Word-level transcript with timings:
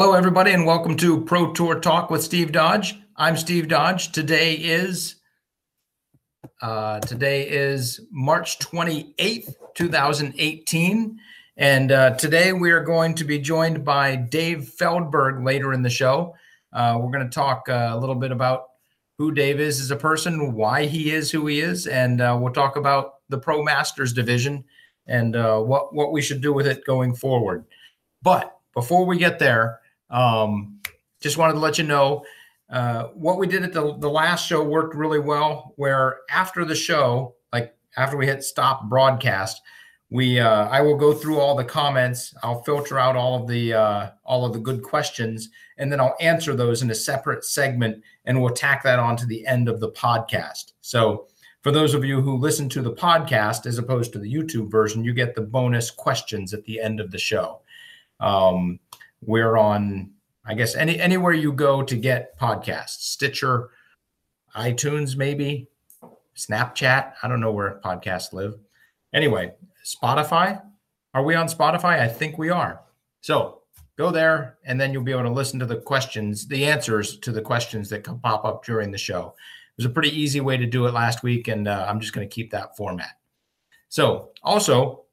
Hello, 0.00 0.12
everybody, 0.12 0.52
and 0.52 0.64
welcome 0.64 0.96
to 0.98 1.24
Pro 1.24 1.52
Tour 1.52 1.80
Talk 1.80 2.08
with 2.08 2.22
Steve 2.22 2.52
Dodge. 2.52 2.94
I'm 3.16 3.36
Steve 3.36 3.66
Dodge. 3.66 4.12
Today 4.12 4.54
is 4.54 5.16
uh, 6.62 7.00
today 7.00 7.48
is 7.48 8.02
March 8.12 8.60
28th, 8.60 9.52
2018, 9.74 11.18
and 11.56 11.90
uh, 11.90 12.10
today 12.14 12.52
we 12.52 12.70
are 12.70 12.84
going 12.84 13.12
to 13.14 13.24
be 13.24 13.40
joined 13.40 13.84
by 13.84 14.14
Dave 14.14 14.72
Feldberg 14.78 15.44
later 15.44 15.72
in 15.72 15.82
the 15.82 15.90
show. 15.90 16.32
Uh, 16.72 16.96
we're 17.02 17.10
going 17.10 17.28
to 17.28 17.34
talk 17.34 17.68
uh, 17.68 17.90
a 17.92 17.98
little 17.98 18.14
bit 18.14 18.30
about 18.30 18.66
who 19.18 19.32
Dave 19.32 19.58
is 19.58 19.80
as 19.80 19.90
a 19.90 19.96
person, 19.96 20.54
why 20.54 20.86
he 20.86 21.10
is 21.10 21.28
who 21.28 21.48
he 21.48 21.58
is, 21.58 21.88
and 21.88 22.20
uh, 22.20 22.38
we'll 22.40 22.52
talk 22.52 22.76
about 22.76 23.14
the 23.30 23.38
Pro 23.38 23.64
Masters 23.64 24.12
division 24.12 24.62
and 25.08 25.34
uh, 25.34 25.58
what 25.58 25.92
what 25.92 26.12
we 26.12 26.22
should 26.22 26.40
do 26.40 26.52
with 26.52 26.68
it 26.68 26.84
going 26.84 27.16
forward. 27.16 27.64
But 28.22 28.54
before 28.74 29.04
we 29.04 29.18
get 29.18 29.40
there, 29.40 29.80
um, 30.10 30.80
just 31.20 31.36
wanted 31.36 31.54
to 31.54 31.58
let 31.58 31.78
you 31.78 31.84
know 31.84 32.24
uh, 32.70 33.04
what 33.14 33.38
we 33.38 33.46
did 33.46 33.62
at 33.62 33.72
the, 33.72 33.96
the 33.98 34.10
last 34.10 34.46
show 34.46 34.62
worked 34.62 34.94
really 34.94 35.18
well. 35.18 35.72
Where 35.76 36.20
after 36.30 36.64
the 36.64 36.74
show, 36.74 37.34
like 37.52 37.74
after 37.96 38.16
we 38.16 38.26
hit 38.26 38.44
stop 38.44 38.88
broadcast, 38.88 39.62
we 40.10 40.40
uh, 40.40 40.68
I 40.68 40.80
will 40.80 40.96
go 40.96 41.12
through 41.12 41.38
all 41.38 41.54
the 41.54 41.64
comments. 41.64 42.34
I'll 42.42 42.62
filter 42.62 42.98
out 42.98 43.16
all 43.16 43.40
of 43.40 43.48
the 43.48 43.74
uh, 43.74 44.10
all 44.24 44.44
of 44.44 44.52
the 44.52 44.58
good 44.58 44.82
questions, 44.82 45.50
and 45.76 45.90
then 45.92 46.00
I'll 46.00 46.16
answer 46.20 46.54
those 46.54 46.82
in 46.82 46.90
a 46.90 46.94
separate 46.94 47.44
segment, 47.44 48.02
and 48.24 48.40
we'll 48.40 48.54
tack 48.54 48.82
that 48.84 48.98
on 48.98 49.16
to 49.16 49.26
the 49.26 49.46
end 49.46 49.68
of 49.68 49.80
the 49.80 49.92
podcast. 49.92 50.72
So 50.80 51.26
for 51.62 51.72
those 51.72 51.92
of 51.92 52.04
you 52.04 52.20
who 52.20 52.36
listen 52.36 52.68
to 52.70 52.82
the 52.82 52.94
podcast 52.94 53.66
as 53.66 53.78
opposed 53.78 54.12
to 54.12 54.18
the 54.18 54.32
YouTube 54.32 54.70
version, 54.70 55.04
you 55.04 55.12
get 55.12 55.34
the 55.34 55.42
bonus 55.42 55.90
questions 55.90 56.54
at 56.54 56.64
the 56.64 56.80
end 56.80 57.00
of 57.00 57.10
the 57.10 57.18
show. 57.18 57.60
Um, 58.20 58.78
we're 59.20 59.56
on, 59.56 60.10
I 60.44 60.54
guess, 60.54 60.74
any 60.74 60.98
anywhere 61.00 61.32
you 61.32 61.52
go 61.52 61.82
to 61.82 61.96
get 61.96 62.38
podcasts, 62.38 63.00
Stitcher, 63.00 63.70
iTunes, 64.56 65.16
maybe 65.16 65.68
Snapchat. 66.36 67.14
I 67.22 67.28
don't 67.28 67.40
know 67.40 67.52
where 67.52 67.80
podcasts 67.84 68.32
live. 68.32 68.54
Anyway, 69.12 69.52
Spotify. 69.84 70.62
Are 71.14 71.22
we 71.22 71.34
on 71.34 71.48
Spotify? 71.48 72.00
I 72.00 72.08
think 72.08 72.38
we 72.38 72.50
are. 72.50 72.80
So 73.20 73.62
go 73.96 74.10
there, 74.10 74.58
and 74.64 74.80
then 74.80 74.92
you'll 74.92 75.02
be 75.02 75.12
able 75.12 75.24
to 75.24 75.30
listen 75.30 75.58
to 75.58 75.66
the 75.66 75.76
questions, 75.76 76.46
the 76.46 76.64
answers 76.64 77.18
to 77.18 77.32
the 77.32 77.42
questions 77.42 77.88
that 77.88 78.04
can 78.04 78.18
pop 78.20 78.44
up 78.44 78.64
during 78.64 78.90
the 78.90 78.98
show. 78.98 79.34
It 79.36 79.82
was 79.82 79.86
a 79.86 79.90
pretty 79.90 80.10
easy 80.10 80.40
way 80.40 80.56
to 80.56 80.66
do 80.66 80.86
it 80.86 80.94
last 80.94 81.22
week, 81.22 81.48
and 81.48 81.66
uh, 81.66 81.86
I'm 81.88 82.00
just 82.00 82.12
going 82.12 82.28
to 82.28 82.34
keep 82.34 82.50
that 82.52 82.76
format. 82.76 83.18
So, 83.88 84.30
also, 84.42 85.04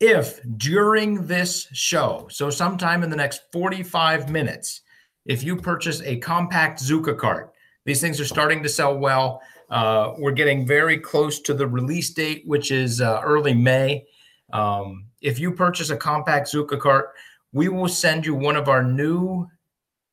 if 0.00 0.40
during 0.56 1.26
this 1.26 1.68
show, 1.72 2.26
so 2.30 2.48
sometime 2.48 3.02
in 3.02 3.10
the 3.10 3.16
next 3.16 3.42
45 3.52 4.30
minutes, 4.30 4.80
if 5.26 5.42
you 5.42 5.56
purchase 5.56 6.00
a 6.02 6.16
compact 6.16 6.82
Zuca 6.82 7.16
cart, 7.16 7.52
these 7.84 8.00
things 8.00 8.18
are 8.18 8.24
starting 8.24 8.62
to 8.62 8.68
sell 8.68 8.96
well. 8.96 9.42
Uh, 9.68 10.14
we're 10.18 10.32
getting 10.32 10.66
very 10.66 10.98
close 10.98 11.40
to 11.40 11.54
the 11.54 11.66
release 11.66 12.10
date, 12.10 12.42
which 12.46 12.70
is 12.70 13.00
uh, 13.00 13.20
early 13.22 13.54
May. 13.54 14.04
Um, 14.52 15.06
if 15.20 15.38
you 15.38 15.52
purchase 15.52 15.90
a 15.90 15.96
compact 15.96 16.48
Zuca 16.48 16.80
cart, 16.80 17.10
we 17.52 17.68
will 17.68 17.88
send 17.88 18.24
you 18.24 18.34
one 18.34 18.56
of 18.56 18.68
our 18.68 18.82
new 18.82 19.46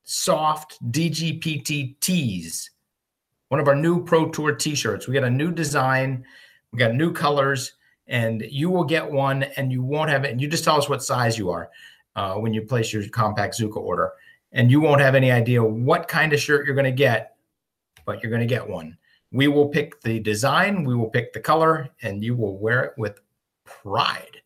soft 0.04 0.78
DGPT 0.92 2.00
tees, 2.02 2.72
one 3.50 3.60
of 3.60 3.68
our 3.68 3.76
new 3.76 4.04
Pro 4.04 4.30
Tour 4.30 4.54
t 4.54 4.76
shirts. 4.76 5.08
We 5.08 5.14
got 5.14 5.24
a 5.24 5.30
new 5.30 5.52
design, 5.52 6.26
we 6.72 6.80
got 6.80 6.94
new 6.94 7.14
colors 7.14 7.74
and 8.08 8.45
you 8.50 8.69
will 8.69 8.83
get 8.83 9.09
one 9.09 9.44
and 9.44 9.72
you 9.72 9.83
won't 9.83 10.09
have 10.09 10.23
it. 10.23 10.31
And 10.31 10.41
you 10.41 10.47
just 10.47 10.63
tell 10.63 10.77
us 10.77 10.89
what 10.89 11.03
size 11.03 11.38
you 11.38 11.50
are 11.50 11.69
uh, 12.16 12.36
when 12.36 12.53
you 12.53 12.61
place 12.61 12.91
your 12.94 13.08
compact 13.09 13.59
Zuca 13.59 13.77
order. 13.77 14.11
And 14.53 14.72
you 14.72 14.80
won't 14.80 15.02
have 15.02 15.16
any 15.16 15.31
idea 15.31 15.63
what 15.63 16.07
kind 16.07 16.34
of 16.34 16.40
shirt 16.40 16.66
you're 16.66 16.75
going 16.75 16.85
to 16.85 16.91
get, 16.91 17.35
but 18.06 18.23
you're 18.23 18.29
going 18.29 18.41
to 18.41 18.46
get 18.47 18.67
one. 18.67 18.97
We 19.31 19.50
will 19.50 19.67
pick 19.67 20.01
the 20.01 20.19
design, 20.19 20.85
we 20.85 20.96
will 20.96 21.09
pick 21.09 21.34
the 21.34 21.40
color, 21.41 21.90
and 22.01 22.23
you 22.23 22.35
will 22.35 22.57
wear 22.57 22.85
it 22.85 22.94
with 22.97 23.19
pride 23.66 24.41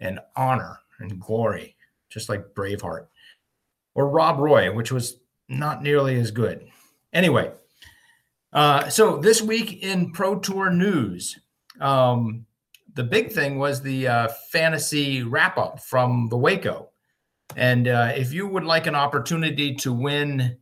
and 0.00 0.18
honor 0.36 0.78
and 1.00 1.20
glory, 1.20 1.76
just 2.08 2.30
like 2.30 2.54
Braveheart 2.54 3.06
or 3.94 4.08
Rob 4.08 4.38
Roy, 4.38 4.72
which 4.72 4.90
was 4.90 5.18
not 5.48 5.82
nearly 5.82 6.18
as 6.18 6.30
good. 6.30 6.66
Anyway, 7.12 7.50
uh, 8.52 8.88
so 8.88 9.18
this 9.18 9.42
week 9.42 9.82
in 9.82 10.12
Pro 10.12 10.38
Tour 10.38 10.70
news, 10.70 11.38
um, 11.80 12.46
the 12.94 13.04
big 13.04 13.32
thing 13.32 13.58
was 13.58 13.82
the 13.82 14.08
uh, 14.08 14.28
fantasy 14.50 15.22
wrap 15.22 15.58
up 15.58 15.80
from 15.80 16.28
the 16.28 16.36
Waco. 16.36 16.90
And 17.56 17.88
uh, 17.88 18.12
if 18.14 18.32
you 18.32 18.46
would 18.46 18.64
like 18.64 18.86
an 18.86 18.94
opportunity 18.94 19.74
to 19.76 19.92
win 19.92 20.56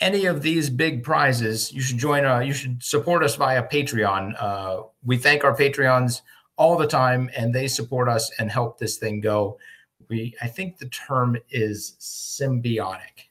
any 0.00 0.26
of 0.26 0.42
these 0.42 0.70
big 0.70 1.02
prizes, 1.02 1.72
you 1.72 1.80
should 1.80 1.98
join. 1.98 2.24
Uh, 2.24 2.40
you 2.40 2.52
should 2.52 2.82
support 2.82 3.22
us 3.24 3.36
via 3.36 3.66
Patreon. 3.66 4.34
Uh, 4.38 4.82
we 5.04 5.16
thank 5.16 5.44
our 5.44 5.56
Patreons 5.56 6.22
all 6.56 6.76
the 6.76 6.86
time, 6.86 7.30
and 7.36 7.54
they 7.54 7.68
support 7.68 8.08
us 8.08 8.30
and 8.38 8.50
help 8.50 8.78
this 8.78 8.96
thing 8.96 9.20
go. 9.20 9.58
We, 10.08 10.34
I 10.40 10.46
think 10.48 10.78
the 10.78 10.88
term 10.88 11.36
is 11.50 11.96
symbiotic. 12.00 13.28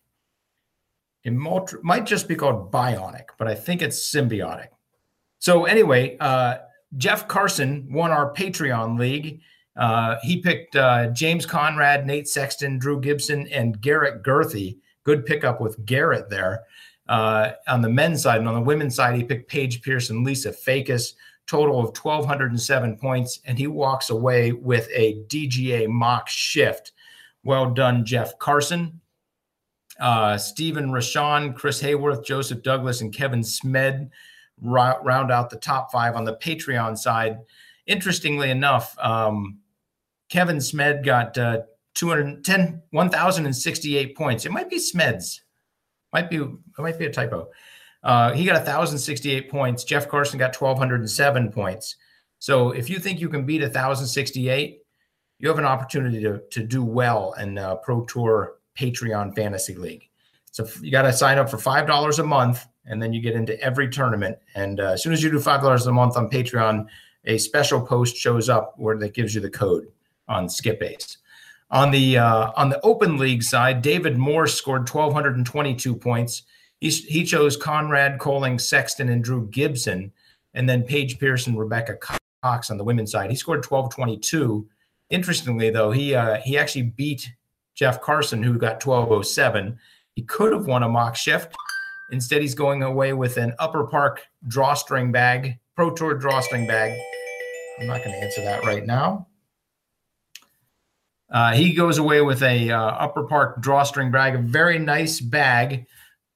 It 1.23 1.33
might 1.33 2.05
just 2.05 2.27
be 2.27 2.35
called 2.35 2.71
bionic, 2.71 3.25
but 3.37 3.49
I 3.49 3.55
think 3.55 3.81
it's 3.81 3.99
symbiotic. 3.99 4.67
So 5.39 5.65
anyway, 5.65 6.15
uh, 6.19 6.59
Jeff 6.95 7.27
Carson 7.27 7.87
won 7.91 8.11
our 8.11 8.33
Patreon 8.33 8.97
league. 8.97 9.41
Uh, 9.75 10.15
he 10.23 10.41
picked 10.41 10.75
uh, 10.75 11.07
James 11.07 11.45
Conrad, 11.45 12.05
Nate 12.05 12.27
Sexton, 12.27 12.79
Drew 12.79 12.99
Gibson, 12.99 13.47
and 13.47 13.79
Garrett 13.81 14.23
Gurthie. 14.23 14.77
Good 15.03 15.25
pickup 15.25 15.61
with 15.61 15.85
Garrett 15.85 16.29
there 16.29 16.63
uh, 17.09 17.51
on 17.67 17.81
the 17.81 17.89
men's 17.89 18.23
side. 18.23 18.39
And 18.39 18.47
on 18.47 18.55
the 18.55 18.61
women's 18.61 18.95
side, 18.95 19.15
he 19.15 19.23
picked 19.23 19.49
Paige 19.49 19.81
Pearson, 19.81 20.23
Lisa 20.23 20.51
Fajkus, 20.51 21.13
total 21.45 21.79
of 21.79 21.95
1,207 21.97 22.97
points. 22.97 23.39
And 23.45 23.57
he 23.57 23.67
walks 23.67 24.09
away 24.09 24.51
with 24.51 24.87
a 24.93 25.23
DGA 25.27 25.87
Mach 25.87 26.27
Shift. 26.27 26.93
Well 27.43 27.69
done, 27.69 28.03
Jeff 28.03 28.37
Carson. 28.39 28.99
Uh, 29.99 30.37
Stephen 30.37 30.89
Rashawn, 30.91 31.55
Chris 31.55 31.81
Hayworth, 31.81 32.25
Joseph 32.25 32.61
Douglas, 32.61 33.01
and 33.01 33.13
Kevin 33.13 33.43
Smed 33.43 34.11
round 34.61 35.31
out 35.31 35.49
the 35.49 35.57
top 35.57 35.91
five 35.91 36.15
on 36.15 36.25
the 36.25 36.35
Patreon 36.35 36.97
side. 36.97 37.37
Interestingly 37.85 38.49
enough, 38.49 38.97
um, 38.99 39.59
Kevin 40.29 40.57
Smed 40.57 41.05
got 41.05 41.37
uh, 41.37 41.61
210, 41.95 42.81
1,068 42.91 44.15
points. 44.15 44.45
It 44.45 44.51
might 44.51 44.69
be 44.69 44.77
Smeds. 44.77 45.41
Might 46.13 46.29
be, 46.29 46.37
it 46.37 46.49
might 46.77 46.99
be 46.99 47.05
a 47.05 47.11
typo. 47.11 47.49
Uh, 48.03 48.33
he 48.33 48.45
got 48.45 48.55
1,068 48.55 49.49
points. 49.49 49.83
Jeff 49.83 50.07
Carson 50.07 50.39
got 50.39 50.55
1,207 50.59 51.51
points. 51.51 51.95
So 52.39 52.71
if 52.71 52.89
you 52.89 52.99
think 52.99 53.19
you 53.19 53.29
can 53.29 53.45
beat 53.45 53.61
1,068, 53.61 54.79
you 55.39 55.47
have 55.47 55.59
an 55.59 55.65
opportunity 55.65 56.21
to, 56.21 56.41
to 56.51 56.63
do 56.63 56.83
well 56.83 57.33
in 57.33 57.57
uh, 57.57 57.75
Pro 57.75 58.05
Tour 58.05 58.55
Patreon 58.77 59.35
Fantasy 59.35 59.75
League. 59.75 60.09
So 60.51 60.67
you 60.81 60.91
got 60.91 61.03
to 61.03 61.13
sign 61.13 61.37
up 61.37 61.49
for 61.49 61.57
$5 61.57 62.19
a 62.19 62.23
month 62.23 62.65
and 62.87 63.01
then 63.01 63.13
you 63.13 63.21
get 63.21 63.35
into 63.35 63.59
every 63.61 63.89
tournament. 63.89 64.37
And 64.55 64.79
uh, 64.79 64.91
as 64.91 65.03
soon 65.03 65.13
as 65.13 65.23
you 65.23 65.29
do 65.29 65.39
five 65.39 65.61
dollars 65.61 65.85
a 65.85 65.91
month 65.91 66.17
on 66.17 66.29
Patreon, 66.29 66.87
a 67.25 67.37
special 67.37 67.81
post 67.81 68.15
shows 68.15 68.49
up 68.49 68.73
where 68.77 68.97
that 68.97 69.13
gives 69.13 69.35
you 69.35 69.41
the 69.41 69.49
code 69.49 69.87
on 70.27 70.49
Skip 70.49 70.81
Ace. 70.81 71.17
On 71.69 71.91
the 71.91 72.17
uh, 72.17 72.51
on 72.55 72.69
the 72.69 72.79
Open 72.81 73.17
League 73.17 73.43
side, 73.43 73.81
David 73.81 74.17
Moore 74.17 74.47
scored 74.47 74.89
1,222 74.89 75.95
points. 75.95 76.43
He, 76.79 76.89
he 76.89 77.25
chose 77.25 77.57
Conrad, 77.57 78.19
Koling, 78.19 78.61
Sexton, 78.61 79.09
and 79.09 79.23
Drew 79.23 79.47
Gibson, 79.47 80.13
and 80.53 80.69
then 80.69 80.83
Paige 80.83 81.19
Pearson, 81.19 81.57
Rebecca 81.57 81.97
Cox 82.43 82.69
on 82.69 82.77
the 82.77 82.83
women's 82.83 83.11
side. 83.11 83.29
He 83.29 83.35
scored 83.35 83.65
1222. 83.65 84.67
Interestingly, 85.09 85.69
though, 85.69 85.91
he 85.91 86.15
uh, 86.15 86.37
he 86.37 86.57
actually 86.57 86.83
beat 86.83 87.29
Jeff 87.75 88.01
Carson, 88.01 88.43
who 88.43 88.57
got 88.57 88.85
1207. 88.85 89.77
He 90.15 90.23
could 90.23 90.53
have 90.53 90.67
won 90.67 90.83
a 90.83 90.89
Mach 90.89 91.15
Shift 91.15 91.53
Instead, 92.11 92.41
he's 92.41 92.55
going 92.55 92.83
away 92.83 93.13
with 93.13 93.37
an 93.37 93.53
upper 93.59 93.85
park 93.85 94.25
drawstring 94.47 95.11
bag, 95.11 95.59
Pro 95.75 95.91
Tour 95.91 96.13
drawstring 96.13 96.65
bag. 96.65 96.97
I'm 97.79 97.87
not 97.87 98.03
going 98.03 98.11
to 98.11 98.23
answer 98.23 98.41
that 98.41 98.63
right 98.63 98.85
now. 98.85 99.27
Uh, 101.29 101.53
he 101.53 101.73
goes 101.73 101.97
away 101.97 102.21
with 102.21 102.41
a 102.41 102.71
uh, 102.71 102.79
upper 102.79 103.23
park 103.23 103.61
drawstring 103.61 104.11
bag, 104.11 104.35
a 104.35 104.39
very 104.39 104.79
nice 104.79 105.19
bag, 105.19 105.85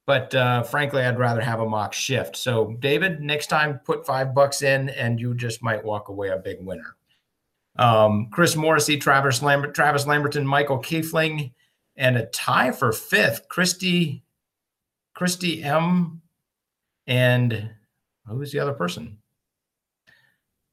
but 0.05 0.35
uh, 0.35 0.63
frankly, 0.63 1.01
I'd 1.01 1.17
rather 1.17 1.39
have 1.39 1.61
a 1.61 1.69
Mach 1.69 1.93
Shift. 1.93 2.35
So, 2.35 2.75
David, 2.79 3.21
next 3.21 3.47
time 3.47 3.79
put 3.85 4.05
five 4.05 4.35
bucks 4.35 4.61
in, 4.61 4.89
and 4.89 5.19
you 5.19 5.33
just 5.33 5.63
might 5.63 5.83
walk 5.83 6.09
away 6.09 6.29
a 6.29 6.37
big 6.37 6.57
winner. 6.59 6.97
Um, 7.77 8.27
Chris 8.31 8.57
Morrissey, 8.57 8.97
Travis 8.97 9.41
Lambert, 9.41 9.73
Travis 9.73 10.05
Lamberton, 10.05 10.45
Michael 10.45 10.79
Kiefling, 10.79 11.53
and 11.95 12.17
a 12.17 12.25
tie 12.27 12.71
for 12.71 12.91
fifth. 12.91 13.47
Christy 13.47 14.23
Christy 15.21 15.61
M. 15.61 16.19
And 17.05 17.69
who's 18.25 18.51
the 18.51 18.57
other 18.57 18.73
person? 18.73 19.19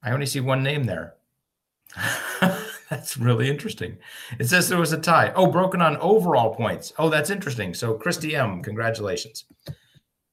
I 0.02 0.12
only 0.12 0.24
see 0.24 0.40
one 0.40 0.62
name 0.62 0.84
there. 0.84 1.16
That's 2.88 3.18
really 3.18 3.50
interesting. 3.50 3.98
It 4.38 4.48
says 4.48 4.66
there 4.66 4.78
was 4.78 4.94
a 4.94 4.98
tie. 4.98 5.34
Oh, 5.34 5.48
broken 5.48 5.82
on 5.82 5.98
overall 5.98 6.54
points. 6.54 6.94
Oh, 6.98 7.10
that's 7.10 7.28
interesting. 7.28 7.74
So, 7.74 7.92
Christy 7.92 8.34
M, 8.34 8.62
congratulations. 8.62 9.44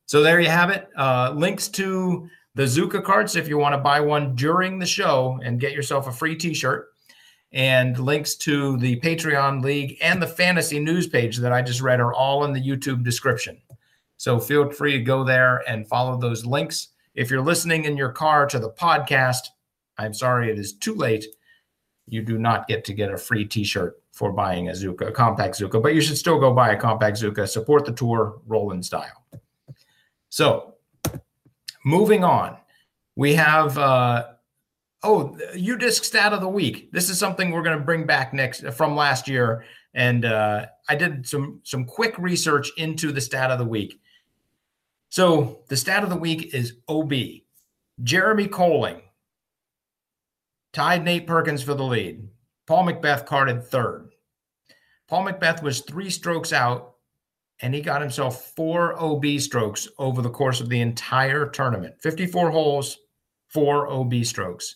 So, 0.06 0.24
there 0.24 0.40
you 0.40 0.48
have 0.48 0.70
it. 0.70 0.88
Uh, 0.96 1.34
links 1.36 1.68
to 1.68 2.30
the 2.54 2.64
Zuca 2.64 3.04
cards 3.04 3.36
if 3.36 3.50
you 3.50 3.58
want 3.58 3.74
to 3.74 3.82
buy 3.82 4.00
one 4.00 4.34
during 4.34 4.80
the 4.80 4.86
show 4.86 5.38
and 5.44 5.60
get 5.60 5.74
yourself 5.74 6.08
a 6.08 6.14
free 6.14 6.38
t 6.38 6.54
shirt, 6.54 6.88
and 7.52 8.00
links 8.00 8.36
to 8.36 8.78
the 8.78 8.98
Patreon 9.02 9.62
League 9.62 9.98
and 10.00 10.22
the 10.22 10.28
fantasy 10.28 10.80
news 10.80 11.06
page 11.06 11.36
that 11.40 11.52
I 11.52 11.62
just 11.62 11.82
read 11.82 12.00
are 12.00 12.14
all 12.14 12.46
in 12.46 12.54
the 12.54 12.66
YouTube 12.66 13.04
description. 13.04 13.62
So, 14.18 14.40
feel 14.40 14.72
free 14.72 14.94
to 14.94 15.04
go 15.04 15.24
there 15.24 15.64
and 15.68 15.88
follow 15.88 16.18
those 16.18 16.46
links. 16.46 16.90
If 17.14 17.30
you're 17.30 17.42
listening 17.42 17.86
in 17.86 17.98
your 17.98 18.12
car 18.12 18.46
to 18.48 18.60
the 18.60 18.72
podcast, 18.72 19.48
I'm 19.98 20.14
sorry 20.14 20.50
it 20.50 20.60
is 20.60 20.74
too 20.74 20.96
late 20.96 21.26
you 22.08 22.22
do 22.22 22.38
not 22.38 22.68
get 22.68 22.84
to 22.86 22.94
get 22.94 23.12
a 23.12 23.18
free 23.18 23.46
T-shirt 23.46 24.02
for 24.12 24.32
buying 24.32 24.70
a 24.70 24.72
Zuca, 24.72 25.08
a 25.08 25.12
compact 25.12 25.60
Zuca, 25.60 25.82
but 25.82 25.96
you 25.96 26.02
should 26.02 26.18
still 26.18 26.40
go 26.40 26.54
buy 26.54 26.72
a 26.72 26.78
compact 26.78 27.18
Zuca. 27.18 27.48
Support 27.48 27.86
the 27.86 27.92
tour, 27.92 28.40
roll 28.48 28.72
in 28.72 28.84
style. 28.84 29.26
So, 30.30 30.76
moving 31.84 32.24
on, 32.24 32.58
we 33.16 33.36
have 33.36 33.78
uh, 33.78 34.28
oh 35.04 35.38
UDisc 35.56 36.04
stat 36.04 36.34
of 36.34 36.42
the 36.42 36.48
week. 36.48 36.92
This 36.92 37.10
is 37.10 37.18
something 37.18 37.52
we're 37.52 37.64
going 37.64 37.78
to 37.78 37.84
bring 37.84 38.06
back 38.06 38.34
next 38.34 38.68
from 38.74 38.96
last 38.96 39.28
year, 39.28 39.66
and 39.94 40.26
uh, 40.26 40.68
I 40.88 40.96
did 40.96 41.28
some 41.28 41.62
some 41.64 41.86
quick 41.86 42.18
research 42.18 42.72
into 42.78 43.12
the 43.12 43.22
stat 43.22 43.52
of 43.52 43.60
the 43.60 43.66
week. 43.66 44.00
So 45.10 45.60
the 45.70 45.78
stat 45.78 46.04
of 46.04 46.10
the 46.10 46.16
week 46.16 46.54
is 46.54 46.74
OB. 46.88 47.14
Jeremy 48.04 48.48
Koling 48.48 49.02
tied 50.74 51.06
Nate 51.06 51.26
Perkins 51.26 51.64
for 51.64 51.74
the 51.74 51.84
lead. 51.84 52.28
Paul 52.68 52.86
McBeth 52.86 53.26
carded 53.26 53.64
third. 53.64 54.10
Paul 55.08 55.26
McBeth 55.26 55.64
was 55.64 55.82
three 55.82 56.10
strokes 56.10 56.52
out, 56.52 56.96
and 57.62 57.74
he 57.74 57.82
got 57.82 58.02
himself 58.02 58.54
four 58.56 59.00
OB 59.02 59.40
strokes 59.40 59.88
over 59.98 60.22
the 60.22 60.30
course 60.30 60.60
of 60.60 60.68
the 60.68 60.82
entire 60.82 61.48
tournament 61.48 61.96
54 62.02 62.52
holes, 62.52 62.98
four 63.48 63.88
OB 63.88 64.26
strokes. 64.26 64.76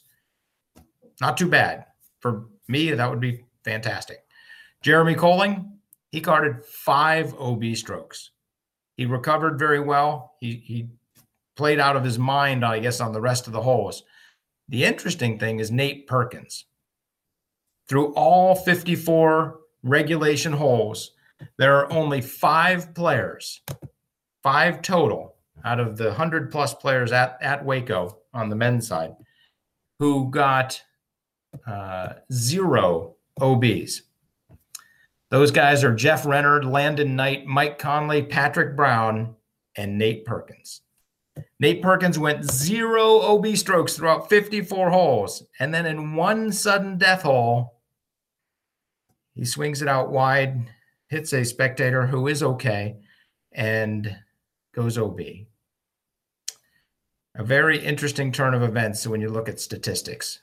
Not 1.19 1.37
too 1.37 1.49
bad. 1.49 1.85
For 2.19 2.45
me, 2.67 2.91
that 2.91 3.09
would 3.09 3.19
be 3.19 3.43
fantastic. 3.65 4.19
Jeremy 4.81 5.15
Koling, 5.15 5.69
he 6.11 6.21
carded 6.21 6.63
five 6.63 7.33
OB 7.37 7.75
strokes. 7.75 8.31
He 8.99 9.05
recovered 9.05 9.57
very 9.57 9.79
well. 9.79 10.33
He, 10.41 10.61
he 10.65 10.89
played 11.55 11.79
out 11.79 11.95
of 11.95 12.03
his 12.03 12.19
mind, 12.19 12.65
I 12.65 12.79
guess, 12.79 12.99
on 12.99 13.13
the 13.13 13.21
rest 13.21 13.47
of 13.47 13.53
the 13.53 13.61
holes. 13.61 14.03
The 14.67 14.83
interesting 14.83 15.39
thing 15.39 15.61
is 15.61 15.71
Nate 15.71 16.05
Perkins. 16.05 16.65
Through 17.87 18.13
all 18.15 18.55
54 18.55 19.57
regulation 19.83 20.51
holes, 20.51 21.11
there 21.57 21.77
are 21.77 21.89
only 21.93 22.19
five 22.19 22.93
players, 22.93 23.61
five 24.43 24.81
total 24.81 25.35
out 25.63 25.79
of 25.79 25.95
the 25.95 26.07
100 26.07 26.51
plus 26.51 26.73
players 26.73 27.13
at, 27.13 27.37
at 27.41 27.63
Waco 27.63 28.17
on 28.33 28.49
the 28.49 28.57
men's 28.57 28.85
side, 28.85 29.15
who 29.99 30.29
got 30.29 30.83
uh, 31.65 32.15
zero 32.33 33.15
OBs. 33.39 34.01
Those 35.31 35.51
guys 35.51 35.83
are 35.83 35.93
Jeff 35.93 36.25
Renard, 36.25 36.65
Landon 36.65 37.15
Knight, 37.15 37.45
Mike 37.45 37.77
Conley, 37.77 38.23
Patrick 38.23 38.75
Brown, 38.75 39.35
and 39.75 39.97
Nate 39.97 40.25
Perkins. 40.25 40.81
Nate 41.59 41.83
Perkins 41.83 42.17
went 42.17 42.45
zero 42.45 43.19
OB 43.21 43.55
strokes 43.55 43.95
throughout 43.95 44.27
54 44.27 44.89
holes. 44.89 45.43
And 45.59 45.73
then 45.73 45.85
in 45.85 46.15
one 46.15 46.51
sudden 46.51 46.97
death 46.97 47.21
hole, 47.21 47.79
he 49.35 49.45
swings 49.45 49.81
it 49.81 49.87
out 49.87 50.09
wide, 50.09 50.67
hits 51.09 51.31
a 51.33 51.45
spectator 51.45 52.07
who 52.07 52.27
is 52.27 52.41
okay, 52.41 52.97
and 53.51 54.17
goes 54.73 54.97
OB. 54.97 55.19
A 57.35 57.43
very 57.43 57.77
interesting 57.77 58.31
turn 58.31 58.55
of 58.55 58.63
events 58.63 59.05
when 59.05 59.21
you 59.21 59.29
look 59.29 59.47
at 59.47 59.59
statistics. 59.59 60.39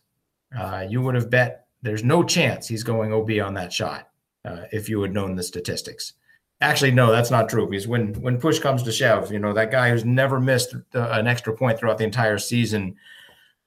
Uh, 0.56 0.86
you 0.88 1.02
would 1.02 1.16
have 1.16 1.28
bet 1.28 1.66
there's 1.82 2.04
no 2.04 2.22
chance 2.22 2.68
he's 2.68 2.84
going 2.84 3.12
OB 3.12 3.30
on 3.44 3.54
that 3.54 3.72
shot 3.72 4.10
uh, 4.46 4.62
if 4.72 4.88
you 4.88 5.02
had 5.02 5.12
known 5.12 5.34
the 5.34 5.42
statistics. 5.42 6.14
Actually, 6.60 6.92
no, 6.92 7.12
that's 7.12 7.30
not 7.30 7.48
true. 7.48 7.68
Because 7.68 7.86
when 7.86 8.14
when 8.14 8.40
push 8.40 8.58
comes 8.58 8.82
to 8.84 8.92
shove, 8.92 9.30
you 9.30 9.38
know 9.38 9.52
that 9.52 9.70
guy 9.70 9.90
who's 9.90 10.04
never 10.04 10.40
missed 10.40 10.74
the, 10.92 11.18
an 11.18 11.26
extra 11.26 11.54
point 11.54 11.78
throughout 11.78 11.98
the 11.98 12.04
entire 12.04 12.38
season, 12.38 12.96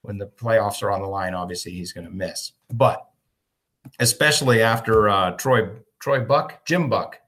when 0.02 0.18
the 0.18 0.26
playoffs 0.26 0.82
are 0.82 0.90
on 0.90 1.02
the 1.02 1.08
line, 1.08 1.34
obviously 1.34 1.72
he's 1.72 1.92
going 1.92 2.06
to 2.06 2.12
miss. 2.12 2.52
But 2.72 3.06
especially 3.98 4.62
after 4.62 5.08
uh, 5.08 5.32
Troy 5.32 5.68
Troy 6.00 6.20
Buck, 6.20 6.64
Jim 6.64 6.88
Buck, 6.88 7.20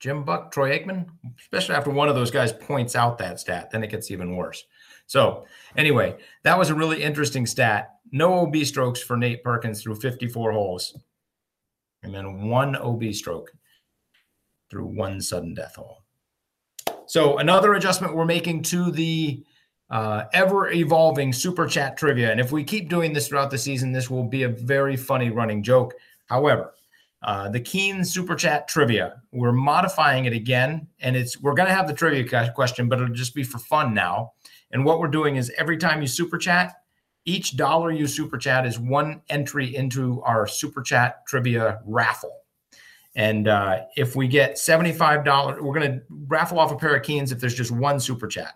Jim 0.00 0.24
Buck, 0.24 0.52
Troy 0.52 0.78
Aikman, 0.78 1.06
especially 1.38 1.74
after 1.74 1.90
one 1.90 2.08
of 2.08 2.14
those 2.14 2.30
guys 2.30 2.52
points 2.52 2.96
out 2.96 3.18
that 3.18 3.40
stat, 3.40 3.70
then 3.70 3.82
it 3.82 3.90
gets 3.90 4.10
even 4.10 4.36
worse. 4.36 4.64
So 5.06 5.46
anyway, 5.76 6.16
that 6.42 6.58
was 6.58 6.70
a 6.70 6.74
really 6.74 7.02
interesting 7.02 7.46
stat. 7.46 7.90
No 8.12 8.40
OB 8.40 8.56
strokes 8.58 9.02
for 9.02 9.16
Nate 9.16 9.42
Perkins 9.42 9.82
through 9.82 9.96
54 9.96 10.52
holes, 10.52 10.96
and 12.06 12.14
then 12.14 12.48
one 12.48 12.76
OB 12.76 13.12
stroke 13.12 13.52
through 14.70 14.86
one 14.86 15.20
sudden 15.20 15.54
death 15.54 15.76
hole. 15.76 16.02
So 17.06 17.38
another 17.38 17.74
adjustment 17.74 18.14
we're 18.14 18.24
making 18.24 18.62
to 18.64 18.90
the 18.90 19.44
uh, 19.90 20.24
ever 20.32 20.70
evolving 20.72 21.32
super 21.32 21.66
chat 21.66 21.96
trivia. 21.96 22.30
And 22.30 22.40
if 22.40 22.50
we 22.50 22.64
keep 22.64 22.88
doing 22.88 23.12
this 23.12 23.28
throughout 23.28 23.50
the 23.50 23.58
season, 23.58 23.92
this 23.92 24.10
will 24.10 24.24
be 24.24 24.42
a 24.44 24.48
very 24.48 24.96
funny 24.96 25.30
running 25.30 25.62
joke. 25.62 25.94
However, 26.26 26.74
uh, 27.22 27.48
the 27.48 27.60
Keen 27.60 28.04
super 28.04 28.34
chat 28.34 28.68
trivia, 28.68 29.22
we're 29.32 29.52
modifying 29.52 30.24
it 30.24 30.32
again, 30.32 30.86
and 31.00 31.16
it's 31.16 31.40
we're 31.40 31.54
going 31.54 31.68
to 31.68 31.74
have 31.74 31.86
the 31.86 31.94
trivia 31.94 32.52
question, 32.54 32.88
but 32.88 33.00
it'll 33.00 33.14
just 33.14 33.34
be 33.34 33.42
for 33.42 33.58
fun 33.58 33.94
now. 33.94 34.32
And 34.72 34.84
what 34.84 35.00
we're 35.00 35.08
doing 35.08 35.36
is 35.36 35.52
every 35.56 35.76
time 35.76 36.00
you 36.00 36.08
super 36.08 36.38
chat, 36.38 36.74
each 37.26 37.56
dollar 37.56 37.90
you 37.90 38.06
super 38.06 38.38
chat 38.38 38.64
is 38.64 38.78
one 38.78 39.20
entry 39.28 39.76
into 39.76 40.22
our 40.22 40.46
super 40.46 40.80
chat 40.80 41.26
trivia 41.26 41.80
raffle. 41.84 42.32
And 43.16 43.48
uh, 43.48 43.82
if 43.96 44.14
we 44.14 44.28
get 44.28 44.54
$75, 44.56 45.60
we're 45.60 45.74
going 45.74 45.92
to 45.92 46.02
raffle 46.28 46.58
off 46.58 46.70
a 46.70 46.76
pair 46.76 46.94
of 46.94 47.02
Keens 47.02 47.32
if 47.32 47.40
there's 47.40 47.54
just 47.54 47.70
one 47.70 47.98
super 47.98 48.26
chat. 48.26 48.54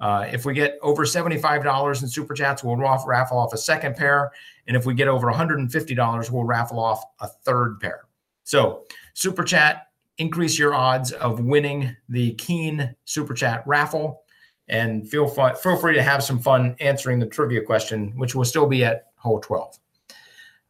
Uh, 0.00 0.26
if 0.32 0.44
we 0.44 0.52
get 0.52 0.78
over 0.82 1.04
$75 1.04 2.02
in 2.02 2.08
super 2.08 2.34
chats, 2.34 2.64
we'll 2.64 2.76
raffle 2.76 3.38
off 3.38 3.52
a 3.52 3.58
second 3.58 3.94
pair. 3.94 4.32
And 4.66 4.76
if 4.76 4.84
we 4.84 4.94
get 4.94 5.08
over 5.08 5.30
$150, 5.30 6.30
we'll 6.30 6.44
raffle 6.44 6.80
off 6.80 7.04
a 7.20 7.28
third 7.28 7.78
pair. 7.80 8.06
So, 8.42 8.84
super 9.14 9.44
chat, 9.44 9.88
increase 10.18 10.58
your 10.58 10.74
odds 10.74 11.12
of 11.12 11.40
winning 11.40 11.94
the 12.08 12.32
Keen 12.34 12.96
super 13.04 13.34
chat 13.34 13.62
raffle. 13.66 14.21
And 14.68 15.08
feel 15.08 15.26
fun, 15.26 15.56
feel 15.56 15.76
free 15.76 15.94
to 15.94 16.02
have 16.02 16.22
some 16.22 16.38
fun 16.38 16.76
answering 16.80 17.18
the 17.18 17.26
trivia 17.26 17.62
question, 17.62 18.12
which 18.16 18.34
will 18.34 18.44
still 18.44 18.66
be 18.66 18.84
at 18.84 19.06
hole 19.16 19.40
12. 19.40 19.78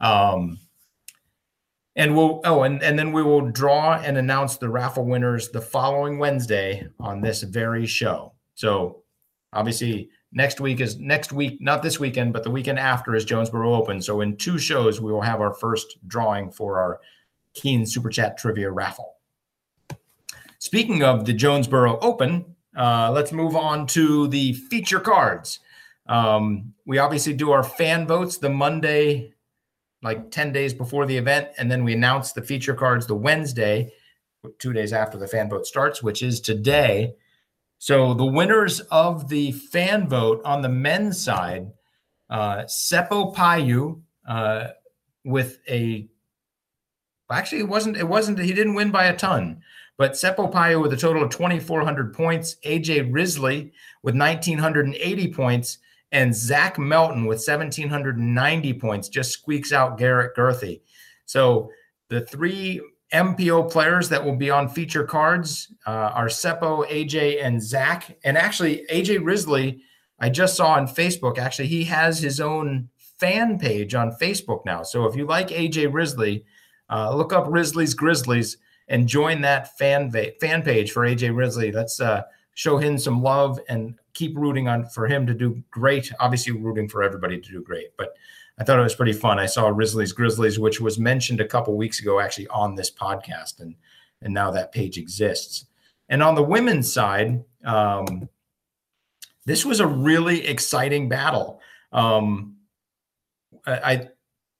Um, 0.01 0.59
and 1.95 2.17
we'll 2.17 2.41
oh, 2.45 2.63
and, 2.63 2.83
and 2.83 2.99
then 2.99 3.13
we 3.13 3.23
will 3.23 3.51
draw 3.51 3.95
and 3.95 4.17
announce 4.17 4.57
the 4.57 4.69
raffle 4.69 5.05
winners 5.05 5.51
the 5.51 5.61
following 5.61 6.19
Wednesday 6.19 6.89
on 6.99 7.21
this 7.21 7.43
very 7.43 7.87
show. 7.87 8.33
So 8.55 9.03
obviously 9.53 10.11
next 10.33 10.61
week 10.61 10.81
is 10.81 10.99
next 10.99 11.33
week, 11.33 11.61
not 11.61 11.83
this 11.83 12.01
weekend, 12.01 12.33
but 12.33 12.45
the 12.45 12.51
weekend 12.51 12.79
after 12.79 13.15
is 13.15 13.25
Jonesboro 13.25 13.75
Open. 13.75 14.01
So 14.01 14.23
in 14.23 14.37
two 14.37 14.59
shows, 14.59 15.01
we 15.01 15.13
will 15.13 15.21
have 15.21 15.41
our 15.41 15.53
first 15.53 15.99
drawing 16.07 16.51
for 16.51 16.79
our 16.79 17.01
Keen 17.55 17.85
Super 17.85 18.09
Chat 18.09 18.39
Trivia 18.39 18.71
raffle. 18.71 19.17
Speaking 20.59 21.03
of 21.03 21.27
the 21.27 21.33
Jonesboro 21.33 21.99
Open, 22.01 22.45
uh, 22.77 23.11
let's 23.13 23.33
move 23.33 23.57
on 23.57 23.87
to 23.89 24.29
the 24.29 24.53
feature 24.53 25.01
cards. 25.01 25.61
Um, 26.07 26.75
we 26.87 26.99
obviously 26.99 27.33
do 27.33 27.53
our 27.53 27.63
fan 27.63 28.07
votes 28.07 28.39
the 28.39 28.51
Monday 28.51 29.35
like 30.03 30.31
10 30.31 30.53
days 30.53 30.75
before 30.75 31.07
the 31.07 31.17
event. 31.17 31.49
And 31.59 31.71
then 31.71 31.85
we 31.85 31.95
announce 31.95 32.33
the 32.33 32.43
feature 32.43 32.75
cards 32.75 33.07
the 33.07 33.15
Wednesday, 33.15 33.93
two 34.59 34.73
days 34.73 34.93
after 34.93 35.17
the 35.17 35.29
fan 35.29 35.49
vote 35.49 35.67
starts, 35.67 36.03
which 36.03 36.23
is 36.23 36.41
today. 36.41 37.15
So 37.79 38.15
the 38.15 38.25
winners 38.25 38.81
of 38.81 39.29
the 39.29 39.53
fan 39.53 40.09
vote 40.09 40.43
on 40.45 40.63
the 40.63 40.69
men's 40.69 41.23
side, 41.23 41.71
uh, 42.31 42.65
Seppo 42.65 43.35
Paju 43.35 44.01
uh, 44.27 44.69
with 45.25 45.59
a 45.69 46.09
actually 47.31 47.61
it 47.61 47.69
wasn't 47.69 47.97
it 47.97 48.07
wasn't 48.07 48.39
he 48.39 48.53
didn't 48.53 48.75
win 48.75 48.91
by 48.91 49.07
a 49.07 49.17
ton, 49.17 49.63
but 49.99 50.13
Seppo 50.13 50.51
Paju 50.51 50.81
with 50.81 50.93
a 50.93 50.97
total 50.97 51.23
of 51.23 51.31
2,400 51.31 52.15
points, 52.15 52.57
AJ 52.65 53.13
Risley 53.13 53.73
with 54.03 54.15
1,980 54.15 55.33
points, 55.33 55.79
and 56.13 56.35
Zach 56.35 56.79
Melton 56.79 57.27
with 57.27 57.39
1,790 57.39 58.75
points 58.75 59.09
just 59.09 59.33
squeaks 59.33 59.73
out 59.73 59.99
Garrett 59.99 60.37
Gurthie. 60.37 60.83
So 61.25 61.71
the 62.09 62.21
three 62.23 62.81
MPO 63.13 63.71
players 63.71 64.09
that 64.09 64.25
will 64.25 64.37
be 64.37 64.51
on 64.51 64.69
feature 64.69 65.05
cards 65.05 65.73
uh, 65.87 66.11
are 66.15 66.27
Seppo, 66.27 66.89
AJ, 66.89 67.45
and 67.45 67.63
Zach. 67.63 68.17
And 68.25 68.39
actually, 68.39 68.85
AJ 68.91 69.25
Risley, 69.25 69.83
I 70.19 70.31
just 70.31 70.57
saw 70.57 70.73
on 70.73 70.87
Facebook, 70.87 71.39
actually, 71.39 71.69
he 71.69 71.85
has 71.85 72.19
his 72.19 72.41
own 72.41 72.89
fan 73.19 73.59
page 73.59 73.95
on 73.95 74.17
Facebook 74.21 74.65
now. 74.65 74.83
So 74.83 75.05
if 75.05 75.15
you 75.15 75.27
like 75.27 75.49
AJ 75.49 75.93
Risley, 75.93 76.45
uh, 76.91 77.15
look 77.15 77.33
up 77.33 77.47
Risley's 77.49 77.95
Grizzlies 77.95 78.57
and 78.89 79.09
join 79.09 79.41
that 79.43 79.77
fan 79.79 80.11
va- 80.11 80.33
fan 80.41 80.63
page 80.63 80.93
for 80.93 81.03
AJ 81.03 81.35
Risley. 81.37 81.73
Let's 81.73 82.01
uh, 82.01 82.23
show 82.55 82.79
him 82.79 82.99
some 82.99 83.23
love 83.23 83.61
and 83.69 83.95
keep 84.15 84.37
rooting 84.37 84.69
on 84.69 84.87
for 84.87 85.07
him 85.07 85.27
to 85.27 85.35
do 85.35 85.63
great. 85.71 86.13
Obviously, 86.21 86.53
rooting 86.53 86.89
for 86.89 87.03
everybody 87.03 87.41
to 87.41 87.51
do 87.51 87.63
great, 87.63 87.97
but 87.97 88.15
I 88.59 88.65
thought 88.65 88.79
it 88.79 88.83
was 88.83 88.95
pretty 88.95 89.15
fun. 89.15 89.39
I 89.39 89.47
saw 89.47 89.69
Risley's 89.69 90.13
Grizzlies, 90.13 90.59
which 90.59 90.81
was 90.81 90.99
mentioned 90.99 91.41
a 91.41 91.49
couple 91.49 91.77
weeks 91.77 92.01
ago, 92.01 92.21
actually 92.21 92.49
on 92.49 92.75
this 92.75 92.91
podcast, 92.91 93.61
and 93.61 93.75
and 94.21 94.33
now 94.33 94.51
that 94.51 94.73
page 94.73 94.99
exists. 94.99 95.67
And 96.09 96.23
on 96.23 96.35
the 96.35 96.43
women's 96.43 96.93
side, 96.93 97.43
um, 97.65 98.29
this 99.47 99.65
was 99.65 99.81
a 99.81 99.87
really 99.87 100.47
exciting 100.47 101.09
battle. 101.09 101.61
Um, 101.93 102.57
I, 103.67 103.73
I 103.73 104.09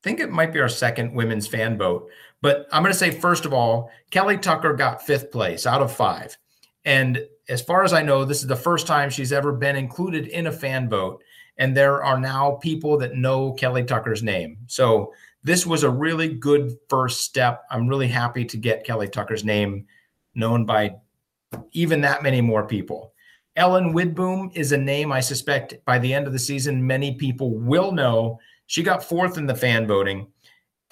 think 0.03 0.21
it 0.21 0.31
might 0.31 0.53
be 0.53 0.61
our 0.61 0.69
second 0.69 1.15
women's 1.15 1.47
fan 1.47 1.79
vote, 1.79 2.09
but 2.43 2.67
I'm 2.71 2.83
going 2.83 2.93
to 2.93 2.99
say 2.99 3.11
first 3.11 3.47
of 3.47 3.55
all, 3.55 3.91
Kelly 4.11 4.37
Tucker 4.37 4.75
got 4.75 5.07
fifth 5.07 5.31
place 5.31 5.67
out 5.67 5.81
of 5.81 5.91
five, 5.91 6.37
and 6.85 7.25
as 7.49 7.63
far 7.63 7.85
as 7.85 7.93
I 7.93 8.03
know, 8.03 8.25
this 8.25 8.41
is 8.43 8.47
the 8.47 8.57
first 8.57 8.87
time 8.87 9.11
she's 9.11 9.33
ever 9.33 9.53
been 9.53 9.77
included 9.77 10.29
in 10.29 10.47
a 10.47 10.53
fan 10.53 10.89
vote. 10.89 11.23
And 11.59 11.77
there 11.77 12.03
are 12.03 12.19
now 12.19 12.53
people 12.63 12.97
that 12.99 13.17
know 13.17 13.53
Kelly 13.53 13.85
Tucker's 13.85 14.23
name. 14.23 14.59
So 14.67 15.13
this 15.45 15.67
was 15.67 15.83
a 15.83 15.91
really 15.91 16.29
good 16.29 16.77
first 16.89 17.21
step. 17.23 17.65
I'm 17.71 17.89
really 17.89 18.09
happy 18.09 18.45
to 18.47 18.57
get 18.57 18.85
Kelly 18.85 19.09
Tucker's 19.09 19.45
name 19.45 19.87
known 20.35 20.65
by 20.65 20.95
even 21.73 22.01
that 22.01 22.23
many 22.23 22.41
more 22.41 22.67
people. 22.67 23.13
Ellen 23.57 23.93
Widboom 23.93 24.51
is 24.57 24.73
a 24.73 24.79
name 24.79 25.13
I 25.13 25.21
suspect 25.21 25.85
by 25.85 25.99
the 25.99 26.15
end 26.15 26.27
of 26.27 26.33
the 26.33 26.39
season, 26.39 26.87
many 26.87 27.17
people 27.17 27.51
will 27.51 27.93
know. 27.93 28.41
She 28.67 28.83
got 28.83 29.05
fourth 29.05 29.37
in 29.37 29.45
the 29.45 29.55
fan 29.55 29.87
voting, 29.87 30.29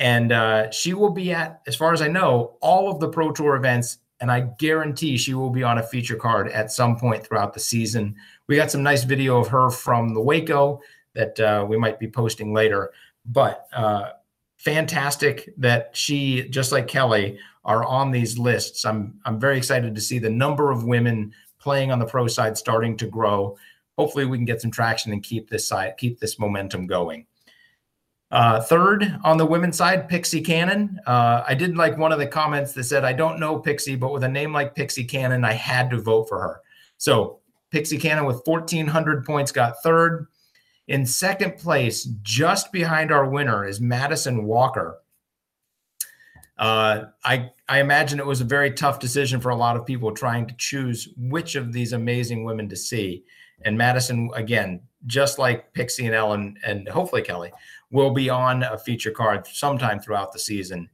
and 0.01 0.33
uh, 0.33 0.71
she 0.71 0.95
will 0.95 1.11
be 1.11 1.31
at, 1.33 1.61
as 1.67 1.77
far 1.77 1.93
as 1.93 2.03
I 2.03 2.09
know, 2.09 2.57
all 2.61 2.91
of 2.91 2.99
the 2.99 3.09
Pro 3.09 3.31
Tour 3.31 3.55
events 3.55 3.99
and 4.21 4.31
I 4.31 4.41
guarantee 4.41 5.17
she 5.17 5.35
will 5.35 5.51
be 5.51 5.63
on 5.63 5.79
a 5.79 5.83
feature 5.83 6.17
card 6.17 6.49
at 6.51 6.73
some 6.73 6.97
point 6.97 7.25
throughout 7.25 7.55
the 7.55 7.61
season. 7.61 8.17
We 8.49 8.57
got 8.57 8.71
some 8.71 8.83
nice 8.83 9.05
video 9.05 9.39
of 9.39 9.49
her 9.49 9.71
from 9.71 10.15
the 10.15 10.21
Waco 10.21 10.81
that 11.15 11.39
uh, 11.41 11.65
we 11.69 11.79
might 11.79 11.99
be 11.99 12.09
posting 12.09 12.53
later, 12.53 12.93
but 13.25 13.67
uh, 13.73 14.11
fantastic 14.57 15.51
that 15.57 15.91
she, 15.97 16.49
just 16.49 16.73
like 16.73 16.87
Kelly, 16.87 17.39
are 17.65 17.85
on 17.85 18.11
these 18.11 18.39
lists. 18.39 18.85
I'm 18.85 19.19
I'm 19.25 19.39
very 19.39 19.59
excited 19.59 19.95
to 19.95 20.01
see 20.01 20.19
the 20.19 20.31
number 20.31 20.71
of 20.71 20.85
women 20.85 21.33
playing 21.59 21.93
on 21.93 21.99
the 21.99 22.07
pro 22.07 22.27
side 22.27 22.57
starting 22.57 22.97
to 22.99 23.07
grow. 23.07 23.57
Hopefully, 23.99 24.25
we 24.25 24.39
can 24.39 24.47
get 24.47 24.63
some 24.63 24.71
traction 24.71 25.13
and 25.13 25.23
keep 25.23 25.51
this 25.51 25.67
side 25.67 25.95
keep 25.99 26.21
this 26.21 26.39
momentum 26.39 26.87
going. 26.87 27.27
Uh, 28.31 28.61
third 28.61 29.19
on 29.25 29.37
the 29.37 29.47
women's 29.47 29.77
side, 29.77 30.09
Pixie 30.09 30.41
Cannon. 30.41 31.01
Uh, 31.07 31.43
I 31.47 31.55
did 31.55 31.77
like 31.77 31.99
one 31.99 32.13
of 32.13 32.21
the 32.21 32.27
comments 32.27 32.73
that 32.75 32.85
said, 32.85 33.05
I 33.05 33.13
don't 33.13 33.41
know 33.41 33.59
Pixie, 33.59 33.97
but 33.97 34.13
with 34.13 34.23
a 34.23 34.29
name 34.29 34.53
like 34.53 34.77
Pixie 34.77 35.05
Cannon, 35.05 35.45
I 35.45 35.53
had 35.53 35.91
to 35.91 36.01
vote 36.01 36.29
for 36.29 36.41
her. 36.41 36.61
So 36.97 37.41
Pixie 37.71 37.99
Cannon 37.99 38.27
with 38.27 38.43
1,400 38.45 39.25
points 39.25 39.51
got 39.51 39.83
third. 39.83 40.29
In 40.87 41.07
second 41.07 41.57
place, 41.57 42.05
just 42.23 42.73
behind 42.73 43.13
our 43.13 43.29
winner, 43.29 43.65
is 43.65 43.81
Madison 43.81 44.45
Walker. 44.45 44.99
Uh, 46.59 47.05
I 47.25 47.51
I 47.69 47.81
imagine 47.81 48.19
it 48.19 48.27
was 48.27 48.41
a 48.41 48.45
very 48.45 48.73
tough 48.73 48.99
decision 48.99 49.41
for 49.41 49.51
a 49.51 49.57
lot 49.57 49.77
of 49.77 49.87
people 49.87 50.13
trying 50.13 50.47
to 50.47 50.55
choose 50.59 51.09
which 51.17 51.55
of 51.55 51.73
these 51.73 51.93
amazing 51.93 52.45
women 52.45 52.69
to 52.69 52.77
see. 52.77 53.25
And 53.65 53.79
Madison, 53.79 54.31
again, 54.35 54.83
just 55.07 55.39
like 55.39 55.73
Pixie 55.73 56.07
and 56.07 56.15
Ellen, 56.15 56.59
and 56.65 56.89
hopefully 56.89 57.23
Kelly, 57.23 57.53
will 57.91 58.11
be 58.11 58.31
on 58.31 58.63
a 58.63 58.79
feature 58.79 59.11
card 59.11 59.47
sometime 59.47 60.01
throughout 60.01 60.33
the 60.33 60.39
season. 60.39 60.89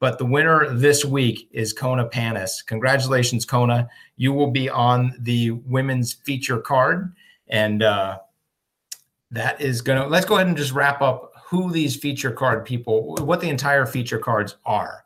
But 0.00 0.18
the 0.18 0.26
winner 0.26 0.68
this 0.74 1.04
week 1.04 1.48
is 1.52 1.72
Kona 1.72 2.04
Panis. 2.04 2.60
Congratulations, 2.62 3.44
Kona. 3.44 3.88
You 4.16 4.32
will 4.32 4.50
be 4.50 4.68
on 4.68 5.14
the 5.20 5.52
women's 5.52 6.12
feature 6.12 6.58
card. 6.58 7.14
And 7.48 7.82
uh, 7.82 8.18
that 9.30 9.60
is 9.60 9.80
going 9.80 10.02
to, 10.02 10.08
let's 10.08 10.26
go 10.26 10.34
ahead 10.34 10.48
and 10.48 10.56
just 10.56 10.72
wrap 10.72 11.02
up 11.02 11.32
who 11.46 11.70
these 11.70 11.94
feature 11.94 12.32
card 12.32 12.64
people, 12.64 13.14
what 13.16 13.40
the 13.40 13.48
entire 13.48 13.86
feature 13.86 14.18
cards 14.18 14.56
are. 14.64 15.04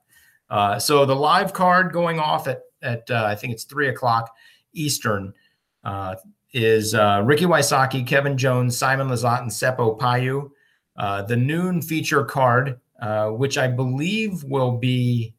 Uh, 0.48 0.78
so 0.78 1.04
the 1.04 1.14
live 1.14 1.52
card 1.52 1.92
going 1.92 2.18
off 2.18 2.48
at, 2.48 2.62
at 2.82 3.10
uh, 3.10 3.24
I 3.26 3.34
think 3.34 3.52
it's 3.52 3.64
three 3.64 3.88
o'clock 3.88 4.34
Eastern 4.72 5.34
uh, 5.84 6.14
is 6.52 6.94
uh, 6.94 7.22
Ricky 7.24 7.44
Wysocki, 7.44 8.06
Kevin 8.06 8.38
Jones, 8.38 8.78
Simon 8.78 9.08
Lizotte, 9.08 9.42
and 9.42 9.50
Seppo 9.50 9.98
Paju. 9.98 10.50
Uh, 10.98 11.22
the 11.22 11.36
noon 11.36 11.82
feature 11.82 12.24
card, 12.24 12.80
uh, 13.00 13.28
which 13.28 13.58
I 13.58 13.68
believe 13.68 14.42
will 14.44 14.72
be, 14.72 15.34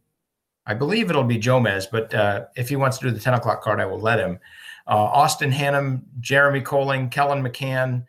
I 0.66 0.74
believe 0.74 1.10
it'll 1.10 1.24
be 1.24 1.40
Jomez, 1.40 1.88
but 1.92 2.14
uh, 2.14 2.46
if 2.56 2.70
he 2.70 2.76
wants 2.76 2.98
to 3.00 3.06
do 3.06 3.12
the 3.12 3.20
10 3.20 3.36
o'clock 3.36 3.64
card, 3.64 3.80
I 3.80 3.86
will 3.86 4.00
let 4.00 4.20
him. 4.20 4.40
Uh, 4.88 4.96
Austin 4.96 5.52
Hannum, 5.52 6.04
Jeremy 6.20 6.62
Koling, 6.62 7.10
Kellen 7.10 7.44
McCann, 7.44 8.06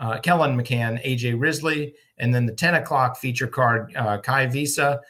uh, 0.00 0.18
Kellen 0.18 0.60
McCann, 0.60 1.02
AJ 1.04 1.40
Risley, 1.40 1.94
and 2.18 2.34
then 2.34 2.46
the 2.46 2.52
10 2.52 2.74
o'clock 2.74 3.16
feature 3.16 3.46
card, 3.46 3.94
Kai 4.22 4.46
Visa, 4.46 5.00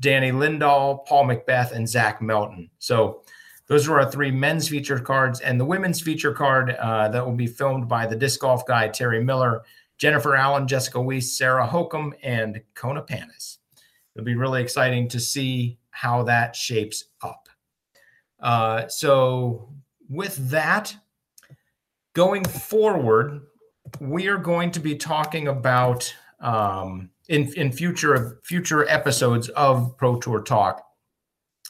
Danny 0.00 0.32
Lindahl, 0.32 1.06
Paul 1.06 1.26
McBeth, 1.26 1.72
and 1.72 1.88
Zach 1.88 2.20
Melton. 2.20 2.68
So 2.78 3.22
those 3.66 3.88
are 3.88 4.00
our 4.00 4.10
three 4.10 4.30
men's 4.30 4.68
feature 4.68 4.98
cards, 4.98 5.40
and 5.40 5.58
the 5.58 5.64
women's 5.64 6.00
feature 6.00 6.32
card 6.32 6.76
that 6.78 7.24
will 7.24 7.34
be 7.34 7.46
filmed 7.46 7.88
by 7.88 8.06
the 8.06 8.16
disc 8.16 8.40
golf 8.40 8.66
guy 8.66 8.88
Terry 8.88 9.22
Miller 9.22 9.62
Jennifer 9.98 10.36
Allen, 10.36 10.66
Jessica 10.66 11.00
Weiss, 11.00 11.36
Sarah 11.36 11.66
Hokom, 11.66 12.12
and 12.22 12.60
Kona 12.74 13.02
Panis. 13.02 13.58
It'll 14.14 14.24
be 14.24 14.34
really 14.34 14.62
exciting 14.62 15.08
to 15.08 15.20
see 15.20 15.78
how 15.90 16.22
that 16.24 16.54
shapes 16.54 17.04
up. 17.22 17.48
Uh, 18.40 18.86
so, 18.88 19.68
with 20.08 20.36
that, 20.50 20.94
going 22.12 22.44
forward, 22.44 23.42
we 24.00 24.28
are 24.28 24.38
going 24.38 24.70
to 24.72 24.80
be 24.80 24.94
talking 24.94 25.48
about 25.48 26.14
um, 26.40 27.10
in 27.28 27.52
in 27.54 27.72
future 27.72 28.40
future 28.44 28.88
episodes 28.88 29.48
of 29.50 29.96
Pro 29.96 30.20
Tour 30.20 30.42
Talk. 30.42 30.82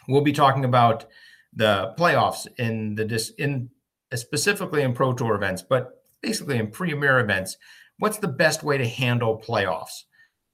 We'll 0.08 0.22
be 0.22 0.32
talking 0.32 0.64
about 0.64 1.06
the 1.52 1.94
playoffs 1.98 2.46
in 2.58 2.94
the 2.94 3.04
dis, 3.04 3.30
in 3.38 3.70
specifically 4.14 4.82
in 4.82 4.92
Pro 4.92 5.12
Tour 5.12 5.34
events, 5.34 5.62
but 5.62 6.04
basically 6.20 6.58
in 6.58 6.70
premier 6.70 7.20
events 7.20 7.56
what's 7.98 8.18
the 8.18 8.28
best 8.28 8.62
way 8.62 8.78
to 8.78 8.86
handle 8.86 9.42
playoffs? 9.44 10.04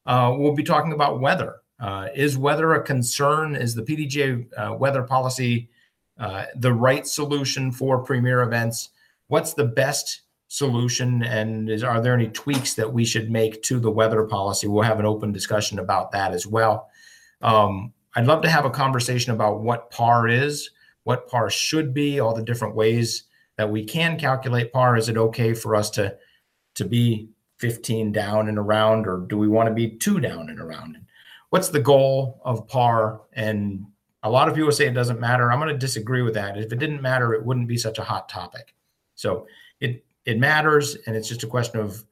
Uh, 0.06 0.34
we'll 0.36 0.54
be 0.54 0.62
talking 0.62 0.92
about 0.92 1.20
weather. 1.20 1.56
Uh, 1.80 2.08
is 2.14 2.38
weather 2.38 2.74
a 2.74 2.82
concern? 2.82 3.56
Is 3.56 3.74
the 3.74 3.82
PDGA 3.82 4.46
uh, 4.56 4.74
weather 4.74 5.02
policy 5.02 5.68
uh, 6.18 6.46
the 6.56 6.72
right 6.72 7.06
solution 7.06 7.72
for 7.72 8.02
premier 8.04 8.42
events? 8.42 8.90
What's 9.28 9.54
the 9.54 9.64
best 9.64 10.22
solution? 10.48 11.22
And 11.24 11.70
is, 11.70 11.82
are 11.82 12.00
there 12.00 12.14
any 12.14 12.28
tweaks 12.28 12.74
that 12.74 12.92
we 12.92 13.04
should 13.04 13.30
make 13.30 13.62
to 13.64 13.80
the 13.80 13.90
weather 13.90 14.24
policy? 14.24 14.68
We'll 14.68 14.84
have 14.84 15.00
an 15.00 15.06
open 15.06 15.32
discussion 15.32 15.78
about 15.78 16.12
that 16.12 16.32
as 16.32 16.46
well. 16.46 16.88
Um, 17.40 17.92
I'd 18.14 18.26
love 18.26 18.42
to 18.42 18.50
have 18.50 18.64
a 18.64 18.70
conversation 18.70 19.32
about 19.32 19.62
what 19.62 19.90
par 19.90 20.28
is, 20.28 20.70
what 21.04 21.28
par 21.28 21.50
should 21.50 21.94
be, 21.94 22.20
all 22.20 22.34
the 22.34 22.44
different 22.44 22.76
ways 22.76 23.24
that 23.56 23.70
we 23.70 23.84
can 23.84 24.18
calculate 24.18 24.72
par. 24.72 24.96
Is 24.96 25.08
it 25.08 25.16
okay 25.16 25.54
for 25.54 25.74
us 25.74 25.90
to 25.90 26.16
to 26.74 26.84
be 26.84 27.28
15 27.62 28.10
down 28.10 28.48
and 28.48 28.58
around, 28.58 29.06
or 29.06 29.18
do 29.28 29.38
we 29.38 29.46
want 29.46 29.68
to 29.68 29.74
be 29.74 29.88
two 29.88 30.18
down 30.18 30.50
and 30.50 30.58
around? 30.58 30.98
What's 31.50 31.68
the 31.68 31.78
goal 31.78 32.42
of 32.44 32.66
par? 32.66 33.20
And 33.34 33.86
a 34.24 34.30
lot 34.30 34.48
of 34.48 34.56
people 34.56 34.72
say 34.72 34.88
it 34.88 34.94
doesn't 34.94 35.20
matter. 35.20 35.52
I'm 35.52 35.60
going 35.60 35.72
to 35.72 35.78
disagree 35.78 36.22
with 36.22 36.34
that. 36.34 36.58
If 36.58 36.72
it 36.72 36.80
didn't 36.80 37.00
matter, 37.00 37.34
it 37.34 37.44
wouldn't 37.44 37.68
be 37.68 37.76
such 37.76 37.98
a 37.98 38.02
hot 38.02 38.28
topic. 38.28 38.74
So 39.14 39.46
it 39.78 40.04
it 40.24 40.40
matters, 40.40 40.96
and 41.06 41.14
it's 41.14 41.28
just 41.28 41.44
a 41.44 41.46
question 41.46 41.78
of 41.78 42.04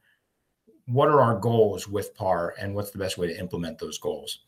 what 0.86 1.08
are 1.08 1.20
our 1.20 1.36
goals 1.36 1.88
with 1.88 2.14
par, 2.14 2.54
and 2.60 2.72
what's 2.72 2.92
the 2.92 2.98
best 2.98 3.18
way 3.18 3.26
to 3.26 3.38
implement 3.38 3.78
those 3.78 3.98
goals. 3.98 4.38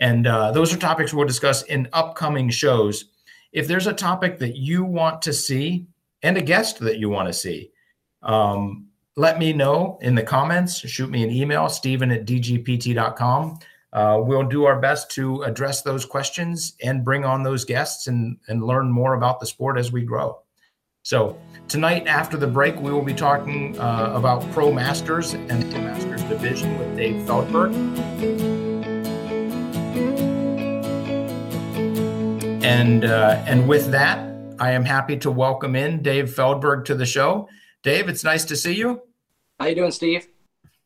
And 0.00 0.26
uh, 0.26 0.50
those 0.50 0.74
are 0.74 0.76
topics 0.76 1.14
we'll 1.14 1.26
discuss 1.26 1.62
in 1.64 1.88
upcoming 1.92 2.50
shows. 2.50 3.04
If 3.52 3.68
there's 3.68 3.86
a 3.86 3.92
topic 3.92 4.38
that 4.40 4.56
you 4.56 4.84
want 4.84 5.22
to 5.22 5.32
see 5.32 5.86
and 6.22 6.36
a 6.36 6.42
guest 6.42 6.80
that 6.80 6.98
you 6.98 7.10
want 7.10 7.28
to 7.28 7.32
see, 7.32 7.70
um, 8.22 8.88
let 9.18 9.36
me 9.36 9.52
know 9.52 9.98
in 10.00 10.14
the 10.14 10.22
comments. 10.22 10.78
Shoot 10.78 11.10
me 11.10 11.24
an 11.24 11.30
email, 11.30 11.68
stephen 11.68 12.12
at 12.12 12.24
dgpt.com. 12.24 13.58
Uh, 13.92 14.20
we'll 14.22 14.44
do 14.44 14.64
our 14.64 14.78
best 14.78 15.10
to 15.10 15.42
address 15.42 15.82
those 15.82 16.04
questions 16.04 16.74
and 16.84 17.04
bring 17.04 17.24
on 17.24 17.42
those 17.42 17.64
guests 17.64 18.06
and, 18.06 18.38
and 18.46 18.62
learn 18.62 18.88
more 18.88 19.14
about 19.14 19.40
the 19.40 19.46
sport 19.46 19.76
as 19.76 19.90
we 19.90 20.02
grow. 20.02 20.40
So, 21.02 21.36
tonight 21.66 22.06
after 22.06 22.36
the 22.36 22.46
break, 22.46 22.76
we 22.76 22.92
will 22.92 23.02
be 23.02 23.14
talking 23.14 23.78
uh, 23.80 24.12
about 24.14 24.48
Pro 24.52 24.72
Masters 24.72 25.32
and 25.32 25.62
the 25.72 25.78
Masters 25.78 26.22
Division 26.24 26.78
with 26.78 26.96
Dave 26.96 27.26
Feldberg. 27.26 27.74
And, 32.62 33.04
uh, 33.04 33.42
and 33.46 33.66
with 33.66 33.90
that, 33.90 34.32
I 34.60 34.72
am 34.72 34.84
happy 34.84 35.16
to 35.18 35.30
welcome 35.30 35.74
in 35.74 36.02
Dave 36.02 36.32
Feldberg 36.32 36.84
to 36.84 36.94
the 36.94 37.06
show. 37.06 37.48
Dave, 37.82 38.08
it's 38.08 38.22
nice 38.22 38.44
to 38.44 38.54
see 38.54 38.74
you. 38.74 39.02
How 39.58 39.66
you 39.66 39.74
doing, 39.74 39.90
Steve? 39.90 40.28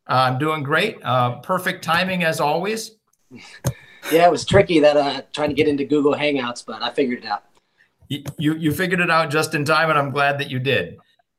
Uh, 0.09 0.14
I'm 0.14 0.38
doing 0.38 0.62
great. 0.62 0.99
Uh, 1.02 1.41
perfect 1.41 1.85
timing 1.85 2.25
as 2.25 2.41
always. 2.41 2.93
Yeah, 4.11 4.26
it 4.26 4.33
was 4.33 4.45
tricky 4.45 4.81
that 4.81 4.97
uh, 4.97 5.23
trying 5.33 5.50
to 5.50 5.55
get 5.55 5.69
into 5.69 5.85
Google 5.85 6.12
Hangouts, 6.12 6.67
but 6.67 6.83
I 6.83 6.91
figured 6.91 7.21
it 7.21 7.25
out. 7.25 7.45
You 8.09 8.57
you 8.57 8.73
figured 8.73 8.99
it 8.99 9.12
out 9.12 9.31
just 9.31 9.55
in 9.55 9.64
time, 9.64 9.91
and 9.91 9.99
I'm 9.99 10.11
glad 10.11 10.41
that 10.41 10.50
you 10.50 10.59
did. 10.59 10.97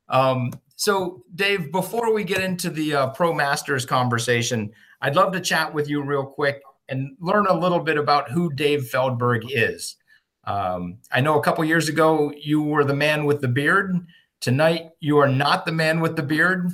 Um, 0.08 0.54
so, 0.78 1.24
Dave, 1.36 1.74
before 1.74 2.14
we 2.14 2.24
get 2.24 2.42
into 2.42 2.70
the 2.70 2.96
uh, 2.96 3.08
Pro 3.10 3.34
Masters 3.34 3.86
conversation, 3.86 4.72
I'd 5.02 5.18
love 5.18 5.34
to 5.34 5.42
chat 5.42 5.74
with 5.74 5.90
you 5.90 6.02
real 6.04 6.26
quick 6.26 6.62
and 6.88 7.18
learn 7.20 7.48
a 7.48 7.54
little 7.54 7.82
bit 7.82 7.98
about 7.98 8.32
who 8.32 8.52
Dave 8.54 8.90
Feldberg 8.90 9.44
is. 9.50 9.98
Um, 10.46 11.00
I 11.12 11.20
know 11.20 11.38
a 11.38 11.44
couple 11.44 11.66
years 11.66 11.90
ago 11.90 12.32
you 12.42 12.62
were 12.62 12.86
the 12.86 12.96
man 12.96 13.26
with 13.26 13.42
the 13.42 13.50
beard. 13.50 14.08
Tonight 14.40 14.92
you 15.02 15.18
are 15.18 15.28
not 15.28 15.66
the 15.66 15.74
man 15.74 16.00
with 16.00 16.16
the 16.16 16.24
beard. 16.24 16.72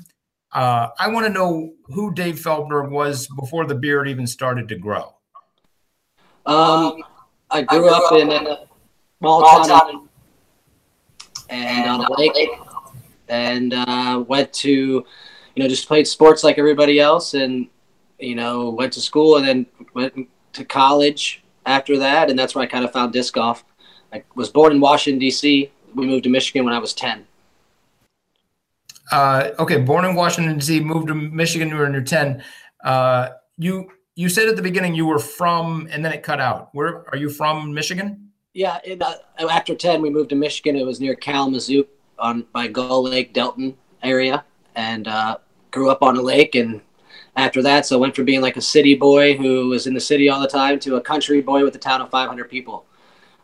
Uh, 0.52 0.90
I 1.00 1.08
want 1.10 1.28
to 1.28 1.32
know 1.32 1.74
who 1.86 2.14
Dave 2.14 2.40
Feldberg 2.40 2.90
was 2.90 3.28
before 3.40 3.66
the 3.66 3.76
beard 3.76 4.08
even 4.08 4.26
started 4.26 4.68
to 4.70 4.76
grow. 4.76 5.14
Um, 6.46 7.04
I 7.52 7.62
grew 7.62 7.90
up 7.90 8.12
in 8.14 8.32
a 8.32 8.66
small 9.20 9.44
town 9.64 10.10
and 11.50 11.90
on 11.90 12.06
a 12.06 12.20
lake, 12.20 12.50
and 13.28 13.74
uh, 13.74 14.24
went 14.28 14.52
to, 14.54 14.72
you 14.72 15.06
know, 15.56 15.68
just 15.68 15.88
played 15.88 16.08
sports 16.08 16.44
like 16.44 16.58
everybody 16.58 17.00
else, 17.00 17.36
and 17.36 17.68
you 18.20 18.36
know, 18.36 18.70
went 18.72 18.94
to 18.94 19.02
school 19.02 19.38
and 19.38 19.48
then 19.48 19.66
went 19.94 20.28
to 20.54 20.66
college 20.66 21.44
after 21.66 21.98
that, 22.00 22.30
and 22.30 22.38
that's 22.38 22.56
where 22.56 22.64
I 22.64 22.68
kind 22.68 22.84
of 22.84 22.92
found 22.92 23.14
disc 23.14 23.34
golf. 23.34 23.64
I 24.12 24.24
was 24.36 24.50
born 24.50 24.72
in 24.72 24.80
Washington 24.80 25.20
D.C. 25.20 25.72
We 25.94 26.08
moved 26.08 26.24
to 26.24 26.30
Michigan 26.30 26.66
when 26.66 26.74
I 26.74 26.80
was 26.80 26.94
ten. 26.94 27.28
Uh, 29.12 29.52
okay, 29.60 29.78
born 29.78 30.06
in 30.06 30.16
Washington 30.16 30.58
D.C., 30.58 30.80
moved 30.82 31.08
to 31.08 31.16
Michigan 31.16 31.70
when 31.70 31.94
you 31.94 32.00
were 32.00 32.06
ten. 32.06 32.44
Uh, 32.84 33.30
you 33.58 33.90
you 34.16 34.30
said 34.30 34.48
at 34.48 34.56
the 34.56 34.62
beginning 34.62 34.96
you 34.96 35.06
were 35.06 35.20
from, 35.20 35.88
and 35.92 36.04
then 36.04 36.12
it 36.12 36.24
cut 36.24 36.40
out. 36.40 36.70
Where 36.74 37.10
are 37.10 37.18
you 37.18 37.30
from? 37.30 37.74
Michigan? 37.74 38.32
Yeah. 38.54 38.80
In, 38.84 39.02
uh, 39.02 39.16
after 39.50 39.76
ten, 39.76 40.02
we 40.02 40.10
moved 40.10 40.30
to 40.30 40.36
Michigan. 40.36 40.76
It 40.76 40.86
was 40.86 41.00
near 41.00 41.16
Kalamazoo, 41.16 41.88
on 42.20 42.46
by 42.54 42.68
Gull 42.68 43.04
Lake, 43.04 43.34
Delton 43.34 43.78
area, 44.04 44.46
and 44.76 45.08
uh, 45.08 45.38
grew 45.72 45.90
up 45.90 46.04
on 46.04 46.18
a 46.18 46.22
lake 46.22 46.56
and 46.56 46.82
after 47.36 47.62
that. 47.64 47.86
So 47.86 47.98
I 47.98 48.00
went 48.00 48.16
from 48.16 48.26
being 48.26 48.42
like 48.42 48.58
a 48.58 48.62
city 48.62 48.96
boy 48.96 49.36
who 49.36 49.70
was 49.70 49.88
in 49.88 49.94
the 49.94 50.00
city 50.00 50.30
all 50.30 50.42
the 50.42 50.48
time 50.48 50.80
to 50.82 50.96
a 50.96 51.02
country 51.02 51.42
boy 51.42 51.64
with 51.64 51.76
a 51.76 51.80
town 51.80 52.02
of 52.02 52.10
500 52.10 52.50
people. 52.50 52.86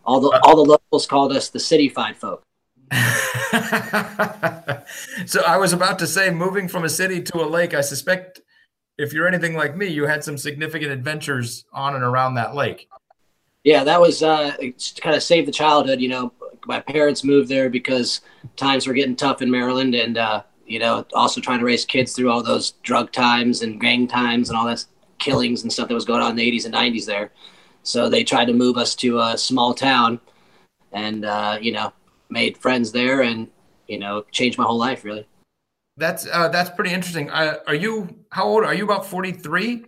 All 0.06 0.20
the 0.20 0.40
all 0.44 0.56
the 0.56 0.72
locals 0.72 1.08
called 1.08 1.32
us 1.32 1.50
the 1.50 1.60
cityfied 1.60 2.16
folk. 2.16 2.44
so 5.26 5.42
I 5.42 5.58
was 5.58 5.74
about 5.74 6.00
to 6.00 6.08
say, 6.08 6.30
moving 6.30 6.68
from 6.68 6.84
a 6.84 6.90
city 6.90 7.22
to 7.22 7.44
a 7.44 7.48
lake, 7.48 7.74
I 7.74 7.82
suspect 7.82 8.42
if 8.98 9.14
you're 9.14 9.28
anything 9.28 9.56
like 9.56 9.76
me, 9.76 9.88
you 9.88 10.06
had 10.06 10.24
some 10.24 10.38
significant 10.38 10.92
adventures 10.92 11.66
on 11.74 11.96
and 11.96 12.04
around 12.04 12.36
that 12.36 12.56
lake. 12.56 12.88
Yeah, 13.64 13.84
that 13.84 14.00
was 14.00 14.22
uh, 14.22 14.56
kind 15.02 15.16
of 15.16 15.24
saved 15.24 15.48
the 15.48 15.52
childhood. 15.52 16.00
You 16.00 16.10
know, 16.10 16.34
my 16.68 16.80
parents 16.80 17.24
moved 17.24 17.50
there 17.50 17.70
because 17.70 18.22
times 18.56 18.88
were 18.88 18.94
getting 18.94 19.16
tough 19.16 19.42
in 19.42 19.50
Maryland, 19.50 19.96
and 19.96 20.18
uh, 20.18 20.44
you 20.66 20.80
know, 20.80 21.06
also 21.14 21.42
trying 21.42 21.60
to 21.60 21.66
raise 21.66 21.86
kids 21.86 22.14
through 22.14 22.32
all 22.32 22.44
those 22.44 22.72
drug 22.84 23.12
times 23.12 23.62
and 23.62 23.82
gang 23.82 24.08
times 24.08 24.50
and 24.50 24.58
all 24.58 24.66
that 24.66 24.86
killings 25.20 25.64
and 25.64 25.72
stuff 25.72 25.88
that 25.88 25.94
was 25.94 26.06
going 26.06 26.22
on 26.22 26.32
in 26.32 26.36
the 26.36 26.52
80s 26.52 26.66
and 26.66 26.74
90s 26.74 27.06
there. 27.06 27.32
So 27.84 28.10
they 28.10 28.24
tried 28.24 28.46
to 28.46 28.54
move 28.54 28.78
us 28.78 28.96
to 28.96 29.20
a 29.20 29.38
small 29.38 29.74
town 29.74 30.20
and, 30.92 31.26
uh, 31.26 31.58
you 31.62 31.72
know, 31.72 31.94
made 32.30 32.58
friends 32.58 32.92
there 32.92 33.22
and, 33.22 33.50
you 33.88 34.00
know, 34.00 34.24
changed 34.32 34.58
my 34.58 34.64
whole 34.64 34.78
life 34.78 35.04
really. 35.04 35.28
That's, 35.98 36.28
uh, 36.32 36.50
that's 36.50 36.70
pretty 36.70 36.92
interesting. 36.92 37.30
Uh, 37.30 37.58
are 37.68 37.76
you, 37.76 38.16
how 38.32 38.46
old 38.46 38.66
are 38.66 38.74
you 38.74 38.84
about 38.84 39.06
43? 39.06 39.86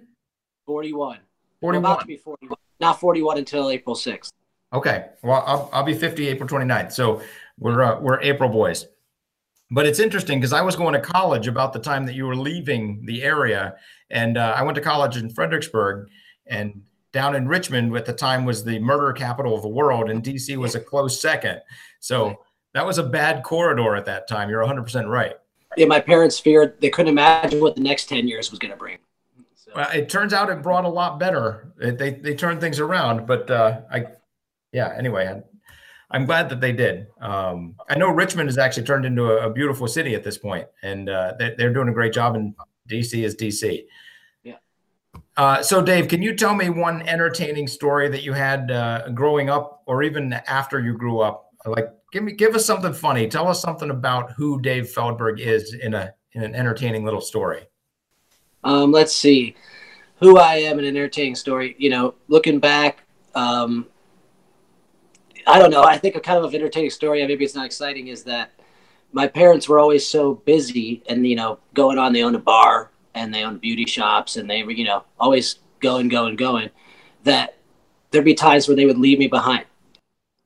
41. 0.65 1.19
41. 1.59 1.83
About 1.83 2.01
to 2.01 2.07
be 2.07 2.17
41. 2.17 2.57
Not 2.79 2.99
41 2.99 3.37
until 3.39 3.69
April 3.69 3.95
6th. 3.95 4.31
Okay. 4.73 5.07
Well, 5.23 5.43
I'll, 5.45 5.69
I'll 5.73 5.83
be 5.83 5.93
50 5.93 6.27
April 6.27 6.47
29th. 6.47 6.91
So 6.93 7.21
we're, 7.59 7.81
uh, 7.81 7.99
we're 7.99 8.21
April 8.21 8.49
boys. 8.49 8.85
But 9.69 9.85
it's 9.85 9.99
interesting 9.99 10.39
because 10.39 10.53
I 10.53 10.61
was 10.61 10.75
going 10.75 10.93
to 10.93 11.01
college 11.01 11.47
about 11.47 11.73
the 11.73 11.79
time 11.79 12.05
that 12.05 12.15
you 12.15 12.25
were 12.25 12.35
leaving 12.35 13.05
the 13.05 13.21
area, 13.23 13.75
and 14.09 14.37
uh, 14.37 14.53
I 14.55 14.63
went 14.63 14.75
to 14.75 14.81
college 14.81 15.17
in 15.17 15.29
Fredericksburg, 15.29 16.07
and 16.45 16.83
down 17.11 17.35
in 17.35 17.47
Richmond 17.47 17.95
at 17.97 18.05
the 18.05 18.13
time 18.13 18.45
was 18.45 18.63
the 18.63 18.79
murder 18.79 19.11
capital 19.11 19.55
of 19.55 19.61
the 19.61 19.67
world, 19.67 20.09
and 20.09 20.23
DC 20.23 20.55
was 20.55 20.75
a 20.75 20.79
close 20.79 21.21
second. 21.21 21.61
So 21.99 22.39
that 22.73 22.85
was 22.85 22.97
a 22.97 23.03
bad 23.03 23.43
corridor 23.43 23.95
at 23.95 24.05
that 24.05 24.27
time. 24.27 24.49
You're 24.49 24.59
100 24.61 24.83
percent 24.83 25.07
right. 25.07 25.35
Yeah, 25.75 25.85
my 25.85 25.99
parents 25.99 26.39
feared 26.39 26.79
they 26.81 26.89
couldn't 26.89 27.11
imagine 27.11 27.59
what 27.61 27.75
the 27.75 27.81
next 27.81 28.07
10 28.07 28.27
years 28.27 28.49
was 28.49 28.59
going 28.59 28.71
to 28.71 28.77
bring. 28.77 28.97
So. 29.55 29.71
Well, 29.75 29.89
it 29.91 30.09
turns 30.09 30.33
out 30.33 30.49
it 30.49 30.61
brought 30.61 30.85
a 30.85 30.89
lot 30.89 31.19
better. 31.19 31.71
It, 31.79 31.97
they 31.97 32.11
they 32.11 32.35
turned 32.35 32.61
things 32.61 32.79
around, 32.79 33.27
but 33.27 33.49
uh, 33.51 33.81
I, 33.91 34.05
yeah. 34.71 34.93
Anyway, 34.97 35.41
I'm 36.09 36.25
glad 36.25 36.49
that 36.49 36.61
they 36.61 36.71
did. 36.71 37.07
Um, 37.19 37.75
I 37.89 37.97
know 37.97 38.09
Richmond 38.09 38.47
has 38.47 38.57
actually 38.57 38.83
turned 38.83 39.05
into 39.05 39.25
a, 39.25 39.47
a 39.47 39.49
beautiful 39.51 39.87
city 39.87 40.15
at 40.15 40.23
this 40.23 40.37
point, 40.37 40.67
and 40.83 41.09
uh, 41.09 41.33
they, 41.37 41.63
are 41.63 41.73
doing 41.73 41.89
a 41.89 41.93
great 41.93 42.13
job. 42.13 42.35
And 42.35 42.55
DC 42.89 43.23
is 43.23 43.35
DC. 43.35 43.83
Yeah. 44.43 44.55
Uh, 45.35 45.61
so, 45.61 45.81
Dave, 45.81 46.07
can 46.07 46.21
you 46.21 46.33
tell 46.35 46.55
me 46.55 46.69
one 46.69 47.01
entertaining 47.07 47.67
story 47.67 48.07
that 48.09 48.23
you 48.23 48.33
had 48.33 48.71
uh, 48.71 49.09
growing 49.09 49.49
up, 49.49 49.83
or 49.85 50.01
even 50.03 50.33
after 50.33 50.79
you 50.79 50.97
grew 50.97 51.19
up? 51.19 51.46
Like, 51.65 51.89
give 52.11 52.23
me, 52.23 52.33
give 52.33 52.55
us 52.55 52.65
something 52.65 52.93
funny. 52.93 53.27
Tell 53.27 53.47
us 53.47 53.61
something 53.61 53.89
about 53.89 54.31
who 54.31 54.61
Dave 54.61 54.89
Feldberg 54.89 55.39
is 55.39 55.73
in 55.73 55.93
a 55.93 56.13
in 56.33 56.43
an 56.43 56.55
entertaining 56.55 57.03
little 57.03 57.21
story. 57.21 57.63
Um, 58.63 58.91
let's 58.91 59.15
see, 59.15 59.55
who 60.19 60.37
I 60.37 60.55
am 60.55 60.79
in 60.79 60.85
an 60.85 60.95
entertaining 60.95 61.35
story. 61.35 61.75
You 61.77 61.89
know, 61.89 62.15
looking 62.27 62.59
back. 62.59 63.03
Um, 63.35 63.87
I 65.47 65.59
don't 65.59 65.71
know. 65.71 65.83
I 65.83 65.97
think 65.97 66.15
a 66.15 66.19
kind 66.19 66.43
of 66.43 66.43
an 66.43 66.55
entertaining 66.55 66.89
story, 66.89 67.25
maybe 67.25 67.45
it's 67.45 67.55
not 67.55 67.65
exciting, 67.65 68.07
is 68.07 68.23
that 68.23 68.51
my 69.13 69.27
parents 69.27 69.69
were 69.69 69.79
always 69.79 70.05
so 70.05 70.35
busy 70.35 71.01
and, 71.07 71.25
you 71.25 71.35
know, 71.35 71.59
going 71.73 71.97
on. 71.97 72.11
They 72.11 72.23
owned 72.23 72.35
a 72.35 72.39
bar 72.39 72.91
and 73.15 73.33
they 73.33 73.43
owned 73.43 73.61
beauty 73.61 73.85
shops 73.85 74.35
and 74.35 74.49
they 74.49 74.63
were, 74.63 74.71
you 74.71 74.83
know, 74.83 75.05
always 75.19 75.59
going, 75.79 76.09
going, 76.09 76.35
going, 76.35 76.69
that 77.23 77.57
there'd 78.11 78.25
be 78.25 78.33
times 78.33 78.67
where 78.67 78.75
they 78.75 78.85
would 78.85 78.97
leave 78.97 79.19
me 79.19 79.27
behind. 79.27 79.65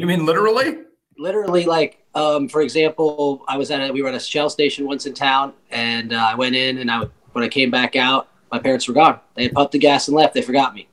you 0.00 0.06
mean 0.06 0.26
literally? 0.26 0.78
Literally, 1.18 1.64
like, 1.64 2.04
um, 2.14 2.48
for 2.48 2.60
example, 2.60 3.42
I 3.48 3.56
was 3.56 3.70
at 3.70 3.80
a, 3.80 3.92
we 3.92 4.02
were 4.02 4.08
at 4.08 4.14
a 4.14 4.20
Shell 4.20 4.50
station 4.50 4.86
once 4.86 5.06
in 5.06 5.14
town 5.14 5.54
and 5.70 6.12
uh, 6.12 6.28
I 6.30 6.34
went 6.34 6.54
in 6.54 6.78
and 6.78 6.90
I, 6.90 7.04
when 7.32 7.42
I 7.42 7.48
came 7.48 7.70
back 7.70 7.96
out, 7.96 8.28
my 8.52 8.58
parents 8.58 8.86
were 8.86 8.94
gone. 8.94 9.20
They 9.34 9.44
had 9.44 9.52
pumped 9.52 9.72
the 9.72 9.78
gas 9.78 10.08
and 10.08 10.16
left. 10.16 10.34
They 10.34 10.42
forgot 10.42 10.74
me 10.74 10.88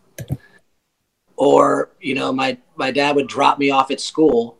or 1.35 1.91
you 1.99 2.15
know 2.15 2.31
my 2.31 2.57
my 2.75 2.91
dad 2.91 3.15
would 3.15 3.27
drop 3.27 3.59
me 3.59 3.69
off 3.69 3.91
at 3.91 3.99
school 3.99 4.57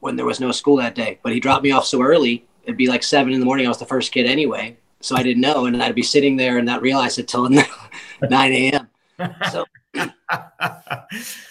when 0.00 0.16
there 0.16 0.26
was 0.26 0.40
no 0.40 0.52
school 0.52 0.76
that 0.76 0.94
day 0.94 1.18
but 1.22 1.32
he 1.32 1.40
dropped 1.40 1.64
me 1.64 1.70
off 1.70 1.84
so 1.84 2.02
early 2.02 2.46
it'd 2.64 2.76
be 2.76 2.88
like 2.88 3.02
seven 3.02 3.32
in 3.32 3.40
the 3.40 3.46
morning 3.46 3.66
i 3.66 3.68
was 3.68 3.78
the 3.78 3.86
first 3.86 4.12
kid 4.12 4.26
anyway 4.26 4.76
so 5.00 5.16
i 5.16 5.22
didn't 5.22 5.40
know 5.40 5.66
and 5.66 5.82
i'd 5.82 5.94
be 5.94 6.02
sitting 6.02 6.36
there 6.36 6.58
and 6.58 6.66
not 6.66 6.82
realize 6.82 7.18
it 7.18 7.26
till 7.26 7.48
9 7.48 7.64
a.m 8.30 8.88
so 9.50 9.64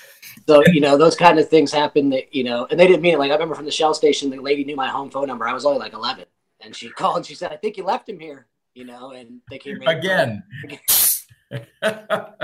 so 0.47 0.63
you 0.67 0.81
know 0.81 0.97
those 0.97 1.15
kind 1.15 1.39
of 1.39 1.49
things 1.49 1.71
happen 1.71 2.09
that 2.09 2.33
you 2.33 2.43
know 2.43 2.67
and 2.69 2.79
they 2.79 2.87
didn't 2.87 3.01
mean 3.01 3.13
it 3.13 3.19
like 3.19 3.31
i 3.31 3.33
remember 3.33 3.55
from 3.55 3.65
the 3.65 3.71
shell 3.71 3.93
station 3.93 4.29
the 4.29 4.39
lady 4.39 4.63
knew 4.63 4.75
my 4.75 4.87
home 4.87 5.09
phone 5.09 5.27
number 5.27 5.47
i 5.47 5.53
was 5.53 5.65
only 5.65 5.79
like 5.79 5.93
11 5.93 6.25
and 6.61 6.75
she 6.75 6.89
called 6.89 7.17
and 7.17 7.25
she 7.25 7.35
said 7.35 7.51
i 7.51 7.55
think 7.55 7.77
you 7.77 7.83
left 7.83 8.07
him 8.07 8.19
here 8.19 8.47
you 8.73 8.85
know 8.85 9.11
and 9.11 9.41
they 9.49 9.57
came 9.57 9.81
again 9.83 10.43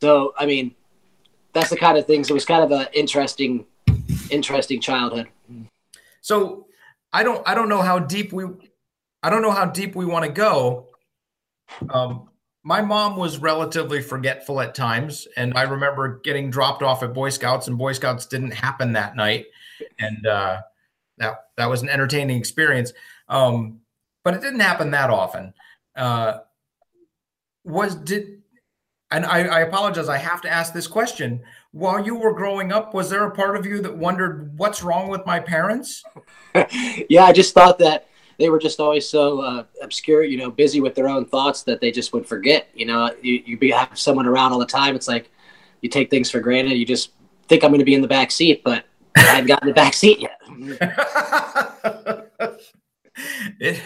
so 0.00 0.32
i 0.38 0.46
mean 0.46 0.74
that's 1.52 1.70
the 1.70 1.76
kind 1.76 1.98
of 1.98 2.06
things. 2.06 2.30
It 2.30 2.34
was 2.34 2.44
kind 2.44 2.62
of 2.62 2.70
an 2.72 2.86
interesting, 2.92 3.66
interesting 4.30 4.80
childhood. 4.80 5.28
So 6.20 6.66
I 7.12 7.22
don't, 7.22 7.46
I 7.48 7.54
don't 7.54 7.68
know 7.68 7.82
how 7.82 7.98
deep 7.98 8.32
we, 8.32 8.44
I 9.22 9.30
don't 9.30 9.42
know 9.42 9.50
how 9.50 9.66
deep 9.66 9.96
we 9.96 10.04
want 10.04 10.24
to 10.24 10.30
go. 10.30 10.88
Um, 11.88 12.29
my 12.62 12.82
mom 12.82 13.16
was 13.16 13.38
relatively 13.38 14.02
forgetful 14.02 14.60
at 14.60 14.74
times, 14.74 15.26
and 15.36 15.56
I 15.56 15.62
remember 15.62 16.20
getting 16.20 16.50
dropped 16.50 16.82
off 16.82 17.02
at 17.02 17.14
Boy 17.14 17.30
Scouts, 17.30 17.68
and 17.68 17.78
Boy 17.78 17.92
Scouts 17.92 18.26
didn't 18.26 18.52
happen 18.52 18.92
that 18.92 19.16
night, 19.16 19.46
and 19.98 20.26
uh, 20.26 20.60
that 21.18 21.46
that 21.56 21.70
was 21.70 21.82
an 21.82 21.88
entertaining 21.88 22.38
experience. 22.38 22.92
Um, 23.28 23.80
but 24.24 24.34
it 24.34 24.42
didn't 24.42 24.60
happen 24.60 24.90
that 24.90 25.10
often. 25.10 25.54
Uh, 25.96 26.38
was 27.64 27.94
did 27.94 28.40
and 29.10 29.24
I, 29.24 29.40
I, 29.40 29.60
apologize, 29.60 30.08
I 30.08 30.18
have 30.18 30.40
to 30.42 30.48
ask 30.48 30.72
this 30.72 30.86
question. 30.86 31.42
While 31.72 32.04
you 32.04 32.14
were 32.14 32.32
growing 32.32 32.72
up, 32.72 32.94
was 32.94 33.10
there 33.10 33.24
a 33.24 33.30
part 33.30 33.56
of 33.56 33.66
you 33.66 33.82
that 33.82 33.96
wondered 33.96 34.56
what's 34.56 34.84
wrong 34.84 35.08
with 35.08 35.26
my 35.26 35.40
parents? 35.40 36.04
yeah, 37.08 37.24
I 37.24 37.32
just 37.32 37.52
thought 37.52 37.78
that 37.80 38.06
they 38.40 38.48
were 38.48 38.58
just 38.58 38.80
always 38.80 39.08
so 39.08 39.40
uh, 39.40 39.64
obscure, 39.82 40.24
you 40.24 40.38
know, 40.38 40.50
busy 40.50 40.80
with 40.80 40.94
their 40.94 41.08
own 41.08 41.24
thoughts 41.24 41.62
that 41.64 41.80
they 41.80 41.92
just 41.92 42.12
would 42.12 42.26
forget. 42.26 42.68
You 42.74 42.86
know, 42.86 43.14
you, 43.22 43.42
you 43.46 43.58
be, 43.58 43.70
have 43.70 43.96
someone 43.98 44.26
around 44.26 44.52
all 44.52 44.58
the 44.58 44.66
time. 44.66 44.96
It's 44.96 45.06
like 45.06 45.30
you 45.82 45.88
take 45.88 46.10
things 46.10 46.30
for 46.30 46.40
granted. 46.40 46.72
You 46.72 46.86
just 46.86 47.12
think 47.48 47.62
I'm 47.62 47.70
going 47.70 47.78
to 47.78 47.84
be 47.84 47.94
in 47.94 48.02
the 48.02 48.08
back 48.08 48.32
seat, 48.32 48.64
but 48.64 48.84
I 49.16 49.20
haven't 49.20 49.46
gotten 49.46 49.68
the 49.68 49.74
back 49.74 49.94
seat 49.94 50.18
yet. 50.20 50.40
it, 53.60 53.80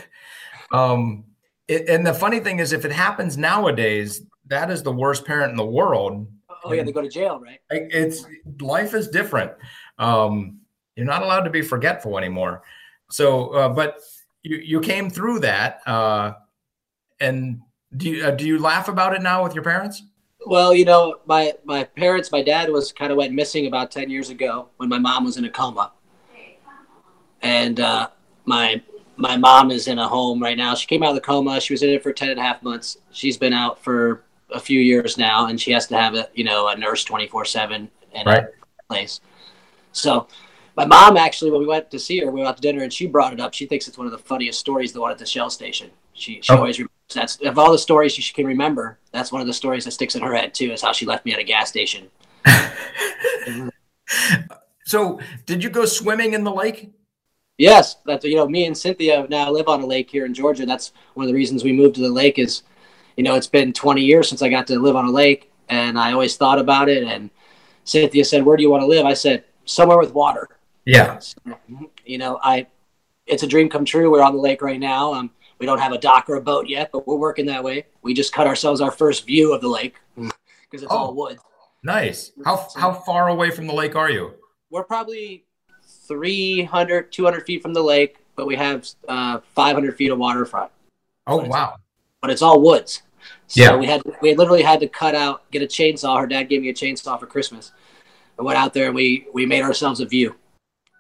Um, 0.75 1.25
it, 1.69 1.89
and 1.89 2.05
the 2.05 2.13
funny 2.13 2.41
thing 2.41 2.59
is, 2.59 2.73
if 2.73 2.85
it 2.85 2.93
happens 2.93 3.39
nowadays, 3.39 4.23
that 4.49 4.71
is 4.71 4.83
the 4.83 4.93
worst 4.93 5.25
parent 5.25 5.53
in 5.53 5.57
the 5.57 5.65
world. 5.65 6.27
Oh 6.65 6.73
yeah, 6.73 6.83
they 6.83 6.93
go 6.93 7.01
to 7.01 7.09
jail, 7.09 7.39
right? 7.41 7.61
It's 7.71 8.27
life 8.61 8.95
is 8.95 9.09
different. 9.09 9.53
Um, 9.99 10.61
you're 10.97 11.07
not 11.07 11.23
allowed 11.23 11.43
to 11.43 11.51
be 11.51 11.63
forgetful 11.63 12.19
anymore. 12.19 12.63
So, 13.11 13.51
uh, 13.51 13.69
but 13.69 14.01
you 14.45 14.59
you 14.59 14.81
came 14.81 15.11
through 15.11 15.41
that, 15.41 15.81
uh, 15.87 16.35
and 17.19 17.61
do 17.97 18.11
you 18.11 18.25
uh, 18.27 18.31
do 18.31 18.47
you 18.47 18.59
laugh 18.59 18.89
about 18.89 19.15
it 19.15 19.23
now 19.23 19.43
with 19.43 19.55
your 19.55 19.65
parents? 19.65 20.03
Well, 20.47 20.75
you 20.75 20.85
know, 20.85 21.17
my 21.27 21.55
my 21.65 21.85
parents, 21.85 22.31
my 22.31 22.43
dad 22.43 22.71
was 22.71 22.93
kind 22.93 23.11
of 23.11 23.17
went 23.17 23.33
missing 23.33 23.67
about 23.67 23.91
ten 23.91 24.11
years 24.11 24.29
ago 24.29 24.69
when 24.77 24.89
my 24.89 24.99
mom 24.99 25.25
was 25.25 25.39
in 25.39 25.47
a 25.47 25.51
coma, 25.51 25.93
and 27.43 27.81
uh, 27.81 28.09
my 28.45 28.83
my 29.17 29.37
mom 29.37 29.71
is 29.71 29.89
in 29.89 29.99
a 29.99 30.07
home 30.07 30.43
right 30.43 30.59
now. 30.59 30.75
She 30.75 30.87
came 30.87 31.03
out 31.03 31.11
of 31.11 31.15
the 31.15 31.23
coma. 31.23 31.61
She 31.61 31.73
was 31.73 31.83
in 31.83 31.89
it 31.91 32.03
for 32.03 32.13
10 32.13 32.31
and 32.31 32.41
a 32.41 32.43
half 32.43 32.65
months. 32.65 32.99
She's 33.13 33.37
been 33.37 33.53
out 33.53 33.81
for 33.81 34.25
a 34.51 34.59
few 34.59 34.81
years 34.81 35.17
now, 35.17 35.47
and 35.47 35.59
she 35.59 35.71
has 35.71 35.87
to 35.87 35.97
have 35.97 36.15
a 36.15 36.29
you 36.35 36.45
know 36.45 36.69
a 36.69 36.77
nurse 36.77 37.03
24 37.05 37.47
seven 37.47 37.91
in 38.13 38.27
Right. 38.27 38.45
a 38.45 38.93
place. 38.93 39.21
So. 39.93 40.29
My 40.77 40.85
mom 40.85 41.17
actually, 41.17 41.51
when 41.53 41.61
we 41.61 41.67
went 41.67 41.91
to 41.93 41.99
see 41.99 42.19
her, 42.21 42.27
we 42.31 42.41
went 42.41 42.49
out 42.49 42.57
to 42.57 42.63
dinner, 42.63 42.83
and 42.83 42.93
she 42.93 43.07
brought 43.07 43.33
it 43.33 43.41
up. 43.41 43.55
She 43.55 43.67
thinks 43.67 43.87
it's 43.87 43.97
one 43.99 44.07
of 44.07 44.13
the 44.13 44.19
funniest 44.19 44.59
stories, 44.59 44.93
the 44.93 45.01
one 45.01 45.13
at 45.13 45.19
the 45.19 45.27
Shell 45.27 45.51
station. 45.51 45.91
She, 46.15 46.41
she 46.43 46.53
Oh. 46.53 46.57
always 46.59 46.79
remembers 46.79 46.91
that's 47.13 47.37
of 47.43 47.59
all 47.59 47.71
the 47.71 47.79
stories 47.79 48.13
she 48.13 48.33
can 48.33 48.47
remember. 48.47 48.99
That's 49.13 49.31
one 49.31 49.41
of 49.41 49.47
the 49.47 49.53
stories 49.53 49.85
that 49.85 49.93
sticks 49.93 50.15
in 50.17 50.23
her 50.23 50.35
head 50.35 50.53
too. 50.55 50.73
Is 50.73 50.83
how 50.83 50.93
she 50.93 51.07
left 51.07 51.25
me 51.25 51.33
at 51.33 51.39
a 51.39 51.45
gas 51.45 51.69
station. 51.69 52.09
So, 54.87 55.19
did 55.47 55.65
you 55.65 55.71
go 55.71 55.87
swimming 55.87 56.35
in 56.35 56.45
the 56.45 56.53
lake? 56.53 56.93
Yes, 57.57 57.97
that's 58.05 58.25
you 58.25 58.37
know 58.37 58.47
me 58.47 58.67
and 58.67 58.77
Cynthia 58.77 59.27
now 59.31 59.51
live 59.51 59.67
on 59.69 59.81
a 59.81 59.87
lake 59.87 60.11
here 60.11 60.27
in 60.27 60.35
Georgia. 60.35 60.67
That's 60.67 60.93
one 61.15 61.25
of 61.25 61.29
the 61.29 61.35
reasons 61.35 61.65
we 61.65 61.73
moved 61.73 61.95
to 61.95 62.03
the 62.03 62.11
lake. 62.11 62.39
Is 62.39 62.65
you 63.17 63.25
know 63.25 63.35
it's 63.35 63.47
been 63.47 63.73
20 63.73 64.03
years 64.03 64.29
since 64.29 64.43
I 64.43 64.51
got 64.51 64.67
to 64.67 64.79
live 64.79 64.95
on 64.97 65.07
a 65.07 65.11
lake, 65.11 65.51
and 65.71 65.99
I 65.99 66.13
always 66.13 66.37
thought 66.37 66.59
about 66.59 66.89
it. 66.91 67.05
And 67.05 67.31
Cynthia 67.85 68.25
said, 68.25 68.45
"Where 68.45 68.57
do 68.59 68.63
you 68.63 68.71
want 68.71 68.83
to 68.83 68.87
live?" 68.87 69.07
I 69.07 69.15
said, 69.15 69.45
"Somewhere 69.65 69.99
with 69.99 70.13
water." 70.13 70.49
Yeah. 70.87 71.19
You 72.05 72.19
know, 72.19 72.39
I 72.43 72.67
it's 73.27 73.43
a 73.43 73.47
dream 73.47 73.69
come 73.69 73.85
true. 73.85 74.11
We're 74.11 74.23
on 74.23 74.35
the 74.35 74.41
lake 74.41 74.61
right 74.63 74.79
now. 74.81 75.15
Um, 75.15 75.31
we 75.59 75.67
don't 75.67 75.79
have 75.79 75.93
a 75.93 75.99
dock 75.99 76.29
or 76.29 76.35
a 76.37 76.43
boat 76.43 76.69
yet, 76.69 76.91
but 76.93 77.07
we're 77.07 77.17
working 77.17 77.47
that 77.47 77.65
way. 77.65 77.87
We 78.03 78.13
just 78.13 78.33
cut 78.33 78.47
ourselves 78.47 78.81
our 78.81 78.91
first 78.91 79.25
view 79.27 79.55
of 79.55 79.61
the 79.61 79.69
lake 79.69 79.95
because 80.17 80.83
it's 80.83 80.93
Oh. 80.93 80.97
all 80.97 81.15
wood. 81.15 81.39
Nice. 81.83 82.33
How 82.45 82.69
how 82.77 82.93
far 82.93 83.29
away 83.29 83.51
from 83.51 83.67
the 83.67 83.75
lake 83.75 83.95
are 83.97 84.11
you? 84.11 84.35
We're 84.71 84.85
probably 84.85 85.45
300, 86.07 87.13
200 87.13 87.47
feet 87.47 87.63
from 87.63 87.73
the 87.75 87.83
lake, 87.83 88.17
but 88.37 88.47
we 88.47 88.57
have 88.57 88.87
uh, 89.09 89.41
500 89.55 89.97
feet 89.97 90.11
of 90.11 90.19
waterfront. 90.19 90.71
Oh 91.27 91.45
wow. 91.45 91.77
But 92.21 92.31
it's 92.31 92.43
all 92.43 92.61
woods. 92.61 93.03
So 93.47 93.63
Yeah. 93.63 93.77
we 93.77 93.87
had 93.87 94.03
we 94.21 94.35
literally 94.35 94.63
had 94.63 94.81
to 94.81 94.89
cut 94.89 95.15
out, 95.15 95.51
get 95.51 95.63
a 95.63 95.67
chainsaw. 95.67 96.19
Her 96.21 96.27
dad 96.27 96.45
gave 96.51 96.61
me 96.63 96.69
a 96.69 96.75
chainsaw 96.75 97.19
for 97.19 97.27
Christmas. 97.27 97.73
I 98.39 98.43
went 98.43 98.59
out 98.59 98.75
there 98.75 98.87
and 98.87 98.95
we 98.95 99.27
we 99.33 99.47
made 99.47 99.63
ourselves 99.63 100.01
a 100.01 100.07
view. 100.07 100.35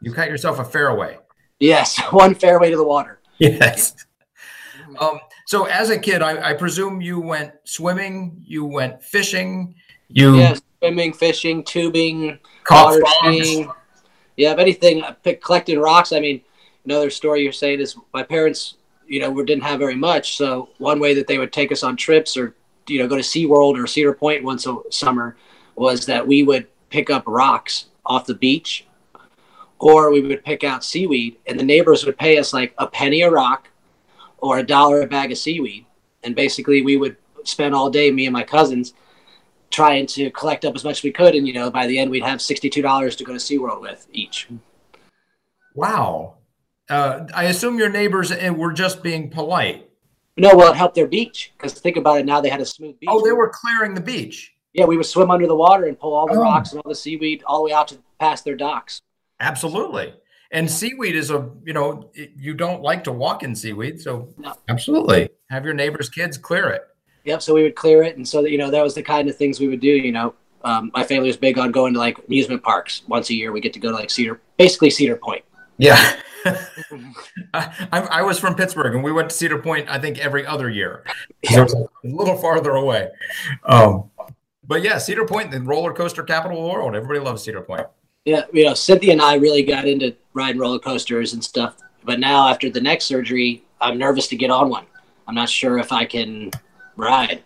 You 0.05 0.13
cut 0.13 0.29
yourself 0.29 0.59
a 0.59 0.65
fairway. 0.65 1.17
Yes, 1.61 1.99
one 2.11 2.35
fairway 2.35 2.71
to 2.71 2.77
the 2.77 2.85
water. 2.85 3.21
Yes. 3.39 3.95
Um, 5.01 5.19
so 5.47 5.65
as 5.65 5.89
a 5.89 5.99
kid, 5.99 6.21
I, 6.21 6.51
I 6.51 6.53
presume 6.53 7.01
you 7.01 7.19
went 7.19 7.53
swimming, 7.65 8.37
you 8.47 8.67
went 8.67 9.03
fishing, 9.03 9.75
you 10.09 10.37
Yeah, 10.37 10.57
swimming, 10.79 11.15
fishing, 11.15 11.65
tubing, 11.65 12.39
caught 12.65 13.01
frogs. 13.23 13.61
Yeah, 14.37 14.53
if 14.53 14.59
anything, 14.59 15.03
I 15.03 15.13
picked, 15.13 15.43
collecting 15.43 15.79
rocks. 15.79 16.13
I 16.13 16.21
mean, 16.21 16.43
another 16.85 17.09
story 17.09 17.43
you're 17.43 17.53
saying 17.53 17.81
is 17.81 17.97
my 18.13 18.23
parents, 18.23 18.75
you 19.07 19.21
know, 19.21 19.31
we 19.31 19.43
didn't 19.45 19.65
have 19.65 19.79
very 19.79 19.97
much. 19.97 20.37
So 20.37 20.69
one 20.77 21.01
way 21.01 21.15
that 21.15 21.27
they 21.27 21.39
would 21.39 21.53
take 21.53 21.73
us 21.73 21.83
on 21.83 21.97
trips 21.97 22.37
or, 22.37 22.55
you 22.89 22.99
know, 22.99 23.09
go 23.09 23.17
to 23.17 23.23
SeaWorld 23.23 23.83
or 23.83 23.87
Cedar 23.87 24.13
Point 24.13 24.45
once 24.45 24.67
a 24.67 24.77
summer 24.91 25.37
was 25.77 26.05
that 26.07 26.27
we 26.27 26.43
would 26.43 26.67
pick 26.91 27.09
up 27.09 27.25
rocks 27.27 27.87
off 28.05 28.27
the 28.27 28.35
beach 28.35 28.87
or 29.79 30.11
we 30.11 30.21
would 30.21 30.45
pick 30.45 30.65
out 30.65 30.85
seaweed 30.85 31.37
and 31.47 31.59
the 31.59 31.65
neighbors 31.65 32.05
would 32.07 32.17
pay 32.19 32.39
us 32.39 32.53
like 32.53 32.75
a 32.79 32.87
penny 32.87 33.23
a 33.23 33.31
rock 33.31 33.69
or 34.39 34.59
a 34.59 34.63
dollar 34.63 35.03
a 35.03 35.07
bag 35.07 35.33
of 35.33 35.39
seaweed. 35.39 35.85
And 36.23 36.35
basically 36.35 36.83
we 36.83 36.97
would 36.97 37.17
spend 37.45 37.75
all 37.75 37.91
day, 37.91 38.11
me 38.11 38.27
and 38.27 38.33
my 38.33 38.43
cousins, 38.45 38.95
trying 39.71 40.07
to 40.07 40.31
collect 40.31 40.65
up 40.65 40.75
as 40.75 40.85
much 40.85 40.99
as 40.99 41.03
we 41.03 41.11
could. 41.13 41.35
And, 41.35 41.47
you 41.47 41.53
know, 41.53 41.71
by 41.71 41.87
the 41.87 41.99
end, 41.99 42.11
we'd 42.11 42.23
have 42.23 42.39
$62 42.39 43.17
to 43.17 43.25
go 43.25 43.33
to 43.33 43.39
SeaWorld 43.39 43.81
with 43.81 44.07
each. 44.13 44.49
Wow. 45.75 46.35
Uh, 46.89 47.27
I 47.35 47.45
assume 47.45 47.79
your 47.79 47.89
neighbors 47.89 48.31
uh, 48.31 48.53
were 48.57 48.73
just 48.73 49.03
being 49.03 49.31
polite. 49.31 49.89
No, 50.37 50.55
well, 50.55 50.73
it 50.73 50.77
helped 50.77 50.95
their 50.95 51.07
beach 51.07 51.53
because 51.57 51.75
think 51.75 51.97
about 51.97 52.19
it 52.19 52.27
now, 52.27 52.41
they 52.41 52.49
had 52.49 52.61
a 52.61 52.67
smooth 52.67 52.99
beach. 52.99 53.09
Oh, 53.11 53.25
they 53.25 53.33
were 53.33 53.51
clearing 53.55 53.95
the 53.95 54.01
beach. 54.01 54.53
Yeah, 54.73 54.85
we 54.87 54.97
would 54.97 55.07
swim 55.07 55.31
under 55.31 55.47
the 55.47 55.55
water 55.55 55.85
and 55.85 55.99
pull 55.99 56.13
all 56.15 56.27
the 56.27 56.35
Oh. 56.35 56.43
rocks 56.43 56.73
and 56.73 56.81
all 56.83 56.89
the 56.89 56.95
seaweed 56.97 57.43
all 57.47 57.59
the 57.59 57.65
way 57.65 57.73
out 57.73 57.89
to 57.89 57.99
past 58.19 58.45
their 58.45 58.57
docks. 58.57 59.01
Absolutely. 59.41 60.15
And 60.51 60.71
seaweed 60.71 61.17
is 61.17 61.31
a, 61.31 61.51
you 61.65 61.73
know, 61.73 62.11
you 62.15 62.55
don't 62.55 62.81
like 62.83 63.05
to 63.05 63.13
walk 63.13 63.43
in 63.43 63.57
seaweed. 63.57 64.01
So 64.01 64.29
No. 64.39 64.55
absolutely 64.69 65.31
have 65.51 65.65
your 65.65 65.75
neighbor's 65.75 66.09
kids 66.09 66.39
clear 66.39 66.69
it. 66.69 66.83
Yep. 67.25 67.43
So 67.43 67.55
we 67.55 67.63
would 67.63 67.75
clear 67.75 68.03
it. 68.03 68.17
And 68.17 68.27
so, 68.27 68.43
that, 68.43 68.51
you 68.51 68.59
know, 68.59 68.71
that 68.71 68.83
was 68.83 68.95
the 68.95 69.03
kind 69.03 69.29
of 69.29 69.37
things 69.37 69.59
we 69.59 69.69
would 69.69 69.81
do. 69.81 69.89
You 69.89 70.13
know, 70.13 70.35
um, 70.63 70.91
my 70.95 71.03
family 71.05 71.29
was 71.29 71.37
big 71.37 71.59
on 71.59 71.73
going 71.73 71.93
to 71.95 71.99
like 71.99 72.19
amusement 72.27 72.63
parks 72.63 73.03
once 73.09 73.31
a 73.31 73.35
year. 73.35 73.51
We 73.51 73.61
get 73.61 73.73
to 73.73 73.81
go 73.81 73.91
to 73.91 73.95
like 73.97 74.11
Cedar, 74.11 74.41
basically 74.59 74.91
Cedar 74.91 75.17
Point. 75.17 75.45
Yeah. 75.79 76.17
I, 77.55 77.73
I 77.93 78.23
was 78.23 78.39
from 78.39 78.55
Pittsburgh 78.55 78.95
and 78.95 79.03
we 79.03 79.11
went 79.13 79.31
to 79.31 79.35
Cedar 79.35 79.59
Point, 79.59 79.89
I 79.89 79.99
think, 79.99 80.19
every 80.19 80.47
other 80.47 80.69
year. 80.71 81.05
So 81.51 81.63
a 82.05 82.07
little 82.09 82.37
farther 82.37 82.71
away. 82.71 83.11
Um, 83.65 84.11
but 84.67 84.83
yeah, 84.83 84.97
Cedar 84.97 85.27
Point, 85.27 85.51
the 85.51 85.61
roller 85.61 85.93
coaster 85.93 86.23
capital 86.23 86.57
of 86.59 86.65
the 86.65 86.71
world. 86.71 86.95
Everybody 86.95 87.21
loves 87.21 87.43
Cedar 87.43 87.61
Point. 87.61 87.87
Yeah, 88.25 88.45
you 88.53 88.65
know, 88.65 88.75
Cynthia 88.75 89.13
and 89.13 89.21
I 89.21 89.35
really 89.35 89.63
got 89.63 89.87
into 89.87 90.15
riding 90.33 90.61
roller 90.61 90.79
coasters 90.79 91.35
and 91.35 91.45
stuff. 91.45 91.77
But 92.05 92.21
now, 92.21 92.49
after 92.49 92.71
the 92.71 92.81
neck 92.81 93.03
surgery, 93.03 93.63
I'm 93.81 93.99
nervous 93.99 94.29
to 94.29 94.37
get 94.37 94.51
on 94.51 94.69
one. 94.71 94.87
I'm 95.27 95.35
not 95.35 95.49
sure 95.49 95.79
if 95.79 95.93
I 95.93 96.05
can 96.05 96.51
ride. 96.97 97.43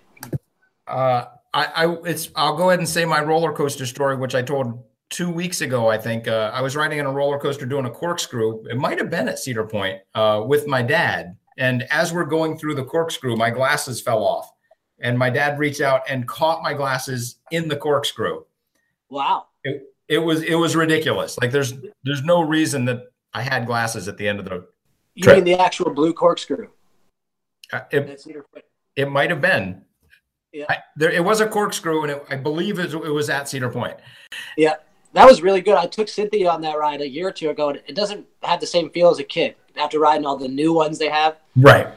Uh, 0.87 1.27
I, 1.55 1.65
I 1.77 1.97
it's 2.05 2.31
I'll 2.37 2.57
go 2.57 2.71
ahead 2.71 2.79
and 2.79 2.89
say 2.89 3.05
my 3.05 3.21
roller 3.21 3.53
coaster 3.53 3.87
story, 3.87 4.17
which 4.17 4.35
I 4.35 4.43
told 4.43 4.83
two 5.11 5.31
weeks 5.31 5.61
ago. 5.61 5.89
I 5.89 5.99
think 5.99 6.29
uh, 6.29 6.51
I 6.55 6.61
was 6.61 6.77
riding 6.77 7.01
on 7.01 7.07
a 7.07 7.13
roller 7.13 7.39
coaster 7.39 7.67
doing 7.67 7.87
a 7.87 7.91
corkscrew. 7.91 8.65
It 8.69 8.77
might 8.77 8.99
have 8.99 9.11
been 9.11 9.29
at 9.29 9.39
Cedar 9.39 9.65
Point 9.65 10.01
uh, 10.15 10.45
with 10.47 10.67
my 10.67 10.83
dad. 10.83 11.37
And 11.57 11.83
as 11.91 12.13
we're 12.13 12.25
going 12.25 12.57
through 12.57 12.77
the 12.77 12.85
corkscrew, 12.85 13.37
my 13.37 13.51
glasses 13.51 14.01
fell 14.01 14.23
off, 14.23 14.53
and 15.01 15.19
my 15.19 15.29
dad 15.29 15.59
reached 15.59 15.81
out 15.81 16.03
and 16.09 16.27
caught 16.29 16.63
my 16.63 16.73
glasses 16.73 17.41
in 17.51 17.67
the 17.67 17.77
corkscrew. 17.77 18.45
Wow. 19.09 19.48
It 20.09 20.19
was 20.19 20.43
it 20.43 20.55
was 20.55 20.75
ridiculous. 20.75 21.39
Like 21.41 21.51
there's 21.53 21.75
there's 22.05 22.23
no 22.23 22.41
reason 22.41 22.85
that 22.87 23.05
I 23.35 23.43
had 23.43 23.67
glasses 23.67 24.09
at 24.09 24.17
the 24.17 24.27
end 24.27 24.39
of 24.39 24.47
the. 24.47 24.67
You 25.15 25.25
Trip. 25.25 25.37
mean 25.37 25.45
the 25.45 25.61
actual 25.61 25.91
blue 25.91 26.13
corkscrew? 26.13 26.69
uh, 27.73 27.81
It, 27.91 28.07
That's 28.07 28.25
Cedar 28.25 28.45
Point. 28.53 28.65
it 28.97 29.11
might 29.11 29.31
have 29.31 29.41
been. 29.41 29.83
Yeah. 30.53 30.65
I, 30.71 30.79
there, 30.97 31.11
it 31.11 31.23
was 31.23 31.41
a 31.41 31.47
corkscrew, 31.47 32.03
and 32.05 32.13
it, 32.13 32.25
I 32.31 32.37
believe 32.37 32.79
it, 32.79 32.95
it 32.95 33.13
was 33.13 33.29
at 33.29 33.49
Cedar 33.49 33.69
Point. 33.69 33.97
Yeah, 34.57 34.77
that 35.13 35.27
was 35.27 35.43
really 35.43 35.61
good. 35.61 35.75
I 35.77 35.87
took 35.87 36.09
Cynthia 36.09 36.49
on 36.51 36.63
that 36.63 36.79
ride 36.79 37.01
a 37.03 37.09
year 37.09 37.29
or 37.29 37.33
two 37.33 37.51
ago. 37.51 37.69
and 37.71 37.81
It 37.87 37.95
doesn't 37.95 38.27
have 38.43 38.61
the 38.61 38.67
same 38.67 38.89
feel 38.91 39.11
as 39.11 39.19
a 39.19 39.25
kid 39.25 39.57
after 39.77 39.99
riding 39.99 40.25
all 40.25 40.37
the 40.39 40.49
new 40.49 40.73
ones 40.73 40.99
they 40.99 41.11
have. 41.11 41.37
Right. 41.57 41.89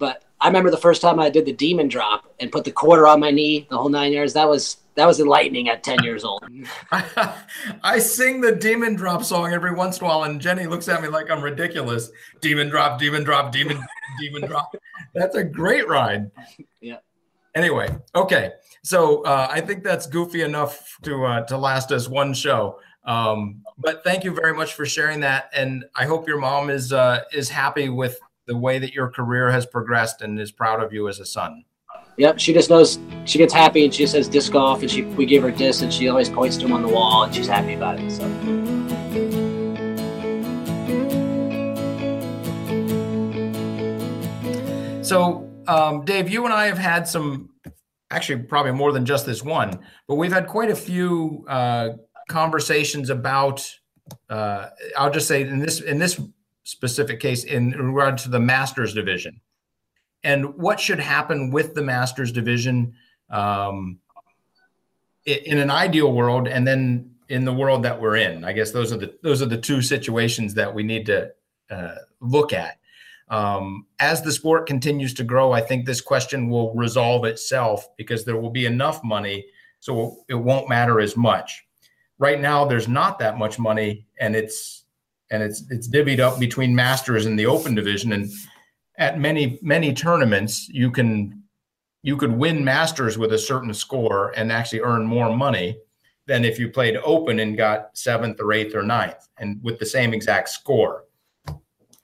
But 0.00 0.24
I 0.40 0.48
remember 0.48 0.70
the 0.70 0.76
first 0.78 1.00
time 1.00 1.20
I 1.20 1.30
did 1.30 1.44
the 1.46 1.52
demon 1.52 1.86
drop 1.88 2.34
and 2.40 2.50
put 2.50 2.64
the 2.64 2.72
quarter 2.72 3.06
on 3.06 3.20
my 3.20 3.30
knee, 3.30 3.66
the 3.70 3.76
whole 3.78 3.88
nine 3.88 4.12
yards. 4.12 4.32
That 4.32 4.48
was 4.48 4.78
that 4.94 5.06
was 5.06 5.20
enlightening 5.20 5.68
at 5.68 5.82
ten 5.82 6.02
years 6.02 6.24
old. 6.24 6.44
I 7.82 7.98
sing 7.98 8.40
the 8.40 8.52
demon 8.52 8.94
drop 8.94 9.24
song 9.24 9.52
every 9.52 9.74
once 9.74 9.98
in 9.98 10.04
a 10.04 10.08
while, 10.08 10.24
and 10.24 10.40
Jenny 10.40 10.66
looks 10.66 10.88
at 10.88 11.02
me 11.02 11.08
like 11.08 11.30
I'm 11.30 11.42
ridiculous. 11.42 12.10
Demon 12.40 12.68
drop, 12.68 12.98
demon 12.98 13.24
drop, 13.24 13.52
demon, 13.52 13.82
demon 14.20 14.48
drop. 14.48 14.74
That's 15.14 15.36
a 15.36 15.44
great 15.44 15.88
ride. 15.88 16.30
Yeah. 16.80 16.98
Anyway, 17.54 17.88
okay. 18.14 18.52
So 18.82 19.22
uh, 19.22 19.48
I 19.50 19.60
think 19.60 19.84
that's 19.84 20.06
goofy 20.06 20.42
enough 20.42 20.98
to 21.02 21.24
uh, 21.24 21.46
to 21.46 21.56
last 21.56 21.92
us 21.92 22.08
one 22.08 22.34
show. 22.34 22.80
Um, 23.04 23.62
but 23.78 24.04
thank 24.04 24.24
you 24.24 24.32
very 24.32 24.54
much 24.54 24.74
for 24.74 24.86
sharing 24.86 25.20
that, 25.20 25.50
and 25.54 25.84
I 25.94 26.06
hope 26.06 26.28
your 26.28 26.38
mom 26.38 26.70
is 26.70 26.92
uh, 26.92 27.22
is 27.32 27.48
happy 27.48 27.88
with 27.88 28.18
the 28.46 28.56
way 28.56 28.78
that 28.78 28.92
your 28.92 29.08
career 29.08 29.50
has 29.50 29.66
progressed 29.66 30.22
and 30.22 30.38
is 30.40 30.50
proud 30.50 30.82
of 30.82 30.92
you 30.92 31.08
as 31.08 31.20
a 31.20 31.26
son. 31.26 31.64
Yep, 32.16 32.38
she 32.38 32.52
just 32.52 32.68
knows 32.68 32.98
she 33.24 33.38
gets 33.38 33.54
happy 33.54 33.84
and 33.84 33.94
she 33.94 34.06
says 34.06 34.28
disc 34.28 34.52
golf 34.52 34.82
and 34.82 34.90
she 34.90 35.02
we 35.02 35.24
give 35.24 35.42
her 35.42 35.50
discs 35.50 35.82
and 35.82 35.92
she 35.92 36.08
always 36.08 36.28
points 36.28 36.56
to 36.58 36.66
him 36.66 36.72
on 36.72 36.82
the 36.82 36.88
wall 36.88 37.22
and 37.22 37.34
she's 37.34 37.46
happy 37.46 37.74
about 37.74 37.98
it. 37.98 38.10
So 38.10 38.28
So, 45.12 45.50
um, 45.66 46.06
Dave, 46.06 46.30
you 46.30 46.46
and 46.46 46.54
I 46.54 46.66
have 46.66 46.78
had 46.78 47.06
some, 47.06 47.50
actually, 48.10 48.44
probably 48.44 48.72
more 48.72 48.92
than 48.92 49.04
just 49.04 49.26
this 49.26 49.42
one, 49.42 49.78
but 50.08 50.14
we've 50.14 50.32
had 50.32 50.46
quite 50.46 50.70
a 50.70 50.74
few 50.74 51.44
uh, 51.48 51.90
conversations 52.30 53.10
about. 53.10 53.68
Uh, 54.30 54.68
I'll 54.96 55.10
just 55.10 55.28
say 55.28 55.42
in 55.42 55.58
this 55.58 55.80
in 55.80 55.98
this 55.98 56.18
specific 56.62 57.20
case, 57.20 57.44
in 57.44 57.72
regard 57.72 58.16
to 58.18 58.30
the 58.30 58.40
Masters 58.40 58.94
division, 58.94 59.38
and 60.24 60.54
what 60.56 60.78
should 60.78 61.00
happen 61.00 61.50
with 61.50 61.74
the 61.74 61.82
Masters 61.82 62.32
division 62.32 62.94
um, 63.30 63.98
in 65.24 65.58
an 65.58 65.70
ideal 65.70 66.12
world, 66.12 66.48
and 66.48 66.66
then 66.66 67.10
in 67.28 67.44
the 67.44 67.52
world 67.52 67.82
that 67.82 68.00
we're 68.00 68.16
in. 68.16 68.44
I 68.44 68.52
guess 68.52 68.72
those 68.72 68.92
are 68.92 68.98
the 68.98 69.14
those 69.22 69.40
are 69.40 69.46
the 69.46 69.56
two 69.56 69.82
situations 69.82 70.54
that 70.54 70.72
we 70.72 70.82
need 70.82 71.06
to 71.06 71.32
uh, 71.70 71.94
look 72.20 72.52
at. 72.52 72.78
Um, 73.28 73.86
as 73.98 74.20
the 74.20 74.32
sport 74.32 74.66
continues 74.66 75.14
to 75.14 75.24
grow, 75.24 75.52
I 75.52 75.62
think 75.62 75.86
this 75.86 76.02
question 76.02 76.50
will 76.50 76.74
resolve 76.74 77.24
itself 77.24 77.88
because 77.96 78.24
there 78.24 78.36
will 78.36 78.50
be 78.50 78.66
enough 78.66 79.02
money, 79.02 79.46
so 79.80 80.18
it 80.28 80.34
won't 80.34 80.68
matter 80.68 81.00
as 81.00 81.16
much. 81.16 81.64
Right 82.18 82.40
now, 82.40 82.66
there's 82.66 82.88
not 82.88 83.18
that 83.20 83.38
much 83.38 83.58
money, 83.58 84.06
and 84.20 84.36
it's 84.36 84.84
and 85.30 85.42
it's 85.42 85.64
it's 85.70 85.88
divvied 85.88 86.20
up 86.20 86.38
between 86.38 86.74
Masters 86.74 87.24
and 87.26 87.38
the 87.38 87.46
Open 87.46 87.74
division. 87.74 88.12
And 88.12 88.30
at 88.96 89.18
many 89.18 89.58
many 89.62 89.92
tournaments, 89.92 90.68
you 90.68 90.90
can 90.90 91.42
you 92.02 92.16
could 92.16 92.32
win 92.32 92.64
Masters 92.64 93.16
with 93.16 93.32
a 93.32 93.38
certain 93.38 93.72
score 93.72 94.32
and 94.36 94.50
actually 94.50 94.80
earn 94.80 95.06
more 95.06 95.34
money 95.34 95.78
than 96.26 96.44
if 96.44 96.58
you 96.58 96.68
played 96.68 96.96
Open 97.04 97.40
and 97.40 97.56
got 97.56 97.96
seventh 97.96 98.40
or 98.40 98.52
eighth 98.52 98.74
or 98.74 98.82
ninth, 98.82 99.28
and 99.38 99.60
with 99.62 99.78
the 99.78 99.86
same 99.86 100.12
exact 100.12 100.48
score. 100.48 101.04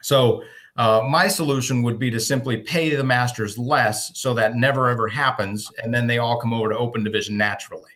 So 0.03 0.42
uh, 0.77 1.03
my 1.09 1.27
solution 1.27 1.83
would 1.83 1.98
be 1.98 2.11
to 2.11 2.20
simply 2.20 2.59
pay 2.59 2.94
the 2.94 3.05
masters 3.05 3.59
less 3.59 4.18
so 4.18 4.33
that 4.35 4.55
never 4.55 4.88
ever 4.88 5.09
happens, 5.09 5.70
and 5.83 5.92
then 5.92 6.07
they 6.07 6.18
all 6.18 6.40
come 6.40 6.53
over 6.53 6.68
to 6.68 6.79
open 6.79 7.03
division 7.03 7.37
naturally. 7.37 7.90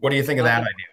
What 0.00 0.10
do 0.10 0.16
you 0.16 0.22
think 0.22 0.40
of 0.40 0.44
that 0.44 0.62
idea? 0.62 0.91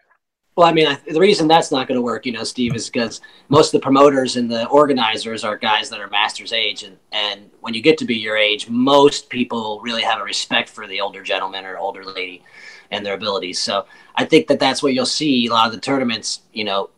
Well, 0.59 0.67
I 0.67 0.73
mean, 0.73 0.87
I, 0.87 0.99
the 1.09 1.21
reason 1.21 1.47
that's 1.47 1.71
not 1.71 1.87
going 1.87 1.95
to 1.95 2.01
work, 2.01 2.25
you 2.25 2.33
know, 2.33 2.43
Steve, 2.43 2.75
is 2.75 2.89
because 2.89 3.21
most 3.47 3.73
of 3.73 3.79
the 3.79 3.81
promoters 3.81 4.35
and 4.35 4.51
the 4.51 4.67
organizers 4.67 5.45
are 5.45 5.55
guys 5.55 5.89
that 5.89 6.01
are 6.01 6.09
masters 6.09 6.51
age, 6.51 6.83
and 6.83 6.97
and 7.13 7.49
when 7.61 7.73
you 7.73 7.81
get 7.81 7.97
to 7.99 8.05
be 8.05 8.17
your 8.17 8.35
age, 8.35 8.67
most 8.69 9.29
people 9.29 9.79
really 9.81 10.01
have 10.01 10.19
a 10.19 10.23
respect 10.25 10.67
for 10.67 10.85
the 10.85 10.99
older 10.99 11.23
gentleman 11.23 11.63
or 11.63 11.77
older 11.77 12.03
lady 12.03 12.43
and 12.91 13.05
their 13.05 13.13
abilities. 13.13 13.61
So 13.61 13.85
I 14.15 14.25
think 14.25 14.47
that 14.47 14.59
that's 14.59 14.83
what 14.83 14.93
you'll 14.93 15.05
see 15.05 15.47
a 15.47 15.49
lot 15.49 15.67
of 15.67 15.71
the 15.71 15.79
tournaments. 15.79 16.41
You 16.51 16.65
know, 16.65 16.89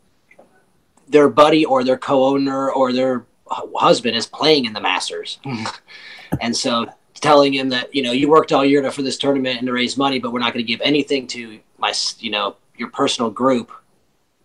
their 1.07 1.29
buddy 1.29 1.63
or 1.63 1.83
their 1.83 1.99
co-owner 1.99 2.71
or 2.71 2.91
their 2.91 3.27
husband 3.47 4.17
is 4.17 4.25
playing 4.25 4.65
in 4.65 4.73
the 4.73 4.81
Masters, 4.81 5.37
mm-hmm. 5.45 5.67
and 6.41 6.57
so 6.57 6.87
telling 7.13 7.53
him 7.53 7.69
that 7.69 7.93
you 7.93 8.01
know 8.01 8.11
you 8.11 8.27
worked 8.27 8.51
all 8.51 8.65
year 8.65 8.81
to, 8.81 8.89
for 8.89 9.03
this 9.03 9.19
tournament 9.19 9.59
and 9.59 9.67
to 9.67 9.71
raise 9.71 9.97
money, 9.97 10.17
but 10.17 10.33
we're 10.33 10.39
not 10.39 10.51
going 10.51 10.65
to 10.65 10.67
give 10.67 10.81
anything 10.81 11.27
to 11.27 11.59
my 11.77 11.93
you 12.17 12.31
know 12.31 12.55
your 12.81 12.89
personal 12.89 13.29
group 13.29 13.71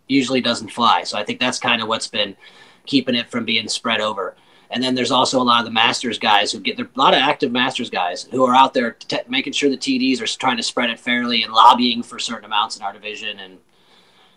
usually 0.07 0.41
doesn't 0.41 0.69
fly. 0.69 1.03
So 1.03 1.19
I 1.19 1.25
think 1.25 1.41
that's 1.41 1.59
kind 1.59 1.83
of 1.83 1.89
what's 1.89 2.07
been 2.07 2.37
keeping 2.85 3.15
it 3.15 3.31
from 3.31 3.45
being 3.45 3.67
spread 3.67 4.01
over. 4.01 4.37
And 4.71 4.83
then 4.83 4.95
there's 4.95 5.11
also 5.11 5.41
a 5.41 5.43
lot 5.43 5.61
of 5.61 5.65
the 5.65 5.73
Masters 5.73 6.19
guys 6.19 6.53
who 6.53 6.61
get 6.61 6.77
there 6.77 6.87
a 6.87 6.99
lot 6.99 7.15
of 7.15 7.21
active 7.21 7.51
Masters 7.51 7.89
guys 7.89 8.25
who 8.25 8.45
are 8.45 8.55
out 8.55 8.75
there 8.75 8.93
t- 8.93 9.19
making 9.27 9.55
sure 9.55 9.71
the 9.71 9.77
TDs 9.77 10.21
are 10.21 10.27
trying 10.27 10.59
to 10.59 10.63
spread 10.63 10.91
it 10.91 11.01
fairly 11.01 11.43
and 11.45 11.53
lobbying 11.53 12.03
for 12.03 12.19
certain 12.19 12.45
amounts 12.45 12.77
in 12.77 12.83
our 12.83 12.93
division. 12.93 13.39
And 13.39 13.59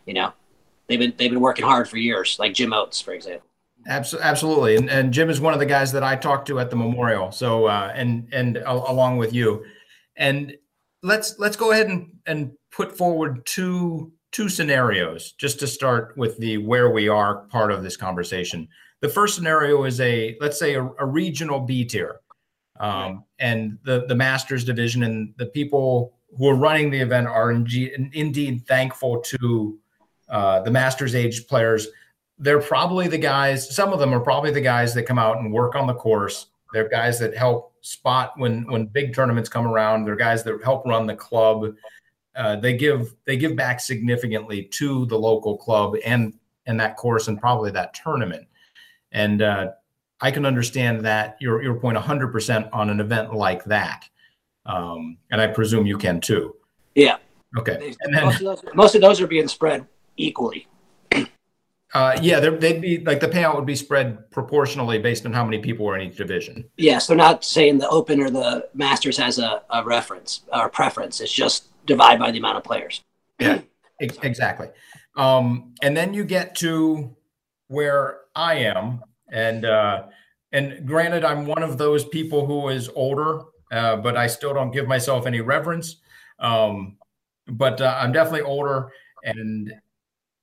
you 0.05 0.13
know, 0.13 0.31
they've 0.87 0.99
been 0.99 1.13
they've 1.17 1.31
been 1.31 1.41
working 1.41 1.65
hard 1.65 1.89
for 1.89 1.97
years, 1.97 2.37
like 2.39 2.53
Jim 2.53 2.73
Oates, 2.73 3.01
for 3.01 3.13
example. 3.13 3.47
Absolutely, 3.87 4.75
and, 4.75 4.89
and 4.89 5.11
Jim 5.11 5.29
is 5.29 5.41
one 5.41 5.53
of 5.53 5.59
the 5.59 5.65
guys 5.65 5.91
that 5.93 6.03
I 6.03 6.15
talked 6.15 6.47
to 6.49 6.59
at 6.59 6.69
the 6.69 6.75
memorial. 6.75 7.31
So 7.31 7.65
uh, 7.65 7.91
and 7.95 8.27
and 8.31 8.57
along 8.65 9.17
with 9.17 9.33
you, 9.33 9.65
and 10.15 10.55
let's 11.01 11.39
let's 11.39 11.55
go 11.55 11.71
ahead 11.71 11.87
and 11.87 12.11
and 12.25 12.51
put 12.79 12.97
forward 12.97 13.45
two 13.45 14.09
two 14.31 14.47
scenarios 14.47 15.33
just 15.33 15.59
to 15.59 15.67
start 15.67 16.13
with 16.15 16.37
the 16.37 16.57
where 16.57 16.91
we 16.91 17.09
are 17.09 17.39
part 17.47 17.71
of 17.71 17.83
this 17.83 17.97
conversation. 17.97 18.67
The 19.01 19.09
first 19.09 19.35
scenario 19.35 19.83
is 19.83 19.99
a 19.99 20.37
let's 20.39 20.57
say 20.57 20.75
a, 20.75 20.83
a 20.83 21.05
regional 21.05 21.59
B 21.59 21.83
tier, 21.83 22.21
um, 22.79 23.25
and 23.39 23.77
the 23.83 24.05
the 24.07 24.15
Masters 24.15 24.63
division 24.63 25.03
and 25.03 25.33
the 25.37 25.47
people 25.47 26.13
who 26.37 26.47
are 26.47 26.55
running 26.55 26.89
the 26.89 26.99
event 26.99 27.27
are 27.27 27.51
indeed, 27.51 27.91
indeed 28.13 28.65
thankful 28.65 29.19
to 29.21 29.77
uh, 30.29 30.61
the 30.61 30.71
Masters 30.71 31.15
age 31.15 31.47
players 31.47 31.87
they're 32.39 32.61
probably 32.61 33.09
the 33.09 33.17
guys, 33.17 33.75
some 33.75 33.91
of 33.91 33.99
them 33.99 34.13
are 34.13 34.19
probably 34.21 34.51
the 34.51 34.61
guys 34.61 34.93
that 34.93 35.03
come 35.03 35.19
out 35.19 35.39
and 35.39 35.51
work 35.51 35.75
on 35.75 35.85
the 35.85 35.93
course. 35.93 36.47
They're 36.71 36.87
guys 36.87 37.19
that 37.19 37.35
help 37.35 37.73
spot 37.81 38.33
when 38.37 38.65
when 38.71 38.85
big 38.85 39.13
tournaments 39.13 39.49
come 39.49 39.67
around. 39.67 40.05
They're 40.05 40.15
guys 40.15 40.43
that 40.43 40.63
help 40.63 40.85
run 40.85 41.05
the 41.05 41.15
club. 41.15 41.75
Uh, 42.39 42.55
they 42.55 42.73
give 42.73 43.13
they 43.25 43.35
give 43.35 43.53
back 43.57 43.81
significantly 43.81 44.63
to 44.63 45.05
the 45.07 45.19
local 45.19 45.57
club 45.57 45.95
and 46.05 46.33
and 46.65 46.79
that 46.79 46.95
course 46.95 47.27
and 47.27 47.37
probably 47.37 47.69
that 47.69 47.93
tournament. 47.93 48.47
And 49.11 49.41
uh, 49.41 49.71
I 50.21 50.31
can 50.31 50.45
understand 50.45 51.03
that 51.03 51.35
your 51.41 51.61
your 51.61 51.75
point 51.75 51.97
100% 51.97 52.69
on 52.71 52.89
an 52.89 53.01
event 53.01 53.33
like 53.33 53.65
that. 53.65 54.05
Um, 54.65 55.17
and 55.31 55.41
I 55.41 55.47
presume 55.47 55.85
you 55.85 55.97
can 55.97 56.21
too. 56.21 56.55
Yeah. 56.95 57.17
Okay. 57.57 57.93
And 58.01 58.13
then, 58.13 58.23
most, 58.23 58.39
of 58.39 58.45
those, 58.45 58.63
most 58.73 58.95
of 58.95 59.01
those 59.01 59.19
are 59.19 59.27
being 59.27 59.49
spread 59.49 59.85
equally. 60.15 60.67
Uh, 61.91 62.15
yeah, 62.21 62.39
they'd 62.39 62.81
be 62.81 62.99
like 62.99 63.19
the 63.19 63.27
payout 63.27 63.55
would 63.55 63.65
be 63.65 63.75
spread 63.75 64.29
proportionally 64.29 64.99
based 64.99 65.25
on 65.25 65.33
how 65.33 65.43
many 65.43 65.57
people 65.57 65.83
were 65.83 65.97
in 65.97 66.07
each 66.07 66.15
division. 66.15 66.63
Yes, 66.77 67.07
they're 67.07 67.17
not 67.17 67.43
saying 67.43 67.79
the 67.79 67.89
Open 67.89 68.21
or 68.21 68.29
the 68.29 68.69
Masters 68.75 69.17
has 69.17 69.39
a, 69.39 69.63
a 69.71 69.83
reference 69.83 70.41
or 70.53 70.69
preference. 70.69 71.19
It's 71.19 71.33
just 71.33 71.68
divide 71.89 72.19
by 72.19 72.31
the 72.31 72.37
amount 72.37 72.57
of 72.57 72.63
players. 72.63 73.03
Yeah, 73.39 73.59
exactly. 73.99 74.69
Um, 75.17 75.73
and 75.81 75.97
then 75.97 76.13
you 76.13 76.23
get 76.23 76.55
to 76.55 77.15
where 77.67 78.21
I 78.35 78.55
am, 78.55 79.01
and 79.31 79.65
uh, 79.65 80.03
and 80.53 80.87
granted, 80.87 81.25
I'm 81.25 81.45
one 81.45 81.63
of 81.63 81.77
those 81.77 82.05
people 82.05 82.45
who 82.45 82.69
is 82.69 82.89
older, 82.95 83.41
uh, 83.71 83.97
but 83.97 84.15
I 84.15 84.27
still 84.27 84.53
don't 84.53 84.71
give 84.71 84.87
myself 84.87 85.25
any 85.25 85.41
reverence. 85.41 85.97
Um, 86.39 86.97
but 87.47 87.81
uh, 87.81 87.97
I'm 87.99 88.13
definitely 88.13 88.43
older, 88.43 88.91
and 89.23 89.73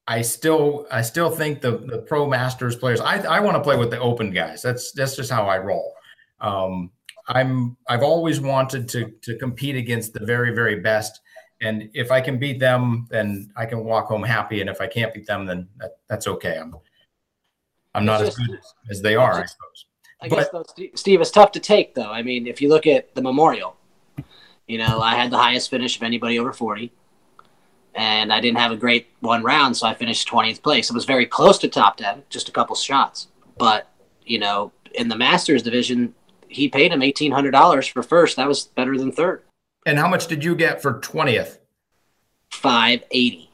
I 0.07 0.23
still 0.23 0.87
I 0.91 1.03
still 1.03 1.31
think 1.31 1.61
the 1.61 1.79
the 1.79 1.99
pro 1.99 2.29
masters 2.29 2.77
players 2.77 3.01
I 3.01 3.19
I 3.19 3.41
want 3.41 3.57
to 3.57 3.63
play 3.63 3.77
with 3.77 3.91
the 3.91 4.01
open 4.01 4.31
guys. 4.31 4.63
That's 4.63 4.93
that's 4.93 5.17
just 5.17 5.31
how 5.31 5.47
I 5.47 5.59
roll. 5.59 5.95
Um, 6.41 6.91
I'm 7.29 7.77
I've 7.89 8.03
always 8.03 8.41
wanted 8.41 8.89
to 8.91 9.11
to 9.23 9.37
compete 9.39 9.77
against 9.77 10.13
the 10.13 10.25
very 10.25 10.55
very 10.55 10.81
best, 10.81 11.21
and 11.61 11.89
if 11.95 12.11
I 12.11 12.21
can 12.21 12.39
beat 12.39 12.59
them, 12.59 13.07
then 13.11 13.51
I 13.57 13.67
can 13.67 13.85
walk 13.85 14.07
home 14.07 14.23
happy. 14.23 14.61
And 14.61 14.69
if 14.69 14.81
I 14.81 14.87
can't 14.87 15.13
beat 15.15 15.27
them, 15.27 15.47
then 15.47 15.69
that, 15.79 15.99
that's 16.09 16.27
okay. 16.27 16.59
I'm 16.59 16.75
I'm 17.95 18.05
not 18.05 18.21
just, 18.21 18.39
as 18.39 18.47
good 18.47 18.59
as, 18.59 18.75
as 18.91 19.03
they 19.03 19.17
are, 19.17 19.33
I 19.33 19.47
suppose. 19.47 19.87
I 20.21 20.29
but, 20.29 20.37
guess 20.37 20.49
though, 20.51 20.65
Steve, 20.95 21.21
it's 21.21 21.31
tough 21.31 21.53
to 21.53 21.61
take 21.61 21.95
though. 21.95 22.11
I 22.11 22.23
mean, 22.23 22.47
if 22.47 22.61
you 22.61 22.69
look 22.69 22.87
at 22.87 23.15
the 23.15 23.23
memorial, 23.23 23.77
you 24.67 24.79
know, 24.79 25.01
I 25.01 25.15
had 25.15 25.31
the 25.31 25.39
highest 25.39 25.71
finish 25.71 25.97
of 25.97 26.03
anybody 26.03 26.39
over 26.39 26.53
forty 26.53 26.93
and 27.97 28.33
I 28.33 28.41
didn't 28.41 28.59
have 28.59 28.73
a 28.73 28.77
great 28.77 29.09
one 29.21 29.43
round, 29.43 29.77
so 29.77 29.87
I 29.87 29.95
finished 29.95 30.29
20th 30.29 30.63
place. 30.63 30.91
It 30.91 30.95
was 30.95 31.07
very 31.07 31.25
close 31.25 31.59
to 31.59 31.69
top 31.69 31.97
10, 31.97 32.25
just 32.29 32.49
a 32.49 32.53
couple 32.53 32.77
shots. 32.77 33.29
But, 33.57 33.89
you 34.23 34.39
know, 34.39 34.71
in 34.95 35.09
the 35.09 35.17
Masters 35.17 35.63
division, 35.63 36.15
he 36.49 36.69
paid 36.69 36.93
him 36.93 37.01
$1,800 37.01 37.91
for 37.91 38.03
first. 38.03 38.37
That 38.37 38.47
was 38.47 38.65
better 38.65 38.99
than 38.99 39.13
third. 39.13 39.43
And 39.87 39.99
how 39.99 40.09
much 40.09 40.27
did 40.27 40.45
you 40.45 40.57
get 40.57 40.83
for 40.83 41.01
20th? 41.01 41.59
580. 42.51 43.49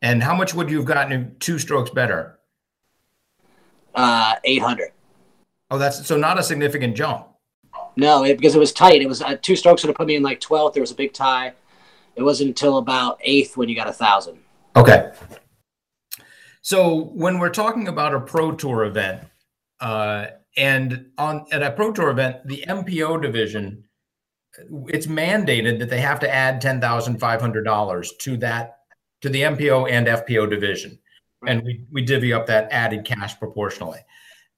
And 0.00 0.22
how 0.22 0.34
much 0.34 0.54
would 0.54 0.70
you 0.70 0.78
have 0.78 0.86
gotten 0.86 1.36
two 1.38 1.58
strokes 1.58 1.90
better? 1.90 2.38
Uh, 3.94 4.34
800. 4.42 4.92
Oh, 5.70 5.78
that's 5.78 6.06
so 6.06 6.16
not 6.16 6.38
a 6.38 6.42
significant 6.42 6.96
jump. 6.96 7.28
No, 7.96 8.24
it, 8.24 8.38
because 8.38 8.54
it 8.54 8.58
was 8.58 8.72
tight. 8.72 9.02
It 9.02 9.08
was 9.08 9.22
uh, 9.22 9.36
two 9.40 9.56
strokes 9.56 9.82
would 9.82 9.88
have 9.88 9.96
put 9.96 10.06
me 10.06 10.16
in 10.16 10.22
like 10.22 10.40
12th. 10.40 10.72
There 10.72 10.80
was 10.80 10.90
a 10.90 10.96
big 10.96 11.12
tie. 11.12 11.52
It 12.16 12.22
wasn't 12.22 12.48
until 12.48 12.78
about 12.78 13.18
eighth 13.22 13.56
when 13.56 13.68
you 13.68 13.76
got 13.76 13.88
a 13.88 13.92
thousand. 13.92 14.38
Okay. 14.76 15.12
So 16.62 17.10
when 17.12 17.38
we're 17.38 17.50
talking 17.50 17.88
about 17.88 18.14
a 18.14 18.20
pro 18.20 18.52
tour 18.52 18.84
event, 18.84 19.20
uh, 19.80 20.26
and 20.56 21.10
on 21.18 21.44
at 21.52 21.62
a 21.62 21.72
pro 21.72 21.92
tour 21.92 22.10
event, 22.10 22.46
the 22.46 22.64
MPO 22.66 23.20
division, 23.20 23.84
it's 24.88 25.06
mandated 25.06 25.78
that 25.78 25.90
they 25.90 26.00
have 26.00 26.20
to 26.20 26.32
add 26.32 26.60
ten 26.60 26.80
thousand 26.80 27.18
five 27.18 27.40
hundred 27.40 27.64
dollars 27.64 28.12
to 28.20 28.36
that 28.38 28.78
to 29.20 29.28
the 29.28 29.42
MPO 29.42 29.90
and 29.90 30.06
FPO 30.06 30.48
division, 30.50 30.98
and 31.46 31.62
we 31.62 31.84
we 31.90 32.02
divvy 32.02 32.32
up 32.32 32.46
that 32.46 32.68
added 32.70 33.04
cash 33.04 33.38
proportionally. 33.38 34.00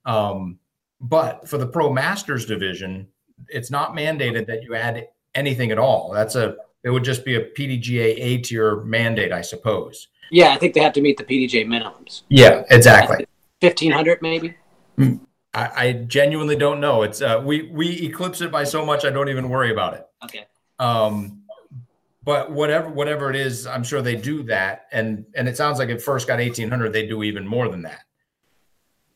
Um, 0.05 0.59
but 1.01 1.49
for 1.49 1.59
the 1.59 1.67
Pro 1.67 1.93
Masters 1.93 2.47
division, 2.47 3.09
it's 3.49 3.71
not 3.71 3.95
mandated 3.95 4.47
that 4.47 4.63
you 4.63 4.75
add 4.75 5.09
anything 5.35 5.71
at 5.71 5.79
all. 5.79 6.11
That's 6.13 6.37
a 6.37 6.57
it 6.85 6.91
would 6.91 7.05
just 7.05 7.25
be 7.25 7.37
a 7.37 7.45
PDGA 7.45 8.17
A 8.19 8.39
tier 8.39 8.77
mandate, 8.83 9.33
I 9.33 9.41
suppose. 9.41 10.09
Yeah, 10.31 10.53
I 10.53 10.57
think 10.57 10.75
they 10.75 10.81
have 10.81 10.93
to 10.95 11.01
meet 11.01 11.17
the 11.17 11.25
PDGA 11.25 11.67
minimums. 11.67 12.23
Yeah, 12.29 12.65
exactly. 12.71 13.27
Fifteen 13.61 13.93
hundred, 13.93 14.23
maybe. 14.23 14.55
I, 15.57 15.71
I, 15.77 15.92
genuinely 15.92 16.55
don't 16.57 16.81
know. 16.81 17.03
It's 17.03 17.23
uh, 17.23 17.42
we 17.45 17.62
we 17.62 18.03
eclipse 18.07 18.42
it 18.42 18.53
by 18.53 18.64
so 18.64 18.85
much 18.85 19.05
I 19.07 19.11
don't 19.11 19.29
even 19.31 19.49
worry 19.49 19.73
about 19.73 19.95
it. 19.95 20.07
Okay. 20.25 20.45
Um, 20.79 21.42
but 22.25 22.53
whatever 22.53 22.90
whatever 22.90 23.31
it 23.31 23.37
is, 23.37 23.66
I'm 23.66 23.83
sure 23.83 24.03
they 24.03 24.16
do 24.16 24.42
that, 24.45 24.87
and 24.92 25.25
and 25.35 25.49
it 25.49 25.57
sounds 25.57 25.79
like 25.79 25.88
it 25.88 26.03
first 26.03 26.27
got 26.27 26.40
eighteen 26.40 26.69
hundred. 26.69 26.92
They 26.92 27.07
do 27.07 27.23
even 27.23 27.47
more 27.47 27.69
than 27.69 27.83
that. 27.83 28.01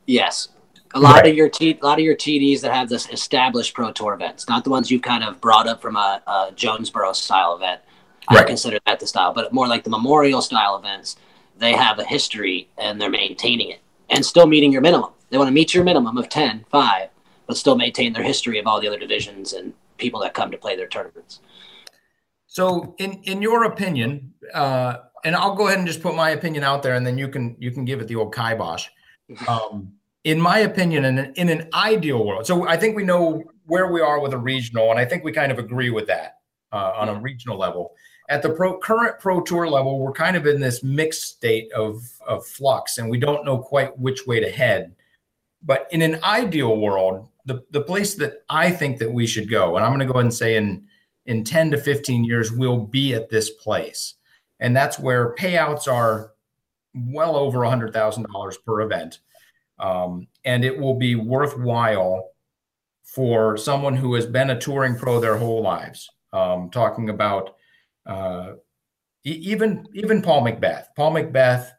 Yes. 0.07 0.49
A 0.95 0.99
lot 0.99 1.17
Right. 1.17 1.27
of 1.27 1.37
your 1.37 1.49
T, 1.49 1.79
a 1.81 1.87
lot 1.87 1.99
of 1.99 2.05
your 2.05 2.17
TDs 2.17 2.63
that 2.63 2.73
have 2.73 2.89
this 2.89 3.09
established 3.11 3.75
pro 3.75 3.93
tour 3.93 4.15
events, 4.15 4.49
not 4.49 4.65
the 4.65 4.71
ones 4.71 4.91
you 4.91 4.99
have 5.05 5.19
this 5.19 5.23
established 5.23 5.25
pro 5.25 5.25
tour 5.25 5.25
events, 5.25 5.29
not 5.29 5.29
the 5.29 5.31
ones 5.31 5.31
you've 5.31 5.31
kind 5.31 5.37
of 5.37 5.41
brought 5.41 5.69
up 5.69 5.83
from 5.83 5.97
a, 5.97 6.23
a 6.27 6.53
Jonesboro 6.57 7.13
style 7.13 7.55
event. 7.55 7.81
I 8.29 8.35
Right. 8.35 8.47
consider 8.47 8.79
that 8.87 8.99
the 8.99 9.07
style, 9.07 9.33
but 9.33 9.53
more 9.53 9.69
like 9.69 9.85
the 9.85 9.91
memorial 9.91 10.43
style 10.43 10.77
events. 10.77 11.17
They 11.59 11.73
have 11.73 11.99
a 11.99 12.05
history 12.05 12.69
and 12.79 13.01
they're 13.01 13.11
maintaining 13.11 13.71
it 13.71 13.81
and 14.09 14.25
still 14.27 14.47
meeting 14.47 14.73
your 14.73 14.83
minimum. 14.83 15.11
They 15.31 15.39
want 15.39 15.49
to 15.49 15.53
meet 15.53 15.75
your 15.75 15.85
minimum 15.85 16.19
of 16.19 16.29
10, 16.29 16.67
5, 16.71 17.09
but 17.47 17.57
still 17.57 17.77
maintain 17.77 18.13
their 18.13 18.23
history 18.23 18.59
of 18.59 18.67
all 18.67 18.81
the 18.81 18.89
other 18.89 18.99
divisions 18.99 19.53
and 19.53 19.73
people 19.97 20.21
that 20.21 20.35
come 20.35 20.51
to 20.51 20.59
play 20.59 20.77
their 20.77 20.89
tournaments. 20.89 21.41
So, 22.47 22.97
in 22.99 23.21
in 23.23 23.41
your 23.41 23.65
opinion, 23.65 24.35
uh, 24.53 24.97
and 25.25 25.37
I'll 25.37 25.55
go 25.55 25.69
ahead 25.69 25.79
and 25.79 25.87
just 25.87 26.03
put 26.03 26.17
my 26.17 26.31
opinion 26.31 26.65
out 26.65 26.83
there, 26.83 26.95
and 26.95 27.07
then 27.07 27.17
you 27.17 27.29
can 27.29 27.55
you 27.61 27.71
can 27.71 27.85
give 27.85 28.01
it 28.01 28.09
the 28.09 28.17
old 28.17 28.35
kibosh. 28.35 28.89
Um, 29.47 29.93
in 30.25 30.41
my 30.41 30.59
opinion, 30.59 31.05
in 31.05 31.19
an, 31.19 31.33
in 31.37 31.49
an 31.49 31.69
ideal 31.73 32.27
world, 32.27 32.45
so 32.45 32.67
I 32.67 32.77
think 32.77 32.97
we 32.97 33.05
know 33.05 33.45
where 33.67 33.93
we 33.93 34.01
are 34.01 34.21
with 34.21 34.33
a 34.33 34.39
regional, 34.39 34.91
and 34.91 34.99
I 34.99 35.05
think 35.05 35.23
we 35.23 35.31
kind 35.31 35.53
of 35.53 35.61
agree 35.61 35.91
with 35.91 36.09
that 36.09 36.39
uh, 36.73 36.93
on 36.97 37.09
a 37.09 37.15
regional 37.15 37.57
level. 37.57 37.95
At 38.29 38.43
the 38.43 38.51
pro, 38.51 38.79
current 38.79 39.21
pro 39.21 39.41
tour 39.41 39.69
level, 39.69 40.01
we're 40.01 40.13
kind 40.13 40.37
of 40.37 40.47
in 40.47 40.61
this 40.61 40.83
mixed 40.83 41.23
state 41.23 41.71
of 41.73 42.03
of 42.27 42.45
flux, 42.45 42.99
and 42.99 43.09
we 43.09 43.19
don't 43.19 43.45
know 43.45 43.59
quite 43.59 43.97
which 43.97 44.27
way 44.27 44.41
to 44.41 44.51
head. 44.51 44.93
But 45.63 45.89
in 45.91 46.03
an 46.03 46.23
ideal 46.25 46.77
world, 46.77 47.29
the 47.47 47.63
the 47.71 47.83
place 47.83 48.15
that 48.17 48.45
I 48.49 48.71
think 48.71 48.99
that 48.99 49.13
we 49.13 49.27
should 49.27 49.51
go, 49.51 49.77
and 49.77 49.85
I'm 49.85 49.91
going 49.91 50.01
to 50.01 50.07
go 50.07 50.15
ahead 50.15 50.25
and 50.25 50.35
say 50.35 50.57
in 50.57 50.85
in 51.27 51.45
10 51.45 51.71
to 51.73 51.79
15 51.79 52.25
years 52.25 52.51
we'll 52.51 52.87
be 52.87 53.15
at 53.15 53.31
this 53.31 53.51
place. 53.51 54.15
And 54.59 54.77
that's 54.77 54.99
where 54.99 55.35
payouts 55.37 55.87
are 55.87 56.33
well 56.95 57.37
over 57.37 57.61
$100000 57.61 58.65
per 58.65 58.81
event. 58.81 59.21
Um, 59.79 60.27
and 60.45 60.65
it 60.65 60.77
will 60.77 60.95
be 60.95 61.15
worthwhile 61.15 62.31
for 63.05 63.57
someone 63.57 63.97
who 63.97 64.15
has 64.15 64.27
been 64.27 64.51
a 64.51 64.61
touring 64.61 64.97
pro 64.97 65.21
their 65.21 65.37
whole 65.37 65.63
lives. 65.63 66.09
Um, 66.33 66.71
talking 66.71 67.11
about 67.11 67.57
uh, 68.07 68.53
even 69.25 69.87
even 69.93 70.23
paul 70.23 70.43
mcbeth 70.43 70.87
paul 70.97 71.13
mcbeth 71.13 71.71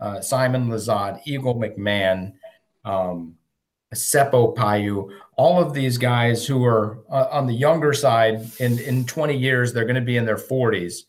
uh, 0.00 0.20
simon 0.20 0.68
Lizotte, 0.68 1.20
eagle 1.26 1.54
mcmahon 1.54 2.32
um, 2.84 3.36
Seppo 3.94 4.54
Paju, 4.54 5.10
all 5.36 5.62
of 5.62 5.72
these 5.72 5.96
guys 5.96 6.46
who 6.46 6.64
are 6.64 6.98
uh, 7.10 7.28
on 7.30 7.46
the 7.46 7.54
younger 7.54 7.92
side 7.92 8.50
in 8.58 8.78
in 8.80 9.06
20 9.06 9.36
years 9.36 9.72
they're 9.72 9.84
going 9.84 9.94
to 9.94 10.00
be 10.00 10.16
in 10.16 10.26
their 10.26 10.36
40s 10.36 11.04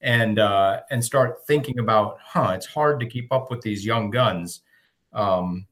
and 0.00 0.38
uh, 0.38 0.80
and 0.90 1.04
start 1.04 1.46
thinking 1.46 1.78
about 1.78 2.18
huh 2.22 2.52
it's 2.54 2.66
hard 2.66 2.98
to 3.00 3.06
keep 3.06 3.32
up 3.32 3.50
with 3.50 3.60
these 3.62 3.84
young 3.86 4.10
guns. 4.10 4.62
Um, 5.12 5.66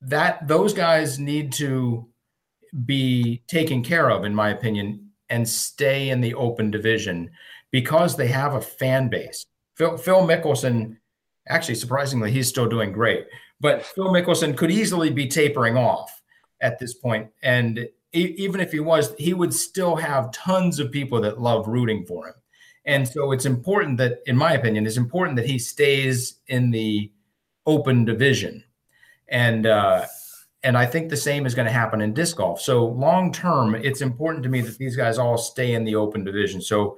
that 0.00 0.46
those 0.46 0.72
guys 0.72 1.18
need 1.18 1.52
to 1.54 2.06
be 2.86 3.42
taken 3.48 3.82
care 3.82 4.10
of 4.10 4.24
in 4.24 4.34
my 4.34 4.50
opinion 4.50 5.10
and 5.28 5.48
stay 5.48 6.10
in 6.10 6.20
the 6.20 6.34
open 6.34 6.70
division 6.70 7.30
because 7.72 8.16
they 8.16 8.28
have 8.28 8.54
a 8.54 8.60
fan 8.60 9.08
base. 9.08 9.46
Phil, 9.74 9.96
Phil 9.96 10.26
Mickelson 10.26 10.96
actually 11.48 11.74
surprisingly 11.74 12.30
he's 12.30 12.48
still 12.48 12.68
doing 12.68 12.92
great 12.92 13.26
but 13.60 13.84
Phil 13.84 14.08
Mickelson 14.08 14.56
could 14.56 14.70
easily 14.70 15.10
be 15.10 15.26
tapering 15.26 15.76
off 15.76 16.22
at 16.60 16.78
this 16.78 16.94
point, 16.94 17.28
and 17.42 17.88
even 18.12 18.60
if 18.60 18.72
he 18.72 18.80
was, 18.80 19.14
he 19.18 19.34
would 19.34 19.52
still 19.52 19.94
have 19.96 20.32
tons 20.32 20.78
of 20.78 20.90
people 20.90 21.20
that 21.20 21.40
love 21.40 21.68
rooting 21.68 22.06
for 22.06 22.28
him. 22.28 22.34
And 22.86 23.06
so 23.06 23.32
it's 23.32 23.44
important 23.44 23.98
that, 23.98 24.20
in 24.26 24.36
my 24.36 24.54
opinion, 24.54 24.86
it's 24.86 24.96
important 24.96 25.36
that 25.36 25.46
he 25.46 25.58
stays 25.58 26.40
in 26.46 26.70
the 26.70 27.12
open 27.66 28.04
division, 28.06 28.64
and 29.28 29.66
uh, 29.66 30.06
and 30.62 30.76
I 30.76 30.86
think 30.86 31.10
the 31.10 31.16
same 31.16 31.46
is 31.46 31.54
going 31.54 31.66
to 31.66 31.72
happen 31.72 32.00
in 32.00 32.14
disc 32.14 32.36
golf. 32.38 32.60
So 32.60 32.86
long 32.86 33.30
term, 33.30 33.74
it's 33.74 34.00
important 34.00 34.42
to 34.44 34.48
me 34.48 34.62
that 34.62 34.78
these 34.78 34.96
guys 34.96 35.18
all 35.18 35.38
stay 35.38 35.74
in 35.74 35.84
the 35.84 35.94
open 35.94 36.24
division. 36.24 36.60
So 36.60 36.96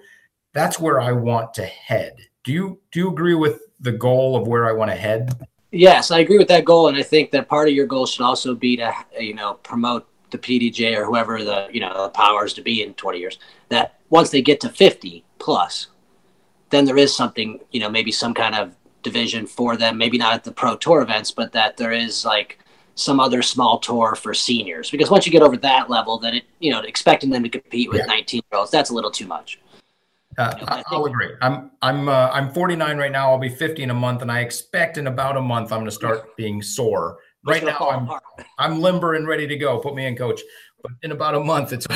that's 0.52 0.78
where 0.78 1.00
I 1.00 1.12
want 1.12 1.54
to 1.54 1.66
head. 1.66 2.14
Do 2.44 2.52
you 2.52 2.80
do 2.92 3.00
you 3.00 3.10
agree 3.10 3.34
with 3.34 3.60
the 3.80 3.92
goal 3.92 4.36
of 4.36 4.46
where 4.46 4.66
I 4.66 4.72
want 4.72 4.90
to 4.90 4.96
head? 4.96 5.46
Yes, 5.72 6.10
I 6.10 6.18
agree 6.18 6.38
with 6.38 6.48
that 6.48 6.64
goal, 6.64 6.88
and 6.88 6.96
I 6.96 7.02
think 7.02 7.30
that 7.30 7.48
part 7.48 7.68
of 7.68 7.74
your 7.74 7.86
goal 7.86 8.06
should 8.06 8.24
also 8.24 8.54
be 8.54 8.76
to 8.76 8.92
you 9.18 9.34
know 9.34 9.54
promote 9.62 10.08
the 10.30 10.38
PDGA 10.38 10.96
or 10.96 11.04
whoever 11.04 11.44
the 11.44 11.68
you 11.72 11.80
know 11.80 12.04
the 12.04 12.08
powers 12.10 12.52
to 12.54 12.62
be 12.62 12.82
in 12.82 12.94
20 12.94 13.18
years. 13.18 13.38
That 13.68 13.98
once 14.10 14.30
they 14.30 14.42
get 14.42 14.60
to 14.60 14.68
50 14.68 15.24
plus, 15.38 15.88
then 16.70 16.84
there 16.84 16.98
is 16.98 17.14
something 17.14 17.60
you 17.70 17.80
know 17.80 17.88
maybe 17.88 18.10
some 18.10 18.34
kind 18.34 18.54
of 18.54 18.74
division 19.02 19.46
for 19.46 19.76
them. 19.76 19.96
Maybe 19.96 20.18
not 20.18 20.34
at 20.34 20.44
the 20.44 20.52
pro 20.52 20.76
tour 20.76 21.02
events, 21.02 21.30
but 21.30 21.52
that 21.52 21.76
there 21.76 21.92
is 21.92 22.24
like 22.24 22.58
some 22.96 23.20
other 23.20 23.40
small 23.40 23.78
tour 23.78 24.16
for 24.16 24.34
seniors. 24.34 24.90
Because 24.90 25.08
once 25.10 25.24
you 25.24 25.32
get 25.32 25.42
over 25.42 25.56
that 25.58 25.88
level, 25.88 26.18
then 26.18 26.34
it 26.34 26.44
you 26.58 26.72
know 26.72 26.80
expecting 26.80 27.30
them 27.30 27.44
to 27.44 27.48
compete 27.48 27.90
with 27.90 27.98
Yeah. 28.00 28.06
19 28.06 28.42
year 28.50 28.58
olds 28.58 28.72
that's 28.72 28.90
a 28.90 28.94
little 28.94 29.10
too 29.12 29.26
much. 29.28 29.60
Uh, 30.40 30.82
I'll 30.88 31.04
agree. 31.06 31.30
I'm 31.42 31.70
I'm 31.82 32.08
uh, 32.08 32.30
I'm 32.32 32.52
49 32.52 32.96
right 32.96 33.12
now. 33.12 33.30
I'll 33.30 33.38
be 33.38 33.48
50 33.48 33.82
in 33.82 33.90
a 33.90 33.94
month, 33.94 34.22
and 34.22 34.32
I 34.32 34.40
expect 34.40 34.96
in 34.98 35.06
about 35.06 35.36
a 35.36 35.40
month 35.40 35.72
I'm 35.72 35.80
going 35.80 35.86
to 35.86 35.90
start 35.90 36.36
being 36.36 36.62
sore. 36.62 37.18
Right 37.44 37.64
now 37.64 37.76
I'm 37.90 38.04
apart. 38.04 38.22
I'm 38.58 38.80
limber 38.80 39.14
and 39.14 39.26
ready 39.26 39.46
to 39.46 39.56
go. 39.56 39.78
Put 39.78 39.94
me 39.94 40.06
in, 40.06 40.16
coach. 40.16 40.40
But 40.82 40.92
in 41.02 41.12
about 41.12 41.34
a 41.34 41.40
month, 41.40 41.72
it's 41.72 41.86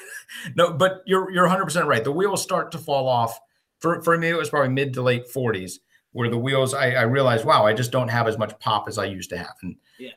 no. 0.56 0.72
But 0.72 1.02
you're 1.06 1.30
you're 1.30 1.44
100 1.44 1.64
percent 1.64 1.86
right. 1.86 2.04
The 2.04 2.12
wheels 2.12 2.42
start 2.42 2.72
to 2.72 2.78
fall 2.78 3.08
off. 3.08 3.38
For 3.80 4.02
for 4.02 4.16
me, 4.18 4.28
it 4.28 4.36
was 4.36 4.50
probably 4.50 4.70
mid 4.72 4.94
to 4.94 5.02
late 5.02 5.26
40s 5.28 5.74
where 6.12 6.28
the 6.28 6.38
wheels. 6.38 6.74
I, 6.74 6.92
I 6.92 7.02
realized, 7.02 7.44
wow, 7.44 7.66
I 7.66 7.72
just 7.74 7.90
don't 7.90 8.08
have 8.08 8.28
as 8.28 8.38
much 8.38 8.58
pop 8.58 8.88
as 8.88 8.98
I 8.98 9.04
used 9.06 9.30
to 9.30 9.38
have. 9.38 9.54
And 9.62 9.76
Yeah. 9.98 10.10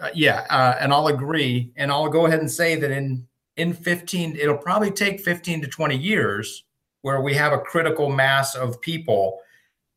uh, 0.00 0.08
yeah, 0.14 0.46
uh, 0.50 0.76
and 0.80 0.92
I'll 0.92 1.08
agree. 1.08 1.72
And 1.76 1.90
I'll 1.90 2.08
go 2.08 2.26
ahead 2.26 2.40
and 2.40 2.50
say 2.50 2.76
that 2.76 2.90
in 2.90 3.26
in 3.56 3.74
15, 3.74 4.36
it'll 4.36 4.56
probably 4.56 4.90
take 4.90 5.20
15 5.20 5.60
to 5.62 5.68
20 5.68 5.96
years 5.96 6.64
where 7.02 7.20
we 7.20 7.34
have 7.34 7.52
a 7.52 7.58
critical 7.58 8.08
mass 8.08 8.54
of 8.54 8.80
people 8.80 9.40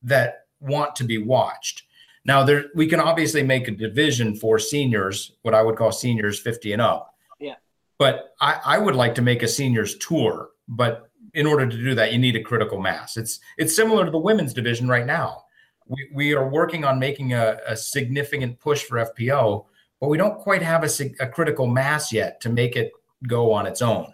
that 0.03 0.45
want 0.59 0.95
to 0.97 1.03
be 1.03 1.17
watched. 1.17 1.83
Now, 2.25 2.43
there 2.43 2.65
we 2.73 2.87
can 2.87 2.99
obviously 2.99 3.43
make 3.43 3.67
a 3.67 3.71
division 3.71 4.35
for 4.35 4.57
seniors, 4.57 5.33
what 5.43 5.53
I 5.53 5.61
would 5.61 5.75
call 5.75 5.91
seniors 5.91 6.39
50 6.39 6.73
and 6.73 6.81
up. 6.81 7.13
Yeah. 7.39 7.55
But 7.99 8.33
I, 8.41 8.59
I 8.65 8.77
would 8.79 8.95
like 8.95 9.15
to 9.15 9.21
make 9.21 9.43
a 9.43 9.47
seniors 9.47 9.95
tour. 9.97 10.49
But 10.67 11.09
in 11.35 11.45
order 11.45 11.67
to 11.67 11.77
do 11.77 11.93
that, 11.95 12.11
you 12.11 12.17
need 12.17 12.35
a 12.35 12.41
critical 12.41 12.81
mass. 12.81 13.15
It's 13.17 13.39
it's 13.57 13.75
similar 13.75 14.05
to 14.05 14.11
the 14.11 14.17
women's 14.17 14.53
division 14.53 14.87
right 14.87 15.05
now. 15.05 15.43
We, 15.87 16.09
we 16.13 16.33
are 16.33 16.49
working 16.49 16.83
on 16.83 16.97
making 16.97 17.33
a, 17.33 17.59
a 17.67 17.77
significant 17.77 18.59
push 18.59 18.83
for 18.83 19.05
FPO, 19.05 19.65
but 20.01 20.07
we 20.07 20.17
don't 20.17 20.39
quite 20.39 20.63
have 20.63 20.83
a, 20.83 20.89
a 21.19 21.27
critical 21.27 21.67
mass 21.67 22.11
yet 22.11 22.41
to 22.41 22.49
make 22.49 22.75
it 22.75 22.91
go 23.27 23.51
on 23.51 23.67
its 23.67 23.83
own. 23.83 24.11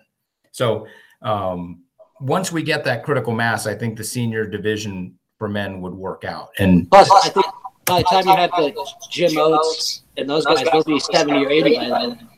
So 0.51 0.87
um, 1.21 1.83
once 2.21 2.51
we 2.51 2.63
get 2.63 2.83
that 2.85 3.03
critical 3.03 3.33
mass, 3.33 3.65
I 3.65 3.75
think 3.75 3.97
the 3.97 4.03
senior 4.03 4.45
division 4.45 5.15
for 5.37 5.49
men 5.49 5.81
would 5.81 5.93
work 5.93 6.23
out. 6.23 6.51
And 6.59 6.89
Plus, 6.89 7.09
I 7.11 7.29
think 7.29 7.45
by 7.85 7.99
the 7.99 8.03
time 8.03 8.27
you 8.27 8.35
have 8.35 8.51
the 8.51 8.93
Jim 9.09 9.37
Oates 9.37 10.03
and 10.17 10.29
those 10.29 10.45
guys, 10.45 10.65
they'll 10.71 10.83
be 10.83 10.99
70 10.99 11.45
or 11.45 11.49
80 11.49 11.75
by 11.75 11.89
then. 11.89 12.29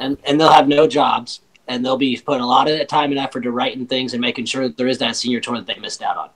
And, 0.00 0.18
and 0.24 0.40
they'll 0.40 0.52
have 0.52 0.68
no 0.68 0.86
jobs. 0.86 1.40
And 1.68 1.84
they'll 1.84 1.96
be 1.96 2.20
putting 2.24 2.42
a 2.42 2.46
lot 2.46 2.68
of 2.70 2.86
time 2.88 3.10
and 3.10 3.18
effort 3.18 3.42
to 3.42 3.50
writing 3.50 3.86
things 3.86 4.14
and 4.14 4.20
making 4.20 4.44
sure 4.46 4.68
that 4.68 4.76
there 4.76 4.88
is 4.88 4.98
that 4.98 5.16
senior 5.16 5.40
tour 5.40 5.56
that 5.56 5.66
they 5.66 5.78
missed 5.80 6.02
out 6.02 6.16
on. 6.16 6.30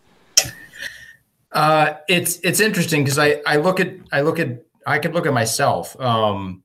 Uh, 1.53 1.97
it's 2.09 2.38
it's 2.40 2.61
interesting 2.61 3.03
because 3.03 3.19
I 3.19 3.40
I 3.47 3.57
look 3.57 3.81
at 3.81 3.95
I 4.12 4.21
look 4.21 4.38
at 4.38 4.62
I 4.87 4.99
could 4.99 5.14
look 5.14 5.27
at 5.27 5.33
myself. 5.33 5.99
Um, 6.01 6.62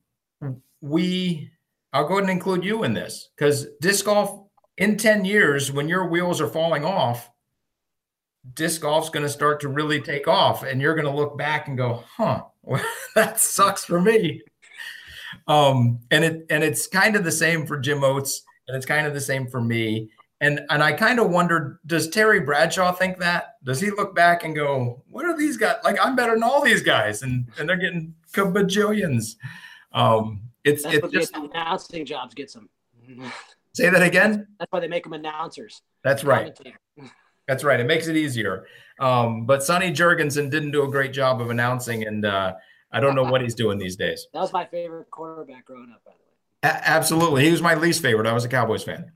we 0.81 1.49
I'll 1.93 2.07
go 2.07 2.15
ahead 2.15 2.23
and 2.23 2.31
include 2.31 2.63
you 2.63 2.83
in 2.83 2.93
this 2.93 3.29
because 3.35 3.67
disc 3.79 4.05
golf 4.05 4.40
in 4.81 4.97
ten 4.97 5.23
years 5.23 5.71
when 5.71 5.87
your 5.87 6.07
wheels 6.07 6.41
are 6.41 6.47
falling 6.47 6.83
off, 6.83 7.29
disc 8.55 8.81
golf's 8.81 9.09
going 9.09 9.23
to 9.23 9.29
start 9.29 9.59
to 9.61 9.69
really 9.69 10.01
take 10.01 10.27
off, 10.27 10.63
and 10.63 10.81
you're 10.81 10.95
going 10.95 11.05
to 11.05 11.15
look 11.15 11.37
back 11.37 11.67
and 11.67 11.77
go, 11.77 12.03
"Huh, 12.17 12.43
well, 12.63 12.83
that 13.15 13.39
sucks 13.39 13.85
for 13.85 14.01
me." 14.01 14.41
Um, 15.47 15.99
and 16.09 16.23
it 16.23 16.45
and 16.49 16.63
it's 16.63 16.87
kind 16.87 17.15
of 17.15 17.23
the 17.23 17.31
same 17.31 17.67
for 17.67 17.77
Jim 17.77 18.03
Oates, 18.03 18.41
and 18.67 18.75
it's 18.75 18.85
kind 18.85 19.05
of 19.05 19.13
the 19.13 19.21
same 19.21 19.47
for 19.47 19.61
me. 19.61 20.09
And 20.41 20.61
and 20.71 20.81
I 20.81 20.93
kind 20.93 21.19
of 21.19 21.29
wondered, 21.29 21.77
does 21.85 22.09
Terry 22.09 22.39
Bradshaw 22.39 22.91
think 22.91 23.19
that? 23.19 23.57
Does 23.63 23.79
he 23.79 23.91
look 23.91 24.15
back 24.15 24.43
and 24.43 24.55
go, 24.55 25.03
"What 25.11 25.25
are 25.25 25.37
these 25.37 25.57
guys? 25.57 25.75
Like 25.83 26.03
I'm 26.03 26.15
better 26.15 26.33
than 26.33 26.41
all 26.41 26.63
these 26.63 26.81
guys, 26.81 27.21
and 27.21 27.45
and 27.59 27.69
they're 27.69 27.77
getting 27.77 28.15
bajillions." 28.33 29.35
Um, 29.91 30.41
it's 30.63 30.81
That's 30.83 30.95
it's 30.95 31.13
just 31.13 31.35
announcing 31.35 32.03
jobs 32.03 32.33
gets 32.33 32.53
them. 32.53 32.67
say 33.73 33.89
that 33.89 34.01
again. 34.01 34.47
That's 34.59 34.71
why 34.71 34.79
they 34.79 34.87
make 34.87 35.03
them 35.03 35.13
announcers. 35.13 35.81
That's 36.03 36.23
right. 36.23 36.57
That's 37.47 37.63
right. 37.63 37.79
It 37.79 37.85
makes 37.85 38.07
it 38.07 38.15
easier. 38.15 38.65
Um, 38.99 39.45
but 39.45 39.63
Sonny 39.63 39.91
Jurgensen 39.91 40.49
didn't 40.49 40.71
do 40.71 40.83
a 40.83 40.87
great 40.87 41.11
job 41.11 41.41
of 41.41 41.49
announcing, 41.49 42.05
and 42.07 42.25
uh, 42.25 42.53
I 42.91 42.99
don't 42.99 43.15
know 43.15 43.23
what 43.23 43.41
he's 43.41 43.55
doing 43.55 43.77
these 43.77 43.95
days. 43.95 44.27
That 44.33 44.39
was 44.39 44.53
my 44.53 44.65
favorite 44.65 45.09
quarterback 45.09 45.65
growing 45.65 45.91
up, 45.93 46.03
by 46.05 46.11
the 46.11 46.69
way. 46.69 46.73
A- 46.75 46.89
absolutely, 46.89 47.43
he 47.43 47.51
was 47.51 47.61
my 47.61 47.75
least 47.75 48.01
favorite. 48.01 48.27
I 48.27 48.33
was 48.33 48.45
a 48.45 48.49
Cowboys 48.49 48.83
fan. 48.83 49.11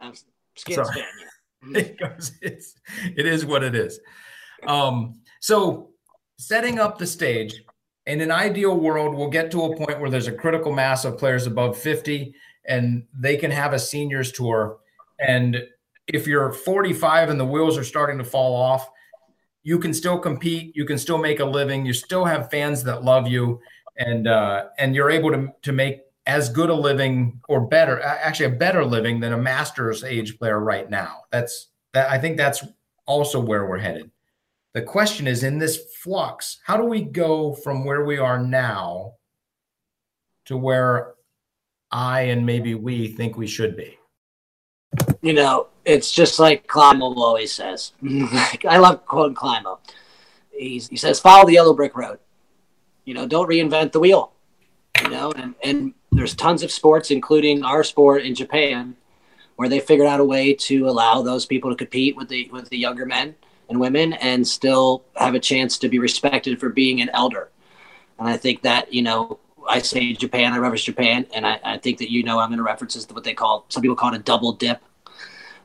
I'm 0.00 0.12
Skins 0.56 0.90
fan. 0.90 0.98
yeah. 0.98 1.78
it 1.78 1.98
goes 1.98 2.32
it's 2.42 2.74
it 3.16 3.24
is 3.24 3.46
what 3.46 3.62
it 3.62 3.76
is 3.76 4.00
um 4.66 5.20
so 5.40 5.90
setting 6.36 6.80
up 6.80 6.98
the 6.98 7.06
stage 7.06 7.62
in 8.06 8.20
an 8.20 8.30
ideal 8.30 8.76
world, 8.78 9.14
we'll 9.14 9.30
get 9.30 9.50
to 9.52 9.62
a 9.62 9.76
point 9.76 10.00
where 10.00 10.10
there's 10.10 10.26
a 10.26 10.32
critical 10.32 10.72
mass 10.72 11.04
of 11.04 11.18
players 11.18 11.46
above 11.46 11.78
50 11.78 12.34
and 12.66 13.04
they 13.18 13.36
can 13.36 13.50
have 13.50 13.72
a 13.72 13.78
seniors 13.78 14.32
tour. 14.32 14.78
And 15.18 15.56
if 16.06 16.26
you're 16.26 16.52
45 16.52 17.30
and 17.30 17.38
the 17.38 17.44
wheels 17.44 17.78
are 17.78 17.84
starting 17.84 18.18
to 18.18 18.24
fall 18.24 18.54
off, 18.54 18.88
you 19.62 19.78
can 19.78 19.94
still 19.94 20.18
compete, 20.18 20.74
you 20.74 20.84
can 20.84 20.98
still 20.98 21.18
make 21.18 21.40
a 21.40 21.44
living, 21.44 21.86
you 21.86 21.92
still 21.92 22.24
have 22.24 22.50
fans 22.50 22.82
that 22.84 23.04
love 23.04 23.28
you, 23.28 23.60
and 23.96 24.26
uh, 24.26 24.66
and 24.78 24.94
you're 24.94 25.10
able 25.10 25.30
to 25.30 25.52
to 25.62 25.72
make 25.72 26.00
as 26.26 26.48
good 26.48 26.70
a 26.70 26.74
living 26.74 27.40
or 27.48 27.66
better, 27.66 28.00
actually 28.00 28.46
a 28.46 28.58
better 28.58 28.84
living 28.84 29.20
than 29.20 29.32
a 29.32 29.38
master's 29.38 30.04
age 30.04 30.38
player 30.38 30.60
right 30.60 30.88
now. 30.90 31.22
That's 31.30 31.68
that 31.92 32.10
I 32.10 32.18
think 32.18 32.36
that's 32.36 32.64
also 33.06 33.40
where 33.40 33.66
we're 33.66 33.78
headed. 33.78 34.10
The 34.72 34.82
question 34.82 35.26
is 35.26 35.42
in 35.42 35.58
this 35.58 35.78
flux, 36.02 36.58
how 36.64 36.76
do 36.76 36.84
we 36.84 37.02
go 37.02 37.54
from 37.54 37.84
where 37.84 38.04
we 38.04 38.18
are 38.18 38.38
now 38.38 39.14
to 40.46 40.56
where 40.56 41.14
I 41.92 42.22
and 42.22 42.44
maybe 42.44 42.74
we 42.74 43.08
think 43.08 43.36
we 43.36 43.46
should 43.46 43.76
be? 43.76 43.98
You 45.20 45.34
know, 45.34 45.68
it's 45.84 46.10
just 46.10 46.38
like 46.38 46.66
Climo 46.66 47.14
always 47.14 47.52
says. 47.52 47.92
I 48.68 48.78
love 48.78 49.04
quoting 49.06 49.34
Climo. 49.34 49.78
He's, 50.50 50.88
he 50.88 50.96
says, 50.96 51.20
follow 51.20 51.46
the 51.46 51.54
yellow 51.54 51.74
brick 51.74 51.96
road. 51.96 52.18
You 53.04 53.14
know, 53.14 53.26
don't 53.26 53.48
reinvent 53.48 53.92
the 53.92 54.00
wheel. 54.00 54.32
You 55.02 55.10
know, 55.10 55.32
and, 55.32 55.54
and 55.64 55.94
there's 56.12 56.34
tons 56.34 56.62
of 56.62 56.70
sports, 56.70 57.10
including 57.10 57.64
our 57.64 57.82
sport 57.82 58.22
in 58.22 58.34
Japan, 58.34 58.96
where 59.56 59.68
they 59.68 59.80
figured 59.80 60.06
out 60.06 60.20
a 60.20 60.24
way 60.24 60.54
to 60.54 60.88
allow 60.88 61.22
those 61.22 61.46
people 61.46 61.70
to 61.70 61.76
compete 61.76 62.16
with 62.16 62.28
the 62.28 62.48
with 62.52 62.68
the 62.68 62.76
younger 62.78 63.06
men 63.06 63.34
and 63.68 63.80
women 63.80 64.12
and 64.14 64.46
still 64.46 65.02
have 65.16 65.34
a 65.34 65.40
chance 65.40 65.78
to 65.78 65.88
be 65.88 65.98
respected 65.98 66.60
for 66.60 66.68
being 66.68 67.00
an 67.00 67.10
elder. 67.14 67.50
And 68.18 68.28
I 68.28 68.36
think 68.36 68.62
that, 68.62 68.92
you 68.92 69.02
know, 69.02 69.40
I 69.68 69.80
say 69.80 70.12
Japan, 70.12 70.52
I 70.52 70.58
reference 70.58 70.84
Japan, 70.84 71.26
and 71.34 71.46
I, 71.46 71.60
I 71.64 71.78
think 71.78 71.98
that 71.98 72.10
you 72.10 72.22
know 72.22 72.38
I'm 72.38 72.48
going 72.48 72.58
to 72.58 72.64
reference 72.64 73.02
to 73.04 73.14
what 73.14 73.24
they 73.24 73.34
call, 73.34 73.66
some 73.68 73.82
people 73.82 73.96
call 73.96 74.12
it 74.12 74.16
a 74.16 74.22
double 74.22 74.52
dip. 74.52 74.82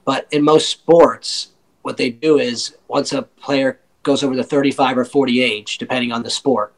But 0.05 0.27
in 0.31 0.43
most 0.43 0.69
sports, 0.69 1.49
what 1.81 1.97
they 1.97 2.09
do 2.09 2.39
is 2.39 2.77
once 2.87 3.13
a 3.13 3.23
player 3.23 3.79
goes 4.03 4.23
over 4.23 4.35
the 4.35 4.43
35 4.43 4.97
or 4.97 5.05
40 5.05 5.41
age, 5.41 5.77
depending 5.77 6.11
on 6.11 6.23
the 6.23 6.29
sport, 6.29 6.73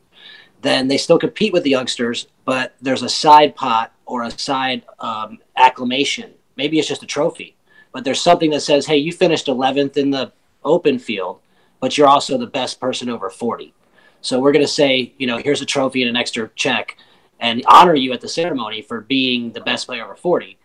then 0.61 0.87
they 0.87 0.97
still 0.97 1.19
compete 1.19 1.53
with 1.53 1.63
the 1.63 1.69
youngsters, 1.69 2.27
but 2.45 2.75
there's 2.81 3.03
a 3.03 3.09
side 3.09 3.55
pot 3.55 3.93
or 4.05 4.23
a 4.23 4.31
side 4.31 4.83
um, 4.99 5.39
acclamation. 5.55 6.33
Maybe 6.57 6.79
it's 6.79 6.87
just 6.87 7.03
a 7.03 7.07
trophy, 7.07 7.55
but 7.91 8.03
there's 8.03 8.21
something 8.21 8.49
that 8.49 8.61
says, 8.61 8.85
hey, 8.85 8.97
you 8.97 9.11
finished 9.11 9.47
11th 9.47 9.95
in 9.95 10.09
the 10.09 10.33
open 10.63 10.99
field, 10.99 11.39
but 11.79 11.97
you're 11.97 12.07
also 12.07 12.37
the 12.37 12.47
best 12.47 12.79
person 12.79 13.09
over 13.09 13.29
40. 13.29 13.73
So 14.21 14.39
we're 14.39 14.51
going 14.51 14.65
to 14.65 14.71
say, 14.71 15.13
you 15.17 15.27
know, 15.27 15.37
here's 15.37 15.61
a 15.61 15.65
trophy 15.65 16.01
and 16.01 16.09
an 16.09 16.17
extra 16.17 16.49
check 16.55 16.97
and 17.39 17.63
honor 17.67 17.95
you 17.95 18.13
at 18.13 18.21
the 18.21 18.27
ceremony 18.27 18.81
for 18.81 19.01
being 19.01 19.51
the 19.51 19.61
best 19.61 19.87
player 19.87 20.03
over 20.03 20.15
40, 20.15 20.57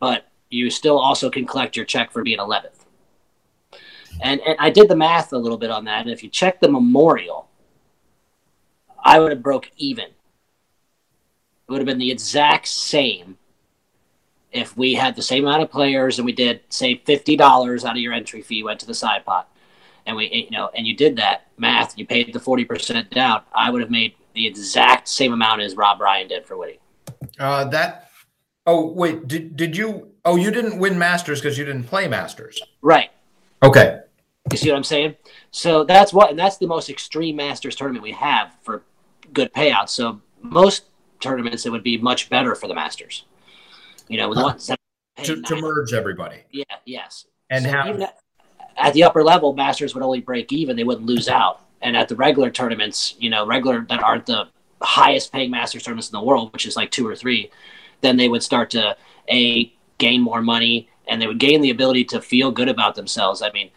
but 0.00 0.28
you 0.50 0.70
still 0.70 0.98
also 0.98 1.30
can 1.30 1.46
collect 1.46 1.76
your 1.76 1.84
check 1.84 2.10
for 2.10 2.22
being 2.22 2.38
11th. 2.38 2.84
And, 4.20 4.40
and 4.40 4.56
I 4.58 4.70
did 4.70 4.88
the 4.88 4.96
math 4.96 5.32
a 5.32 5.38
little 5.38 5.58
bit 5.58 5.70
on 5.70 5.84
that. 5.84 6.02
And 6.02 6.10
if 6.10 6.22
you 6.22 6.28
check 6.28 6.60
the 6.60 6.68
memorial, 6.68 7.48
I 9.02 9.20
would 9.20 9.30
have 9.30 9.42
broke 9.42 9.70
even. 9.76 10.06
It 10.06 11.72
would 11.72 11.78
have 11.78 11.86
been 11.86 11.98
the 11.98 12.10
exact 12.10 12.66
same 12.68 13.38
if 14.52 14.76
we 14.76 14.94
had 14.94 15.14
the 15.14 15.22
same 15.22 15.44
amount 15.44 15.62
of 15.62 15.70
players 15.70 16.18
and 16.18 16.26
we 16.26 16.32
did 16.32 16.60
say 16.68 16.96
fifty 17.04 17.36
dollars 17.36 17.84
out 17.84 17.96
of 17.96 18.02
your 18.02 18.12
entry 18.12 18.40
fee 18.40 18.62
went 18.62 18.80
to 18.80 18.86
the 18.86 18.94
side 18.94 19.24
pot, 19.24 19.48
and 20.06 20.16
we 20.16 20.48
you 20.50 20.56
know 20.56 20.70
and 20.74 20.86
you 20.86 20.96
did 20.96 21.16
that 21.16 21.48
math, 21.58 21.98
you 21.98 22.06
paid 22.06 22.32
the 22.32 22.40
forty 22.40 22.64
percent 22.64 23.10
down, 23.10 23.42
I 23.54 23.70
would 23.70 23.82
have 23.82 23.90
made 23.90 24.14
the 24.38 24.46
exact 24.46 25.08
same 25.08 25.32
amount 25.32 25.60
as 25.60 25.76
Rob 25.76 26.00
Ryan 26.00 26.28
did 26.28 26.46
for 26.46 26.56
Woody. 26.56 26.80
Uh, 27.38 27.64
that. 27.66 28.10
Oh 28.66 28.92
wait, 28.92 29.28
did 29.28 29.56
did 29.56 29.76
you? 29.76 30.12
Oh, 30.24 30.36
you 30.36 30.50
didn't 30.50 30.78
win 30.78 30.98
Masters 30.98 31.40
because 31.40 31.58
you 31.58 31.64
didn't 31.64 31.84
play 31.84 32.08
Masters. 32.08 32.60
Right. 32.82 33.10
Okay. 33.62 34.00
You 34.50 34.56
see 34.56 34.70
what 34.70 34.76
I'm 34.76 34.84
saying? 34.84 35.16
So 35.50 35.84
that's 35.84 36.12
what, 36.12 36.30
and 36.30 36.38
that's 36.38 36.56
the 36.56 36.66
most 36.66 36.88
extreme 36.88 37.36
Masters 37.36 37.76
tournament 37.76 38.02
we 38.02 38.12
have 38.12 38.56
for 38.62 38.82
good 39.32 39.52
payouts. 39.52 39.90
So 39.90 40.20
most 40.40 40.84
tournaments, 41.20 41.66
it 41.66 41.70
would 41.70 41.82
be 41.82 41.98
much 41.98 42.30
better 42.30 42.54
for 42.54 42.66
the 42.66 42.74
Masters 42.74 43.24
you 44.08 44.18
know, 44.18 44.28
ones 44.28 44.66
that 44.66 44.80
to, 45.22 45.40
to 45.42 45.56
merge 45.56 45.92
everybody. 45.92 46.38
Yeah, 46.50 46.64
yes. 46.84 47.26
And 47.50 47.64
so 47.64 47.70
have 47.70 48.12
at 48.76 48.94
the 48.94 49.04
upper 49.04 49.22
level, 49.22 49.54
masters 49.54 49.94
would 49.94 50.02
only 50.02 50.20
break 50.20 50.52
even; 50.52 50.76
they 50.76 50.84
wouldn't 50.84 51.06
lose 51.06 51.28
out. 51.28 51.60
And 51.82 51.96
at 51.96 52.08
the 52.08 52.16
regular 52.16 52.50
tournaments, 52.50 53.14
you 53.18 53.30
know, 53.30 53.46
regular 53.46 53.86
that 53.88 54.02
aren't 54.02 54.26
the 54.26 54.48
highest 54.82 55.32
paying 55.32 55.50
masters 55.50 55.82
tournaments 55.82 56.08
in 56.08 56.18
the 56.18 56.24
world, 56.24 56.52
which 56.52 56.66
is 56.66 56.76
like 56.76 56.90
two 56.90 57.06
or 57.06 57.16
three, 57.16 57.50
then 58.00 58.16
they 58.16 58.28
would 58.28 58.42
start 58.42 58.70
to 58.70 58.96
a 59.30 59.72
gain 59.98 60.20
more 60.20 60.42
money 60.42 60.88
and 61.06 61.20
they 61.20 61.26
would 61.26 61.38
gain 61.38 61.60
the 61.60 61.70
ability 61.70 62.04
to 62.04 62.20
feel 62.20 62.50
good 62.50 62.68
about 62.68 62.94
themselves. 62.94 63.42
I 63.42 63.50
mean, 63.52 63.70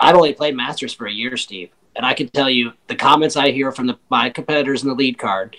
I've 0.00 0.16
only 0.16 0.32
played 0.32 0.56
masters 0.56 0.94
for 0.94 1.06
a 1.06 1.12
year, 1.12 1.36
Steve, 1.36 1.70
and 1.96 2.06
I 2.06 2.14
can 2.14 2.28
tell 2.28 2.48
you 2.48 2.72
the 2.86 2.96
comments 2.96 3.36
I 3.36 3.50
hear 3.50 3.72
from 3.72 3.86
the, 3.86 3.98
my 4.10 4.30
competitors 4.30 4.82
in 4.82 4.88
the 4.88 4.94
lead 4.94 5.18
card 5.18 5.56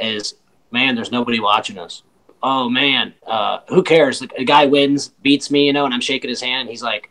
is, 0.00 0.34
"Man, 0.70 0.94
there's 0.94 1.10
nobody 1.10 1.40
watching 1.40 1.78
us." 1.78 2.02
oh 2.42 2.68
man, 2.68 3.14
uh, 3.26 3.60
who 3.68 3.82
cares? 3.82 4.20
The, 4.20 4.44
guy 4.44 4.66
wins, 4.66 5.08
beats 5.22 5.50
me, 5.50 5.66
you 5.66 5.72
know, 5.72 5.84
and 5.84 5.94
I'm 5.94 6.00
shaking 6.00 6.30
his 6.30 6.40
hand. 6.40 6.68
He's 6.68 6.82
like, 6.82 7.10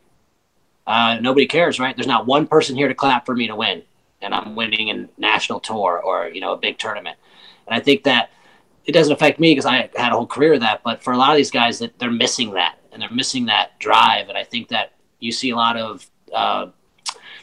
uh, 0.87 1.19
nobody 1.21 1.45
cares, 1.45 1.79
right? 1.79 1.95
There's 1.95 2.07
not 2.07 2.25
one 2.25 2.47
person 2.47 2.75
here 2.75 2.87
to 2.87 2.95
clap 2.95 3.25
for 3.25 3.35
me 3.35 3.47
to 3.47 3.55
win, 3.55 3.83
and 4.21 4.33
I'm 4.33 4.55
winning 4.55 4.89
a 4.89 5.07
national 5.19 5.59
tour 5.59 6.01
or 6.03 6.27
you 6.29 6.41
know 6.41 6.53
a 6.53 6.57
big 6.57 6.77
tournament. 6.77 7.17
And 7.67 7.75
I 7.75 7.79
think 7.79 8.03
that 8.03 8.31
it 8.85 8.91
doesn't 8.91 9.13
affect 9.13 9.39
me 9.39 9.51
because 9.51 9.65
I 9.65 9.89
had 9.95 10.11
a 10.11 10.15
whole 10.15 10.27
career 10.27 10.53
of 10.53 10.61
that. 10.61 10.81
But 10.83 11.03
for 11.03 11.13
a 11.13 11.17
lot 11.17 11.31
of 11.31 11.37
these 11.37 11.51
guys, 11.51 11.79
that 11.79 11.97
they're 11.99 12.11
missing 12.11 12.51
that, 12.51 12.77
and 12.91 13.01
they're 13.01 13.11
missing 13.11 13.45
that 13.45 13.77
drive. 13.79 14.29
And 14.29 14.37
I 14.37 14.43
think 14.43 14.69
that 14.69 14.93
you 15.19 15.31
see 15.31 15.51
a 15.51 15.55
lot 15.55 15.77
of 15.77 16.09
uh, 16.33 16.67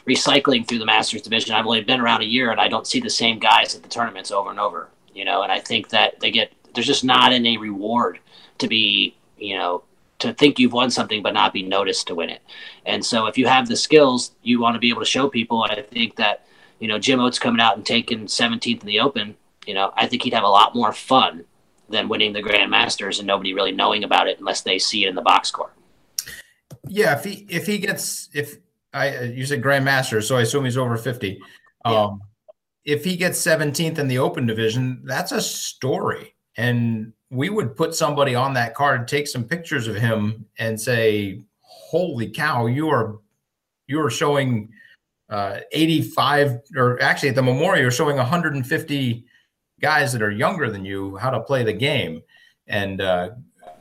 recycling 0.07 0.67
through 0.67 0.79
the 0.79 0.85
Masters 0.85 1.21
division. 1.21 1.55
I've 1.55 1.65
only 1.65 1.81
been 1.81 2.01
around 2.01 2.21
a 2.21 2.25
year, 2.25 2.51
and 2.51 2.59
I 2.59 2.67
don't 2.67 2.87
see 2.87 2.99
the 2.99 3.09
same 3.09 3.39
guys 3.39 3.75
at 3.75 3.83
the 3.83 3.89
tournaments 3.89 4.31
over 4.31 4.49
and 4.49 4.59
over. 4.59 4.89
You 5.13 5.25
know, 5.25 5.41
and 5.41 5.51
I 5.51 5.59
think 5.59 5.89
that 5.89 6.19
they 6.19 6.31
get 6.31 6.51
there's 6.73 6.87
just 6.87 7.03
not 7.03 7.33
any 7.33 7.57
reward 7.57 8.19
to 8.59 8.67
be, 8.67 9.15
you 9.37 9.55
know, 9.55 9.83
to 10.19 10.33
think 10.33 10.59
you've 10.59 10.73
won 10.73 10.89
something 10.89 11.21
but 11.21 11.33
not 11.33 11.53
be 11.53 11.63
noticed 11.63 12.07
to 12.07 12.15
win 12.15 12.29
it. 12.29 12.41
And 12.85 13.05
so 13.05 13.27
if 13.27 13.37
you 13.37 13.47
have 13.47 13.67
the 13.67 13.75
skills, 13.75 14.31
you 14.43 14.59
want 14.59 14.75
to 14.75 14.79
be 14.79 14.89
able 14.89 15.01
to 15.01 15.05
show 15.05 15.27
people. 15.27 15.63
And 15.63 15.71
I 15.71 15.81
think 15.81 16.15
that, 16.15 16.45
you 16.79 16.87
know, 16.87 16.99
Jim 16.99 17.19
Oates 17.19 17.39
coming 17.39 17.61
out 17.61 17.75
and 17.75 17.85
taking 17.85 18.25
17th 18.25 18.81
in 18.81 18.87
the 18.87 18.99
Open, 18.99 19.35
you 19.65 19.73
know, 19.73 19.91
I 19.95 20.07
think 20.07 20.23
he'd 20.23 20.33
have 20.33 20.43
a 20.43 20.49
lot 20.49 20.75
more 20.75 20.93
fun 20.93 21.45
than 21.89 22.09
winning 22.09 22.33
the 22.33 22.41
Grand 22.41 22.69
Masters 22.69 23.19
and 23.19 23.27
nobody 23.27 23.53
really 23.53 23.71
knowing 23.71 24.03
about 24.03 24.27
it 24.27 24.39
unless 24.39 24.61
they 24.61 24.77
see 24.77 25.05
it 25.05 25.09
in 25.09 25.15
the 25.15 25.21
box 25.21 25.49
score. 25.49 25.71
Yeah, 26.87 27.17
if 27.17 27.23
he 27.23 27.45
if 27.49 27.65
he 27.65 27.79
gets 27.79 28.29
if 28.33 28.57
I 28.93 29.21
you 29.23 29.45
said 29.45 29.61
Grand 29.61 29.85
Masters, 29.85 30.27
so 30.27 30.37
I 30.37 30.41
assume 30.41 30.65
he's 30.65 30.77
over 30.77 30.97
50. 30.97 31.39
Yeah. 31.85 31.91
Um 31.91 32.21
if 32.85 33.03
he 33.03 33.17
gets 33.17 33.41
17th 33.41 33.99
in 33.99 34.07
the 34.07 34.17
Open 34.17 34.45
division, 34.45 35.01
that's 35.03 35.33
a 35.33 35.41
story 35.41 36.35
and 36.57 37.13
we 37.29 37.49
would 37.49 37.75
put 37.75 37.93
somebody 37.93 38.35
on 38.35 38.53
that 38.53 38.73
card, 38.73 39.07
take 39.07 39.27
some 39.27 39.43
pictures 39.43 39.87
of 39.87 39.95
him, 39.95 40.45
and 40.59 40.79
say, 40.79 41.41
"Holy 41.61 42.29
cow, 42.29 42.65
you 42.65 42.89
are 42.89 43.19
you 43.87 44.01
are 44.01 44.09
showing 44.09 44.69
uh, 45.29 45.59
85, 45.71 46.59
or 46.75 47.01
actually 47.01 47.29
at 47.29 47.35
the 47.35 47.43
memorial, 47.43 47.81
you're 47.81 47.91
showing 47.91 48.17
150 48.17 49.25
guys 49.79 50.11
that 50.13 50.21
are 50.21 50.31
younger 50.31 50.69
than 50.69 50.85
you 50.85 51.17
how 51.17 51.29
to 51.29 51.39
play 51.39 51.63
the 51.63 51.73
game." 51.73 52.21
And 52.67 53.01
uh, 53.01 53.31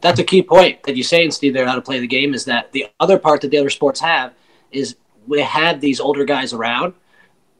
that's 0.01 0.21
a 0.21 0.25
key 0.25 0.43
point 0.43 0.83
that 0.85 0.97
you 0.97 1.03
say, 1.03 1.25
and 1.25 1.33
Steve, 1.33 1.55
there 1.55 1.67
how 1.67 1.75
to 1.75 1.83
play 1.83 2.01
the 2.01 2.07
game 2.07 2.35
is 2.35 2.45
that 2.45 2.73
the 2.73 2.87
other 3.01 3.19
part 3.19 3.41
that 3.41 3.51
the 3.51 3.59
other 3.59 3.71
sports 3.71 4.01
have 4.01 4.35
is 4.71 4.97
we 5.27 5.41
had 5.41 5.81
these 5.81 6.01
older 6.01 6.25
guys 6.25 6.53
around 6.53 6.95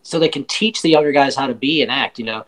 so 0.03 0.19
they 0.19 0.29
can 0.29 0.45
teach 0.45 0.83
the 0.83 0.91
younger 0.91 1.13
guys 1.13 1.35
how 1.35 1.47
to 1.47 1.55
be 1.55 1.83
and 1.83 1.91
act. 1.91 2.19
You 2.19 2.27
know, 2.27 2.47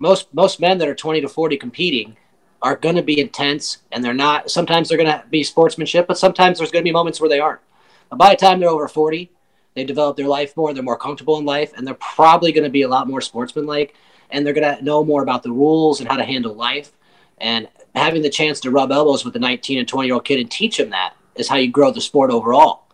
most 0.00 0.32
most 0.34 0.60
men 0.60 0.78
that 0.78 0.88
are 0.88 0.94
20 0.94 1.20
to 1.22 1.28
40 1.28 1.56
competing 1.56 2.16
are 2.62 2.76
going 2.76 2.96
to 2.96 3.02
be 3.02 3.20
intense 3.20 3.78
and 3.92 4.02
they're 4.02 4.14
not 4.14 4.50
sometimes 4.50 4.88
they're 4.88 4.98
going 4.98 5.10
to 5.10 5.24
be 5.30 5.44
sportsmanship 5.44 6.06
but 6.06 6.18
sometimes 6.18 6.58
there's 6.58 6.70
going 6.70 6.82
to 6.82 6.88
be 6.88 6.92
moments 6.92 7.20
where 7.20 7.28
they 7.28 7.38
aren't 7.38 7.60
but 8.08 8.18
by 8.18 8.30
the 8.30 8.36
time 8.36 8.58
they're 8.58 8.70
over 8.70 8.88
40 8.88 9.30
they 9.74 9.84
develop 9.84 10.16
their 10.16 10.28
life 10.28 10.56
more 10.56 10.72
they're 10.72 10.82
more 10.82 10.98
comfortable 10.98 11.38
in 11.38 11.44
life 11.44 11.72
and 11.76 11.86
they're 11.86 11.94
probably 11.94 12.52
going 12.52 12.64
to 12.64 12.70
be 12.70 12.82
a 12.82 12.88
lot 12.88 13.08
more 13.08 13.20
sportsmanlike 13.20 13.94
and 14.30 14.44
they're 14.44 14.54
going 14.54 14.76
to 14.76 14.84
know 14.84 15.04
more 15.04 15.22
about 15.22 15.42
the 15.42 15.52
rules 15.52 16.00
and 16.00 16.08
how 16.08 16.16
to 16.16 16.24
handle 16.24 16.54
life 16.54 16.92
and 17.38 17.68
having 17.94 18.22
the 18.22 18.30
chance 18.30 18.60
to 18.60 18.70
rub 18.70 18.90
elbows 18.90 19.24
with 19.24 19.36
a 19.36 19.38
19 19.38 19.78
and 19.78 19.88
20 19.88 20.06
year 20.06 20.14
old 20.14 20.24
kid 20.24 20.40
and 20.40 20.50
teach 20.50 20.76
them 20.78 20.90
that 20.90 21.14
is 21.34 21.48
how 21.48 21.56
you 21.56 21.70
grow 21.70 21.90
the 21.90 22.00
sport 22.00 22.30
overall 22.30 22.86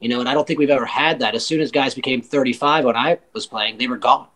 you 0.00 0.08
know 0.08 0.20
and 0.20 0.28
i 0.28 0.34
don't 0.34 0.46
think 0.46 0.58
we've 0.58 0.70
ever 0.70 0.86
had 0.86 1.18
that 1.18 1.34
as 1.34 1.44
soon 1.44 1.60
as 1.60 1.70
guys 1.70 1.94
became 1.94 2.22
35 2.22 2.84
when 2.84 2.96
i 2.96 3.18
was 3.32 3.46
playing 3.46 3.78
they 3.78 3.86
were 3.86 3.96
gone 3.96 4.28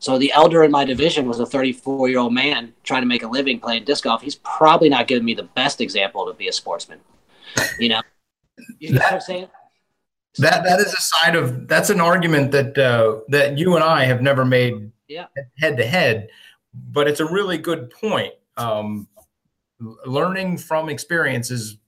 so 0.00 0.16
the 0.16 0.32
elder 0.32 0.64
in 0.64 0.70
my 0.70 0.86
division 0.86 1.28
was 1.28 1.40
a 1.40 1.46
34 1.46 2.08
year 2.08 2.18
old 2.18 2.32
man 2.32 2.72
trying 2.84 3.02
to 3.02 3.06
make 3.06 3.22
a 3.22 3.28
living 3.28 3.60
playing 3.60 3.84
disc 3.84 4.04
golf. 4.04 4.22
He's 4.22 4.36
probably 4.36 4.88
not 4.88 5.06
giving 5.06 5.26
me 5.26 5.34
the 5.34 5.42
best 5.42 5.82
example 5.82 6.26
to 6.26 6.32
be 6.32 6.48
a 6.48 6.52
sportsman. 6.52 7.00
You 7.78 7.90
know, 7.90 8.00
you 8.78 8.94
know 8.94 9.00
what 9.00 9.12
I'm 9.12 9.20
saying? 9.20 9.48
That 10.38 10.64
that 10.64 10.78
is 10.80 10.92
a 10.92 11.00
side 11.00 11.34
of 11.34 11.66
that's 11.66 11.90
an 11.90 12.00
argument 12.00 12.52
that 12.52 12.78
uh, 12.78 13.20
that 13.28 13.58
you 13.58 13.74
and 13.74 13.82
I 13.82 14.04
have 14.04 14.22
never 14.22 14.44
made 14.44 14.92
yeah. 15.08 15.26
head 15.58 15.76
to 15.76 15.86
head. 15.86 16.28
but 16.72 17.08
it's 17.08 17.20
a 17.20 17.24
really 17.24 17.58
good 17.58 17.90
point. 17.90 18.32
Um, 18.56 19.08
learning 20.06 20.58
from 20.58 20.88
experience 20.88 21.50
is 21.50 21.78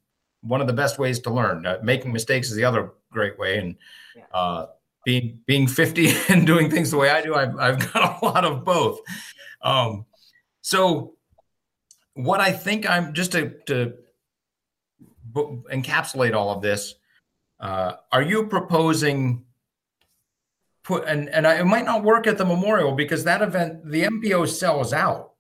one 0.41 0.61
of 0.61 0.67
the 0.67 0.73
best 0.73 0.99
ways 0.99 1.21
to 1.21 1.31
learn. 1.31 1.67
Uh, 1.67 1.79
making 1.83 2.13
mistakes 2.13 2.51
is 2.51 2.57
the 2.57 2.65
other 2.65 2.93
great 3.13 3.39
way, 3.39 3.59
and 3.59 3.77
uh, 4.35 4.67
being 5.05 5.41
being 5.47 5.67
50 5.67 6.13
and 6.29 6.47
doing 6.47 6.71
things 6.71 6.91
the 6.91 6.97
way 6.97 7.11
I 7.11 7.23
do, 7.23 7.35
I've, 7.35 7.57
I've 7.59 7.93
got 7.93 8.23
a 8.23 8.25
lot 8.25 8.45
of 8.45 8.65
both. 8.65 9.01
Um, 9.63 10.07
so, 10.61 11.15
what 12.15 12.41
I 12.41 12.53
think 12.53 12.89
I'm 12.89 13.15
just 13.15 13.33
to, 13.33 13.55
to 13.67 13.95
encapsulate 15.35 16.35
all 16.35 16.51
of 16.51 16.63
this, 16.63 16.95
uh, 17.63 17.93
are 18.11 18.23
you 18.23 18.47
proposing 18.49 19.45
put 20.85 21.05
and 21.07 21.29
and 21.31 21.47
I, 21.47 21.61
it 21.61 21.65
might 21.65 21.85
not 21.85 22.03
work 22.03 22.27
at 22.27 22.37
the 22.37 22.45
memorial 22.45 22.93
because 22.93 23.25
that 23.25 23.41
event 23.41 23.89
the 23.89 24.03
MPO 24.03 24.49
sells 24.49 24.93
out. 24.93 25.33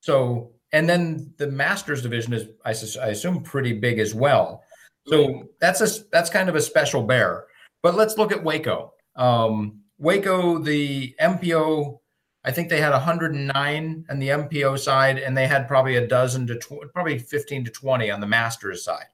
So 0.00 0.52
and 0.72 0.88
then 0.88 1.32
the 1.36 1.46
Masters 1.46 2.02
division 2.02 2.32
is 2.32 2.48
I, 2.64 2.70
I 3.04 3.08
assume 3.08 3.42
pretty 3.42 3.74
big 3.74 3.98
as 3.98 4.14
well. 4.14 4.64
So 5.06 5.48
that's 5.60 5.80
a 5.82 6.04
that's 6.10 6.30
kind 6.30 6.48
of 6.48 6.56
a 6.56 6.62
special 6.62 7.02
bear. 7.02 7.46
But 7.82 7.94
let's 7.94 8.16
look 8.18 8.32
at 8.32 8.42
Waco. 8.42 8.94
Um, 9.14 9.80
Waco, 9.98 10.58
the 10.58 11.14
MPO, 11.20 11.98
I 12.44 12.50
think 12.50 12.68
they 12.68 12.80
had 12.80 12.90
109 12.90 14.04
on 14.10 14.18
the 14.18 14.28
MPO 14.28 14.78
side, 14.78 15.18
and 15.18 15.36
they 15.36 15.46
had 15.46 15.68
probably 15.68 15.96
a 15.96 16.06
dozen 16.06 16.46
to 16.48 16.56
tw- 16.56 16.92
probably 16.92 17.18
15 17.18 17.64
to 17.64 17.70
20 17.70 18.10
on 18.10 18.20
the 18.20 18.26
Masters 18.26 18.84
side. 18.84 19.06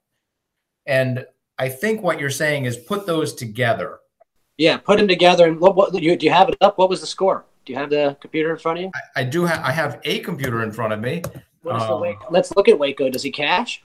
And 0.86 1.26
I 1.62 1.68
think 1.68 2.02
what 2.02 2.18
you're 2.18 2.28
saying 2.28 2.64
is 2.64 2.76
put 2.76 3.06
those 3.06 3.32
together. 3.32 4.00
Yeah, 4.56 4.78
put 4.78 4.98
them 4.98 5.06
together. 5.06 5.46
And 5.46 5.60
what, 5.60 5.76
what 5.76 5.94
you, 5.94 6.16
do 6.16 6.26
you 6.26 6.32
have 6.32 6.48
it 6.48 6.56
up? 6.60 6.76
What 6.76 6.88
was 6.88 7.00
the 7.00 7.06
score? 7.06 7.44
Do 7.64 7.72
you 7.72 7.78
have 7.78 7.88
the 7.88 8.16
computer 8.20 8.50
in 8.50 8.58
front 8.58 8.78
of 8.78 8.82
you? 8.82 8.90
I, 8.96 9.20
I 9.20 9.24
do 9.24 9.44
have. 9.44 9.64
I 9.64 9.70
have 9.70 10.00
a 10.02 10.18
computer 10.18 10.64
in 10.64 10.72
front 10.72 10.92
of 10.92 10.98
me. 10.98 11.22
Um? 11.64 12.16
Let's 12.30 12.50
look 12.56 12.68
at 12.68 12.76
Waco. 12.76 13.08
Does 13.10 13.22
he 13.22 13.30
cash? 13.30 13.84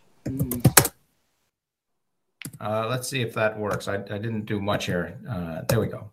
Uh, 2.59 2.87
let's 2.89 3.07
see 3.07 3.21
if 3.21 3.35
that 3.35 3.59
works. 3.59 3.87
I, 3.87 3.97
I 3.97 4.17
didn't 4.17 4.45
do 4.45 4.59
much 4.59 4.87
here. 4.87 5.15
Uh, 5.29 5.61
there 5.69 5.79
we 5.79 5.85
go. 5.85 6.09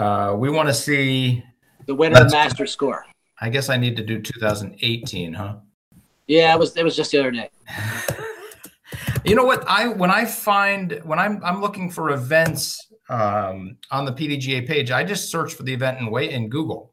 Uh, 0.00 0.34
we 0.36 0.50
want 0.50 0.68
to 0.68 0.74
see 0.74 1.44
the 1.86 1.94
winner 1.94 2.28
master 2.28 2.66
score. 2.66 3.06
I 3.40 3.50
guess 3.50 3.68
I 3.68 3.76
need 3.76 3.96
to 3.98 4.04
do 4.04 4.20
2018, 4.20 5.32
huh? 5.32 5.58
Yeah, 6.26 6.52
it 6.52 6.58
was 6.58 6.76
it 6.76 6.82
was 6.82 6.96
just 6.96 7.12
the 7.12 7.20
other 7.20 7.30
day. 7.30 7.50
you 9.24 9.34
know 9.34 9.44
what? 9.44 9.66
I 9.68 9.88
when 9.88 10.10
I 10.10 10.24
find 10.24 11.00
when 11.04 11.18
I'm 11.18 11.42
I'm 11.44 11.60
looking 11.60 11.90
for 11.90 12.10
events 12.10 12.88
um, 13.08 13.76
on 13.90 14.04
the 14.04 14.12
PDGA 14.12 14.66
page, 14.66 14.90
I 14.90 15.04
just 15.04 15.30
search 15.30 15.54
for 15.54 15.62
the 15.62 15.72
event 15.72 15.98
and 15.98 16.10
wait 16.10 16.30
in 16.30 16.48
Google. 16.48 16.92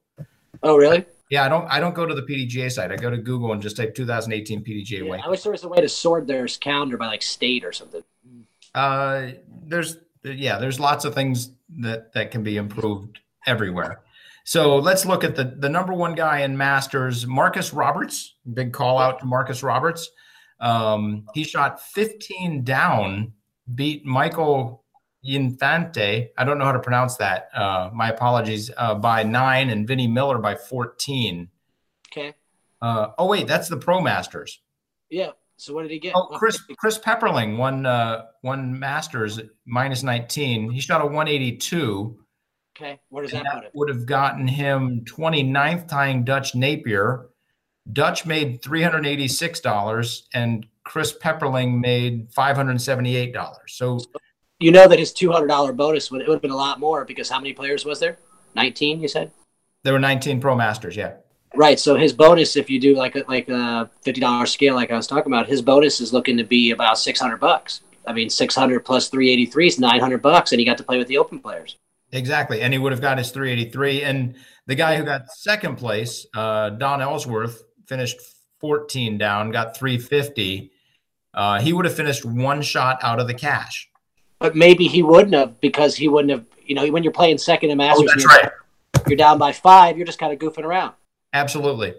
Oh, 0.63 0.77
really? 0.77 1.05
Yeah, 1.29 1.45
I 1.45 1.49
don't. 1.49 1.67
I 1.67 1.79
don't 1.79 1.95
go 1.95 2.05
to 2.05 2.13
the 2.13 2.21
PDGA 2.21 2.71
site. 2.71 2.91
I 2.91 2.95
go 2.95 3.09
to 3.09 3.17
Google 3.17 3.51
and 3.53 3.61
just 3.61 3.77
type 3.77 3.95
2018 3.95 4.63
PDGA 4.63 5.07
yeah, 5.07 5.25
I 5.25 5.29
wish 5.29 5.43
there 5.43 5.51
was 5.51 5.63
a 5.63 5.67
way 5.67 5.77
to 5.77 5.89
sort 5.89 6.27
their 6.27 6.47
calendar 6.47 6.97
by 6.97 7.07
like 7.07 7.21
state 7.21 7.63
or 7.63 7.71
something. 7.71 8.03
Uh, 8.73 9.29
there's 9.63 9.97
yeah, 10.23 10.59
there's 10.59 10.79
lots 10.79 11.05
of 11.05 11.13
things 11.13 11.51
that 11.79 12.13
that 12.13 12.31
can 12.31 12.43
be 12.43 12.57
improved 12.57 13.19
everywhere. 13.47 14.01
So 14.43 14.75
let's 14.77 15.05
look 15.05 15.23
at 15.23 15.35
the 15.35 15.43
the 15.43 15.69
number 15.69 15.93
one 15.93 16.13
guy 16.13 16.41
in 16.41 16.55
Masters, 16.55 17.25
Marcus 17.25 17.73
Roberts. 17.73 18.35
Big 18.53 18.71
call 18.71 18.99
out 18.99 19.19
to 19.19 19.25
Marcus 19.25 19.63
Roberts. 19.63 20.09
Um, 20.59 21.25
he 21.33 21.43
shot 21.43 21.81
15 21.81 22.63
down, 22.63 23.33
beat 23.73 24.05
Michael 24.05 24.85
Infante, 25.25 26.29
I 26.37 26.43
don't 26.43 26.59
know 26.59 26.65
how 26.65 26.71
to 26.71 26.79
pronounce 26.79 27.15
that. 27.17 27.49
Uh, 27.53 27.89
my 27.93 28.09
apologies. 28.09 28.69
Uh, 28.77 28.93
by 28.93 29.23
nine, 29.23 29.69
and 29.69 29.87
Vinnie 29.87 30.07
Miller 30.07 30.37
by 30.37 30.55
fourteen. 30.55 31.49
Okay. 32.11 32.35
Uh, 32.81 33.07
oh 33.17 33.25
wait, 33.25 33.47
that's 33.47 33.67
the 33.67 33.77
Pro 33.77 34.01
Masters. 34.01 34.61
Yeah. 35.09 35.31
So 35.57 35.73
what 35.73 35.83
did 35.83 35.91
he 35.91 35.99
get? 35.99 36.13
Oh, 36.15 36.27
Chris 36.37 36.61
Chris 36.77 36.99
Pepperling 36.99 37.57
won 37.57 37.85
uh, 37.85 38.25
one 38.41 38.77
Masters 38.77 39.39
minus 39.65 40.03
nineteen. 40.03 40.69
He 40.69 40.79
shot 40.79 41.01
a 41.01 41.05
one 41.07 41.27
eighty 41.27 41.57
two. 41.57 42.19
Okay. 42.77 42.99
What 43.09 43.23
does 43.23 43.31
that, 43.31 43.45
that 43.45 43.53
put 43.53 43.63
him? 43.63 43.71
Would 43.73 43.89
have 43.89 44.05
gotten 44.05 44.49
him 44.49 45.05
29th 45.05 45.87
tying 45.87 46.25
Dutch 46.25 46.55
Napier. 46.55 47.29
Dutch 47.91 48.25
made 48.25 48.61
three 48.61 48.81
hundred 48.81 49.05
eighty 49.05 49.27
six 49.27 49.59
dollars, 49.59 50.27
and 50.33 50.65
Chris 50.83 51.15
Pepperling 51.17 51.79
made 51.79 52.31
five 52.33 52.55
hundred 52.55 52.81
seventy 52.81 53.15
eight 53.15 53.33
dollars. 53.33 53.73
So 53.73 53.99
you 54.59 54.71
know 54.71 54.87
that 54.87 54.99
his 54.99 55.13
two 55.13 55.31
hundred 55.31 55.47
dollar 55.47 55.73
bonus 55.73 56.09
would 56.11 56.21
it 56.21 56.27
would 56.27 56.35
have 56.35 56.41
been 56.41 56.51
a 56.51 56.55
lot 56.55 56.79
more 56.79 57.05
because 57.05 57.29
how 57.29 57.39
many 57.39 57.53
players 57.53 57.85
was 57.85 57.99
there? 57.99 58.17
Nineteen, 58.55 59.01
you 59.01 59.07
said. 59.07 59.31
There 59.83 59.93
were 59.93 59.99
nineteen 59.99 60.41
pro 60.41 60.55
masters. 60.55 60.95
Yeah. 60.95 61.13
Right. 61.53 61.79
So 61.79 61.95
his 61.95 62.11
bonus, 62.11 62.55
if 62.55 62.69
you 62.69 62.81
do 62.81 62.95
like 62.95 63.15
a, 63.15 63.23
like 63.27 63.47
a 63.49 63.89
fifty 64.01 64.19
dollar 64.19 64.45
scale, 64.45 64.75
like 64.75 64.91
I 64.91 64.95
was 64.95 65.07
talking 65.07 65.31
about, 65.31 65.47
his 65.47 65.61
bonus 65.61 66.01
is 66.01 66.11
looking 66.11 66.37
to 66.37 66.43
be 66.43 66.71
about 66.71 66.97
six 66.97 67.19
hundred 67.19 67.37
bucks. 67.37 67.81
I 68.07 68.13
mean, 68.13 68.29
six 68.29 68.55
hundred 68.55 68.83
plus 68.83 69.09
three 69.09 69.29
eighty 69.29 69.45
three 69.45 69.67
is 69.67 69.79
nine 69.79 69.99
hundred 69.99 70.21
bucks, 70.21 70.51
and 70.51 70.59
he 70.59 70.65
got 70.65 70.77
to 70.79 70.83
play 70.83 70.97
with 70.97 71.07
the 71.07 71.17
open 71.17 71.39
players. 71.39 71.77
Exactly, 72.11 72.61
and 72.61 72.73
he 72.73 72.79
would 72.79 72.91
have 72.91 73.01
got 73.01 73.17
his 73.17 73.31
three 73.31 73.51
eighty 73.51 73.69
three. 73.69 74.03
And 74.03 74.35
the 74.67 74.75
guy 74.75 74.95
who 74.95 75.03
got 75.03 75.31
second 75.31 75.77
place, 75.77 76.25
uh, 76.35 76.71
Don 76.71 77.01
Ellsworth, 77.01 77.63
finished 77.87 78.17
fourteen 78.59 79.17
down, 79.17 79.51
got 79.51 79.77
three 79.77 79.97
fifty. 79.97 80.71
Uh, 81.33 81.59
he 81.59 81.73
would 81.73 81.85
have 81.85 81.95
finished 81.95 82.23
one 82.23 82.61
shot 82.61 82.97
out 83.01 83.19
of 83.19 83.27
the 83.27 83.33
cash 83.33 83.89
but 84.39 84.55
maybe 84.55 84.87
he 84.87 85.01
wouldn't 85.01 85.33
have 85.33 85.59
because 85.61 85.95
he 85.95 86.07
wouldn't 86.07 86.31
have. 86.31 86.45
You 86.65 86.75
know, 86.75 86.87
when 86.91 87.03
you're 87.03 87.13
playing 87.13 87.37
second 87.37 87.69
in 87.69 87.77
Masters, 87.77 88.09
oh, 88.09 88.13
that's 88.13 88.25
right. 88.25 88.51
You're 89.07 89.17
down 89.17 89.37
by 89.37 89.51
five. 89.51 89.97
You're 89.97 90.05
just 90.05 90.17
kind 90.17 90.33
of 90.33 90.39
goofing 90.39 90.63
around. 90.63 90.93
Absolutely. 91.33 91.93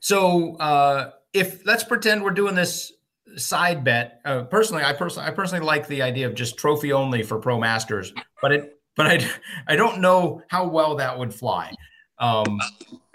So 0.00 0.56
uh, 0.56 1.10
if 1.32 1.66
let's 1.66 1.82
pretend 1.82 2.22
we're 2.22 2.30
doing 2.30 2.54
this 2.54 2.92
side 3.36 3.84
bet. 3.84 4.20
Uh, 4.24 4.44
personally, 4.44 4.84
I 4.84 4.92
personally, 4.92 5.28
I 5.28 5.32
personally 5.32 5.64
like 5.64 5.88
the 5.88 6.02
idea 6.02 6.26
of 6.26 6.34
just 6.34 6.56
trophy 6.56 6.92
only 6.92 7.22
for 7.22 7.38
pro 7.38 7.58
masters, 7.58 8.12
but 8.40 8.52
it, 8.52 8.78
but 8.94 9.06
I, 9.06 9.28
I 9.66 9.76
don't 9.76 10.00
know 10.00 10.42
how 10.48 10.68
well 10.68 10.96
that 10.96 11.18
would 11.18 11.34
fly. 11.34 11.72
Um, 12.18 12.60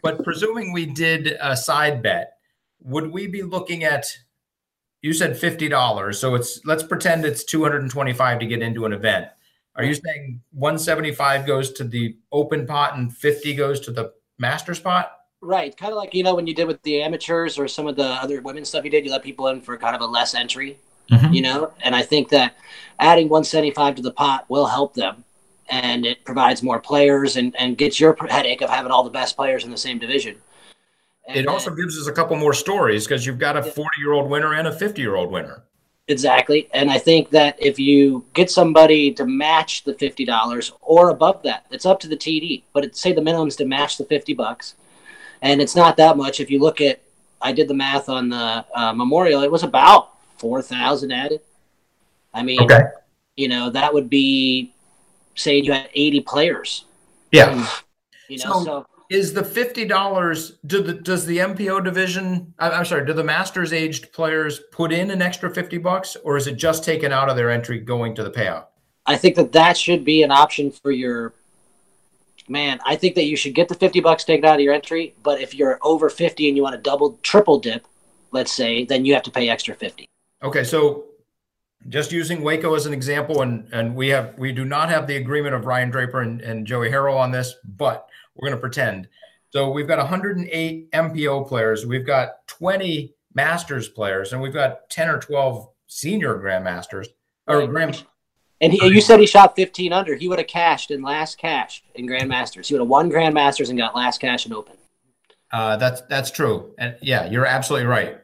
but 0.01 0.23
presuming 0.23 0.73
we 0.73 0.85
did 0.85 1.37
a 1.41 1.55
side 1.55 2.01
bet, 2.01 2.33
would 2.81 3.11
we 3.11 3.27
be 3.27 3.43
looking 3.43 3.83
at 3.83 4.05
you 5.01 5.13
said 5.13 5.37
fifty 5.37 5.67
dollars, 5.67 6.19
so 6.19 6.35
it's 6.35 6.63
let's 6.65 6.83
pretend 6.83 7.25
it's 7.25 7.43
two 7.43 7.63
hundred 7.63 7.81
and 7.81 7.91
twenty-five 7.91 8.39
to 8.39 8.45
get 8.45 8.61
into 8.61 8.85
an 8.85 8.93
event. 8.93 9.27
Are 9.75 9.83
you 9.83 9.95
saying 9.95 10.41
one 10.51 10.77
seventy-five 10.77 11.47
goes 11.47 11.71
to 11.73 11.83
the 11.83 12.15
open 12.31 12.67
pot 12.67 12.95
and 12.95 13.15
fifty 13.15 13.55
goes 13.55 13.79
to 13.81 13.91
the 13.91 14.13
master 14.37 14.75
spot? 14.75 15.11
Right, 15.41 15.75
kind 15.75 15.91
of 15.91 15.97
like 15.97 16.13
you 16.13 16.23
know 16.23 16.35
when 16.35 16.45
you 16.45 16.53
did 16.53 16.67
with 16.67 16.81
the 16.83 17.01
amateurs 17.01 17.57
or 17.57 17.67
some 17.67 17.87
of 17.87 17.95
the 17.95 18.05
other 18.05 18.41
women's 18.41 18.69
stuff 18.69 18.83
you 18.83 18.91
did, 18.91 19.03
you 19.03 19.11
let 19.11 19.23
people 19.23 19.47
in 19.47 19.61
for 19.61 19.75
kind 19.75 19.95
of 19.95 20.01
a 20.01 20.05
less 20.05 20.35
entry, 20.35 20.77
mm-hmm. 21.09 21.33
you 21.33 21.41
know. 21.41 21.73
And 21.81 21.95
I 21.95 22.03
think 22.03 22.29
that 22.29 22.55
adding 22.99 23.27
one 23.27 23.43
seventy-five 23.43 23.95
to 23.95 24.01
the 24.03 24.11
pot 24.11 24.45
will 24.49 24.67
help 24.67 24.93
them, 24.93 25.23
and 25.71 26.05
it 26.05 26.23
provides 26.25 26.61
more 26.61 26.79
players 26.79 27.37
and 27.37 27.55
and 27.55 27.77
gets 27.77 27.99
your 27.99 28.15
headache 28.29 28.61
of 28.61 28.69
having 28.69 28.91
all 28.91 29.03
the 29.03 29.09
best 29.09 29.35
players 29.35 29.63
in 29.63 29.71
the 29.71 29.77
same 29.77 29.97
division. 29.97 30.35
And 31.27 31.37
it 31.37 31.47
also 31.47 31.73
gives 31.73 31.97
us 31.99 32.07
a 32.07 32.11
couple 32.11 32.35
more 32.35 32.53
stories 32.53 33.07
because 33.07 33.25
you've 33.25 33.39
got 33.39 33.57
a 33.57 33.63
40 33.63 33.89
year 33.99 34.11
old 34.11 34.29
winner 34.29 34.53
and 34.53 34.67
a 34.67 34.71
50 34.71 35.01
year 35.01 35.15
old 35.15 35.31
winner. 35.31 35.63
Exactly. 36.07 36.67
And 36.73 36.91
I 36.91 36.97
think 36.97 37.29
that 37.29 37.55
if 37.57 37.79
you 37.79 38.25
get 38.33 38.51
somebody 38.51 39.13
to 39.13 39.25
match 39.25 39.83
the 39.83 39.93
$50 39.93 40.71
or 40.81 41.09
above 41.09 41.41
that, 41.43 41.65
it's 41.71 41.85
up 41.85 42.01
to 42.01 42.07
the 42.09 42.17
TD, 42.17 42.63
but 42.73 42.83
it, 42.83 42.97
say 42.97 43.13
the 43.13 43.21
minimum's 43.21 43.55
to 43.57 43.65
match 43.65 43.97
the 43.97 44.03
50 44.03 44.33
bucks. 44.33 44.75
And 45.41 45.61
it's 45.61 45.75
not 45.75 45.95
that 45.97 46.17
much. 46.17 46.39
If 46.39 46.51
you 46.51 46.59
look 46.59 46.81
at, 46.81 47.01
I 47.41 47.53
did 47.53 47.67
the 47.67 47.73
math 47.73 48.09
on 48.09 48.29
the 48.29 48.65
uh, 48.75 48.93
memorial, 48.93 49.41
it 49.41 49.51
was 49.51 49.63
about 49.63 50.17
4,000 50.37 51.11
added. 51.11 51.39
I 52.33 52.43
mean, 52.43 52.61
okay. 52.61 52.81
you 53.37 53.47
know, 53.47 53.69
that 53.69 53.93
would 53.93 54.09
be 54.09 54.70
saying 55.35 55.65
you 55.65 55.73
had 55.73 55.89
80 55.93 56.21
players. 56.21 56.85
Yeah. 57.31 57.45
Um, 57.45 57.67
you 58.27 58.37
know, 58.37 58.43
so, 58.43 58.63
so 58.63 58.85
is 59.11 59.33
the 59.33 59.43
fifty 59.43 59.83
dollars? 59.83 60.53
Do 60.65 60.81
the 60.81 60.93
does 60.93 61.25
the 61.25 61.39
MPO 61.39 61.83
division? 61.83 62.53
I'm 62.57 62.85
sorry. 62.85 63.05
Do 63.05 63.11
the 63.11 63.25
Masters 63.25 63.73
aged 63.73 64.13
players 64.13 64.61
put 64.71 64.93
in 64.93 65.11
an 65.11 65.21
extra 65.21 65.53
fifty 65.53 65.77
bucks, 65.77 66.15
or 66.23 66.37
is 66.37 66.47
it 66.47 66.55
just 66.55 66.85
taken 66.85 67.11
out 67.11 67.29
of 67.29 67.35
their 67.35 67.51
entry 67.51 67.77
going 67.77 68.15
to 68.15 68.23
the 68.23 68.31
payout? 68.31 68.67
I 69.05 69.17
think 69.17 69.35
that 69.35 69.51
that 69.51 69.75
should 69.75 70.05
be 70.05 70.23
an 70.23 70.31
option 70.31 70.71
for 70.71 70.91
your 70.91 71.33
man. 72.47 72.79
I 72.85 72.95
think 72.95 73.15
that 73.15 73.25
you 73.25 73.35
should 73.35 73.53
get 73.53 73.67
the 73.67 73.75
fifty 73.75 73.99
bucks 73.99 74.23
taken 74.23 74.45
out 74.45 74.55
of 74.55 74.61
your 74.61 74.73
entry, 74.73 75.13
but 75.23 75.41
if 75.41 75.53
you're 75.53 75.77
over 75.81 76.09
fifty 76.09 76.47
and 76.47 76.55
you 76.55 76.63
want 76.63 76.75
to 76.75 76.81
double, 76.81 77.19
triple 77.21 77.59
dip, 77.59 77.85
let's 78.31 78.53
say, 78.53 78.85
then 78.85 79.03
you 79.03 79.13
have 79.13 79.23
to 79.23 79.31
pay 79.31 79.49
extra 79.49 79.75
fifty. 79.75 80.07
Okay, 80.41 80.63
so 80.63 81.03
just 81.89 82.11
using 82.11 82.43
Waco 82.43 82.75
as 82.75 82.85
an 82.85 82.93
example, 82.93 83.41
and 83.41 83.67
and 83.71 83.95
we 83.95 84.09
have 84.09 84.37
we 84.37 84.51
do 84.51 84.65
not 84.65 84.89
have 84.89 85.07
the 85.07 85.17
agreement 85.17 85.55
of 85.55 85.65
Ryan 85.65 85.89
Draper 85.89 86.21
and, 86.21 86.41
and 86.41 86.65
Joey 86.65 86.89
Harrell 86.89 87.17
on 87.17 87.31
this, 87.31 87.55
but 87.63 88.07
we're 88.35 88.47
going 88.49 88.57
to 88.57 88.61
pretend. 88.61 89.07
So 89.49 89.69
we've 89.69 89.87
got 89.87 89.97
108 89.97 90.91
MPO 90.91 91.47
players, 91.47 91.85
we've 91.85 92.05
got 92.05 92.47
20 92.47 93.13
Masters 93.33 93.89
players, 93.89 94.31
and 94.31 94.41
we've 94.41 94.53
got 94.53 94.89
10 94.89 95.09
or 95.09 95.19
12 95.19 95.67
senior 95.87 96.35
Grandmasters 96.35 97.07
or 97.47 97.67
Grand 97.67 98.05
And 98.61 98.71
he, 98.71 98.85
you 98.87 99.01
said 99.01 99.19
he 99.19 99.25
shot 99.25 99.55
15 99.57 99.91
under. 99.91 100.15
He 100.15 100.29
would 100.29 100.39
have 100.39 100.47
cashed 100.47 100.89
in 100.89 101.01
last 101.01 101.37
cash 101.37 101.83
in 101.95 102.07
Grandmasters. 102.07 102.67
He 102.67 102.73
would 102.73 102.81
have 102.81 102.87
won 102.87 103.11
Grandmasters 103.11 103.69
and 103.69 103.77
got 103.77 103.93
last 103.93 104.21
cash 104.21 104.45
in 104.45 104.53
Open. 104.53 104.75
Uh, 105.51 105.75
that's 105.75 106.01
that's 106.03 106.31
true, 106.31 106.73
and 106.77 106.95
yeah, 107.01 107.25
you're 107.25 107.45
absolutely 107.45 107.87
right. 107.87 108.19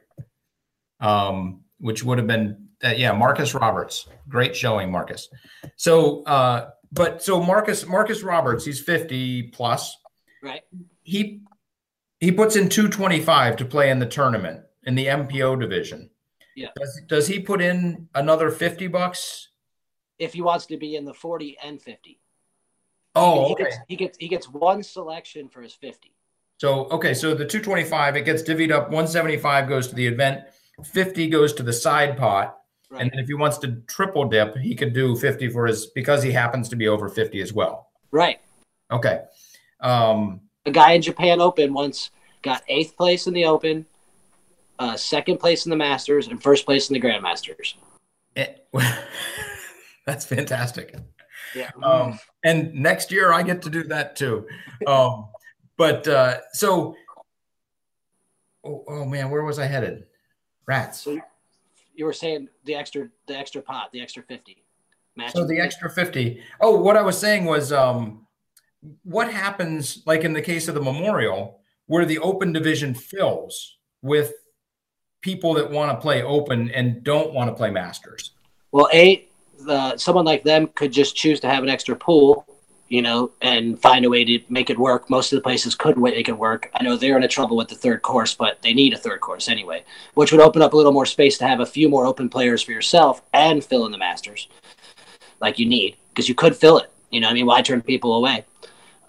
Um, 1.01 1.65
which 1.79 2.03
would 2.03 2.17
have 2.17 2.27
been 2.27 2.66
uh, 2.83 2.93
yeah, 2.95 3.11
Marcus 3.11 3.53
Roberts, 3.53 4.07
great 4.29 4.55
showing, 4.55 4.91
Marcus. 4.91 5.29
So, 5.75 6.23
uh, 6.23 6.71
but 6.91 7.23
so 7.23 7.41
Marcus 7.41 7.85
Marcus 7.85 8.23
Roberts, 8.23 8.65
he's 8.65 8.81
50 8.81 9.43
plus. 9.49 9.97
Right. 10.43 10.61
He 11.03 11.41
he 12.19 12.31
puts 12.31 12.55
in 12.55 12.69
225 12.69 13.57
to 13.57 13.65
play 13.65 13.89
in 13.89 13.99
the 13.99 14.05
tournament 14.05 14.61
in 14.83 14.95
the 14.95 15.05
MPO 15.05 15.59
division. 15.59 16.09
Yeah. 16.55 16.69
Does, 16.75 17.01
does 17.07 17.27
he 17.27 17.39
put 17.39 17.61
in 17.61 18.07
another 18.15 18.49
50 18.49 18.87
bucks? 18.87 19.49
If 20.17 20.33
he 20.33 20.41
wants 20.41 20.65
to 20.67 20.77
be 20.77 20.95
in 20.95 21.05
the 21.05 21.13
40 21.13 21.57
and 21.63 21.79
50. 21.79 22.19
Oh, 23.13 23.47
he 23.47 23.53
okay. 23.53 23.63
Gets, 23.63 23.77
he 23.87 23.95
gets 23.95 24.17
he 24.19 24.27
gets 24.27 24.49
one 24.49 24.83
selection 24.83 25.49
for 25.49 25.61
his 25.61 25.73
50. 25.73 26.13
So 26.57 26.85
okay, 26.89 27.13
so 27.13 27.33
the 27.33 27.45
225 27.45 28.15
it 28.15 28.21
gets 28.23 28.43
divvied 28.43 28.71
up. 28.71 28.85
175 28.85 29.67
goes 29.67 29.87
to 29.89 29.95
the 29.95 30.05
event, 30.05 30.43
50 30.83 31.27
goes 31.29 31.53
to 31.53 31.63
the 31.63 31.73
side 31.73 32.17
pot, 32.17 32.57
Right. 32.89 33.01
and 33.01 33.11
then 33.11 33.19
if 33.19 33.27
he 33.27 33.33
wants 33.33 33.57
to 33.59 33.81
triple 33.87 34.25
dip, 34.29 34.55
he 34.57 34.73
could 34.73 34.93
do 34.93 35.15
50 35.15 35.49
for 35.49 35.65
his 35.67 35.87
because 35.87 36.23
he 36.23 36.31
happens 36.31 36.69
to 36.69 36.75
be 36.77 36.87
over 36.87 37.09
50 37.09 37.41
as 37.41 37.51
well. 37.53 37.89
right. 38.11 38.39
Okay. 38.89 39.23
Um, 39.81 40.39
A 40.65 40.71
guy 40.71 40.93
in 40.93 41.01
Japan 41.01 41.41
Open 41.41 41.73
once 41.73 42.11
got 42.43 42.63
eighth 42.69 42.95
place 42.95 43.27
in 43.27 43.33
the 43.33 43.43
Open, 43.43 43.85
uh, 44.79 44.95
second 44.95 45.37
place 45.39 45.65
in 45.65 45.69
the 45.69 45.75
Masters, 45.75 46.27
and 46.29 46.41
first 46.41 46.65
place 46.65 46.89
in 46.89 46.93
the 46.93 47.01
Grandmasters. 47.05 47.73
it- 48.37 48.65
that's 50.05 50.23
fantastic. 50.25 50.95
Yeah. 51.53 51.71
Um, 51.83 52.17
and 52.45 52.73
next 52.73 53.11
year 53.11 53.33
I 53.33 53.43
get 53.43 53.61
to 53.63 53.69
do 53.69 53.83
that 53.85 54.15
too. 54.15 54.47
Um, 54.85 55.27
but 55.77 56.07
uh, 56.07 56.37
so, 56.53 56.95
oh, 58.63 58.83
oh 58.87 59.05
man, 59.05 59.29
where 59.29 59.43
was 59.43 59.59
I 59.59 59.65
headed? 59.65 60.05
Rats. 60.65 61.01
So 61.01 61.19
you 61.97 62.05
were 62.05 62.13
saying 62.13 62.47
the 62.63 62.75
extra 62.75 63.09
the 63.27 63.37
extra 63.37 63.61
pot, 63.61 63.91
the 63.91 64.01
extra 64.01 64.23
50. 64.23 64.63
Match 65.17 65.33
So 65.33 65.45
the 65.45 65.59
extra 65.59 65.89
50. 65.89 66.41
Oh, 66.61 66.79
what 66.79 66.95
I 66.95 67.01
was 67.01 67.17
saying 67.17 67.45
was 67.45 67.73
um 67.73 68.27
what 69.03 69.31
happens 69.31 70.03
like 70.05 70.23
in 70.23 70.31
the 70.31 70.41
case 70.41 70.67
of 70.67 70.75
the 70.75 70.81
memorial 70.81 71.59
where 71.87 72.05
the 72.05 72.19
open 72.19 72.53
division 72.53 72.93
fills 72.93 73.77
with 74.01 74.33
people 75.21 75.55
that 75.55 75.69
want 75.69 75.91
to 75.91 76.01
play 76.01 76.21
open 76.21 76.69
and 76.71 77.03
don't 77.03 77.33
want 77.33 77.49
to 77.49 77.55
play 77.55 77.71
masters. 77.71 78.31
Well, 78.71 78.87
a 78.93 79.27
the, 79.65 79.97
someone 79.97 80.25
like 80.25 80.43
them 80.43 80.67
could 80.67 80.91
just 80.91 81.15
choose 81.15 81.39
to 81.39 81.49
have 81.49 81.63
an 81.63 81.69
extra 81.69 81.95
pool, 81.95 82.45
you 82.89 83.01
know, 83.01 83.31
and 83.41 83.79
find 83.79 84.05
a 84.05 84.09
way 84.09 84.23
to 84.23 84.39
make 84.49 84.69
it 84.69 84.77
work. 84.77 85.09
Most 85.09 85.33
of 85.33 85.37
the 85.37 85.41
places 85.41 85.75
could 85.75 85.97
make 85.97 86.29
it 86.29 86.37
work. 86.37 86.69
I 86.73 86.83
know 86.83 86.95
they're 86.95 87.17
in 87.17 87.23
a 87.23 87.27
trouble 87.27 87.57
with 87.57 87.67
the 87.67 87.75
third 87.75 88.01
course, 88.01 88.33
but 88.33 88.61
they 88.61 88.73
need 88.73 88.93
a 88.93 88.97
third 88.97 89.19
course 89.19 89.49
anyway, 89.49 89.83
which 90.13 90.31
would 90.31 90.41
open 90.41 90.61
up 90.61 90.73
a 90.73 90.77
little 90.77 90.93
more 90.93 91.05
space 91.05 91.37
to 91.39 91.47
have 91.47 91.59
a 91.59 91.65
few 91.65 91.89
more 91.89 92.05
open 92.05 92.29
players 92.29 92.61
for 92.61 92.71
yourself 92.71 93.21
and 93.33 93.63
fill 93.63 93.85
in 93.85 93.91
the 93.91 93.97
Masters, 93.97 94.47
like 95.41 95.59
you 95.59 95.65
need, 95.65 95.97
because 96.09 96.29
you 96.29 96.35
could 96.35 96.55
fill 96.55 96.77
it. 96.77 96.91
You 97.11 97.19
know, 97.19 97.29
I 97.29 97.33
mean, 97.33 97.45
why 97.45 97.61
turn 97.61 97.81
people 97.81 98.15
away? 98.15 98.45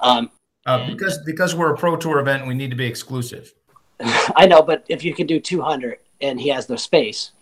Um, 0.00 0.30
Uh, 0.66 0.86
because 0.86 1.18
because 1.24 1.54
we're 1.54 1.72
a 1.72 1.76
pro 1.76 1.96
tour 1.96 2.18
event, 2.18 2.46
we 2.46 2.54
need 2.54 2.70
to 2.70 2.76
be 2.76 2.86
exclusive. 2.86 3.54
I 4.00 4.46
know, 4.46 4.62
but 4.62 4.84
if 4.88 5.04
you 5.04 5.14
can 5.14 5.26
do 5.26 5.40
200 5.40 5.98
and 6.20 6.40
he 6.40 6.48
has 6.50 6.66
the 6.66 6.78
space, 6.78 7.32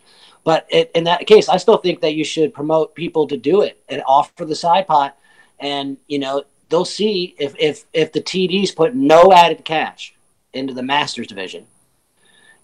but 0.45 0.67
it, 0.71 0.91
in 0.95 1.05
that 1.05 1.27
case, 1.27 1.49
I 1.49 1.57
still 1.57 1.79
think 1.79 2.01
that 2.03 2.15
you 2.15 2.25
should 2.25 2.55
promote 2.55 2.95
people 2.95 3.27
to 3.27 3.37
do 3.37 3.63
it 3.63 3.83
and 3.89 4.03
offer 4.07 4.45
the 4.45 4.55
side 4.55 4.87
pot, 4.87 5.19
and 5.61 5.97
you 6.07 6.19
know 6.19 6.45
they'll 6.69 6.85
see 6.85 7.35
if 7.39 7.55
if 7.59 7.85
if 7.93 8.13
the 8.13 8.21
TDs 8.21 8.75
put 8.75 8.95
no 8.95 9.33
added 9.33 9.65
cash 9.65 10.15
into 10.53 10.75
the 10.75 10.83
Masters 10.83 11.27
division, 11.27 11.67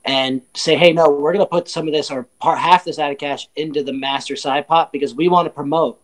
and 0.04 0.42
say, 0.54 0.76
hey, 0.76 0.92
no, 0.92 1.08
we're 1.08 1.32
going 1.32 1.44
to 1.44 1.50
put 1.50 1.68
some 1.68 1.86
of 1.86 1.92
this 1.92 2.10
or 2.10 2.24
part 2.40 2.58
half 2.58 2.84
this 2.84 2.98
added 2.98 3.18
cash 3.18 3.48
into 3.56 3.82
the 3.82 3.92
Master 3.92 4.36
side 4.36 4.66
pot 4.66 4.92
because 4.92 5.14
we 5.14 5.28
want 5.28 5.46
to 5.46 5.50
promote. 5.50 6.00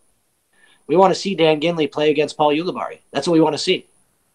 We 0.87 0.97
want 0.97 1.13
to 1.13 1.21
see 1.21 1.35
Dan 1.35 1.61
Ginley 1.61 1.91
play 1.91 2.11
against 2.11 2.37
Paul 2.37 2.53
Ulibarri. 2.53 3.01
That's 3.11 3.27
what 3.27 3.35
we 3.35 3.41
want 3.41 3.55
to 3.55 3.59
see. 3.59 3.87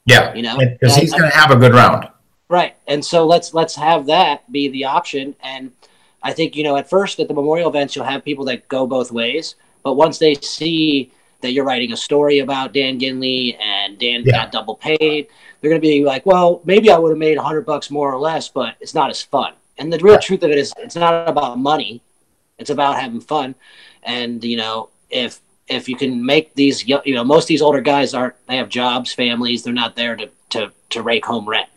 Yeah, 0.05 0.33
You 0.33 0.41
know, 0.41 0.57
because 0.57 0.95
he's 0.95 1.11
going 1.11 1.29
to 1.29 1.35
have 1.35 1.51
a 1.51 1.55
good 1.55 1.73
round. 1.73 2.09
Right. 2.49 2.75
And 2.87 3.03
so 3.03 3.25
let's 3.25 3.53
let's 3.53 3.75
have 3.75 4.05
that 4.07 4.51
be 4.51 4.67
the 4.67 4.83
option. 4.83 5.33
And 5.41 5.71
I 6.21 6.33
think, 6.33 6.57
you 6.57 6.63
know, 6.63 6.75
at 6.75 6.89
first 6.89 7.19
at 7.19 7.29
the 7.29 7.33
memorial 7.33 7.69
events 7.69 7.95
you'll 7.95 8.05
have 8.05 8.23
people 8.23 8.45
that 8.45 8.67
go 8.67 8.85
both 8.85 9.11
ways. 9.11 9.55
But 9.81 9.93
once 9.93 10.17
they 10.19 10.35
see 10.35 11.11
that 11.43 11.51
you're 11.51 11.63
writing 11.65 11.91
a 11.93 11.97
story 11.97 12.39
about 12.39 12.73
Dan 12.73 12.99
Ginley 12.99 13.55
and 13.61 13.99
Dan 13.99 14.23
Yeah. 14.25 14.31
got 14.33 14.51
double 14.51 14.75
paid, 14.75 15.27
they're 15.61 15.69
gonna 15.69 15.79
be 15.79 16.03
like, 16.03 16.25
Well, 16.25 16.61
maybe 16.65 16.89
I 16.89 16.97
would 16.97 17.09
have 17.09 17.17
made 17.19 17.37
a 17.37 17.43
hundred 17.43 17.65
bucks 17.65 17.91
more 17.91 18.11
or 18.11 18.19
less, 18.19 18.49
but 18.49 18.75
it's 18.81 18.95
not 18.95 19.09
as 19.11 19.21
fun. 19.21 19.53
And 19.77 19.93
the 19.93 19.99
real 19.99 20.15
Right. 20.15 20.23
truth 20.23 20.43
of 20.43 20.49
it 20.51 20.57
is 20.57 20.73
it's 20.79 20.95
not 20.95 21.27
about 21.29 21.59
money. 21.59 22.01
It's 22.57 22.69
about 22.69 22.99
having 22.99 23.21
fun. 23.21 23.55
And, 24.03 24.43
you 24.43 24.57
know, 24.57 24.89
if 25.09 25.39
if 25.69 25.87
you 25.87 25.95
can 25.95 26.25
make 26.25 26.53
these 26.55 26.85
you 26.87 26.99
know, 27.15 27.23
most 27.23 27.43
of 27.45 27.47
these 27.47 27.61
older 27.61 27.81
guys 27.81 28.13
aren't 28.13 28.35
they 28.47 28.57
have 28.57 28.69
jobs, 28.69 29.13
families, 29.13 29.63
they're 29.63 29.73
not 29.73 29.95
there 29.95 30.15
to 30.15 30.29
to, 30.49 30.71
to 30.89 31.01
rake 31.01 31.25
home 31.25 31.47
rent. 31.47 31.69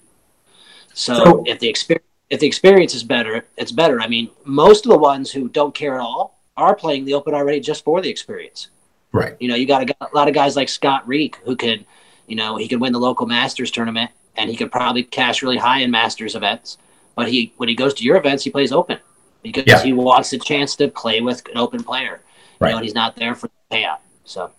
So, 0.95 1.15
So- 1.15 1.45
if 1.47 1.59
the 1.59 1.69
experience 1.69 2.03
if 2.29 2.41
the 2.41 2.47
experience 2.49 2.93
is 2.95 3.05
better, 3.05 3.47
it's 3.57 3.71
better. 3.71 4.01
I 4.01 4.09
mean, 4.09 4.31
most 4.45 4.85
of 4.85 4.91
the 4.91 4.99
ones 4.99 5.31
who 5.31 5.49
don't 5.49 5.73
care 5.75 5.95
at 5.95 6.01
all 6.01 6.41
are 6.57 6.75
playing 6.75 7.05
the 7.05 7.15
Open 7.15 7.35
already 7.35 7.61
just 7.61 7.85
for 7.85 8.01
the 8.01 8.09
experience. 8.11 8.69
Right. 9.17 9.37
You 9.41 9.49
know, 9.49 9.55
you 9.55 9.67
got 9.67 9.89
a 9.89 10.09
lot 10.15 10.29
of 10.29 10.35
guys 10.35 10.57
like 10.57 10.69
Scott 10.69 11.09
Reek 11.09 11.37
who 11.45 11.57
could, 11.57 11.87
you 12.27 12.37
know, 12.37 12.57
he 12.57 12.69
could 12.69 12.81
win 12.81 12.93
the 12.93 12.99
local 12.99 13.27
Masters 13.27 13.71
tournament 13.71 14.11
and 14.37 14.51
he 14.51 14.57
could 14.57 14.71
probably 14.71 15.03
cash 15.03 15.43
really 15.43 15.57
high 15.57 15.81
in 15.81 15.91
Masters 15.91 16.35
events. 16.35 16.77
But 17.15 17.31
he 17.31 17.53
when 17.57 17.69
he 17.69 17.75
goes 17.75 17.95
to 17.95 18.05
your 18.05 18.17
events, 18.19 18.45
he 18.45 18.51
plays 18.51 18.73
Open 18.73 18.99
because 19.43 19.65
Yeah. 19.67 19.83
he 19.83 19.95
wants 19.95 20.33
a 20.35 20.39
chance 20.39 20.77
to 20.77 20.89
play 20.89 21.23
with 21.23 21.43
an 21.49 21.57
Open 21.57 21.83
player. 21.83 22.21
You 22.21 22.59
Right. 22.61 22.71
know, 22.73 22.77
and 22.77 22.85
he's 22.85 22.95
not 22.95 23.17
there 23.17 23.35
for 23.35 23.49
the 23.49 23.77
payout. 23.77 23.99
So 24.25 24.51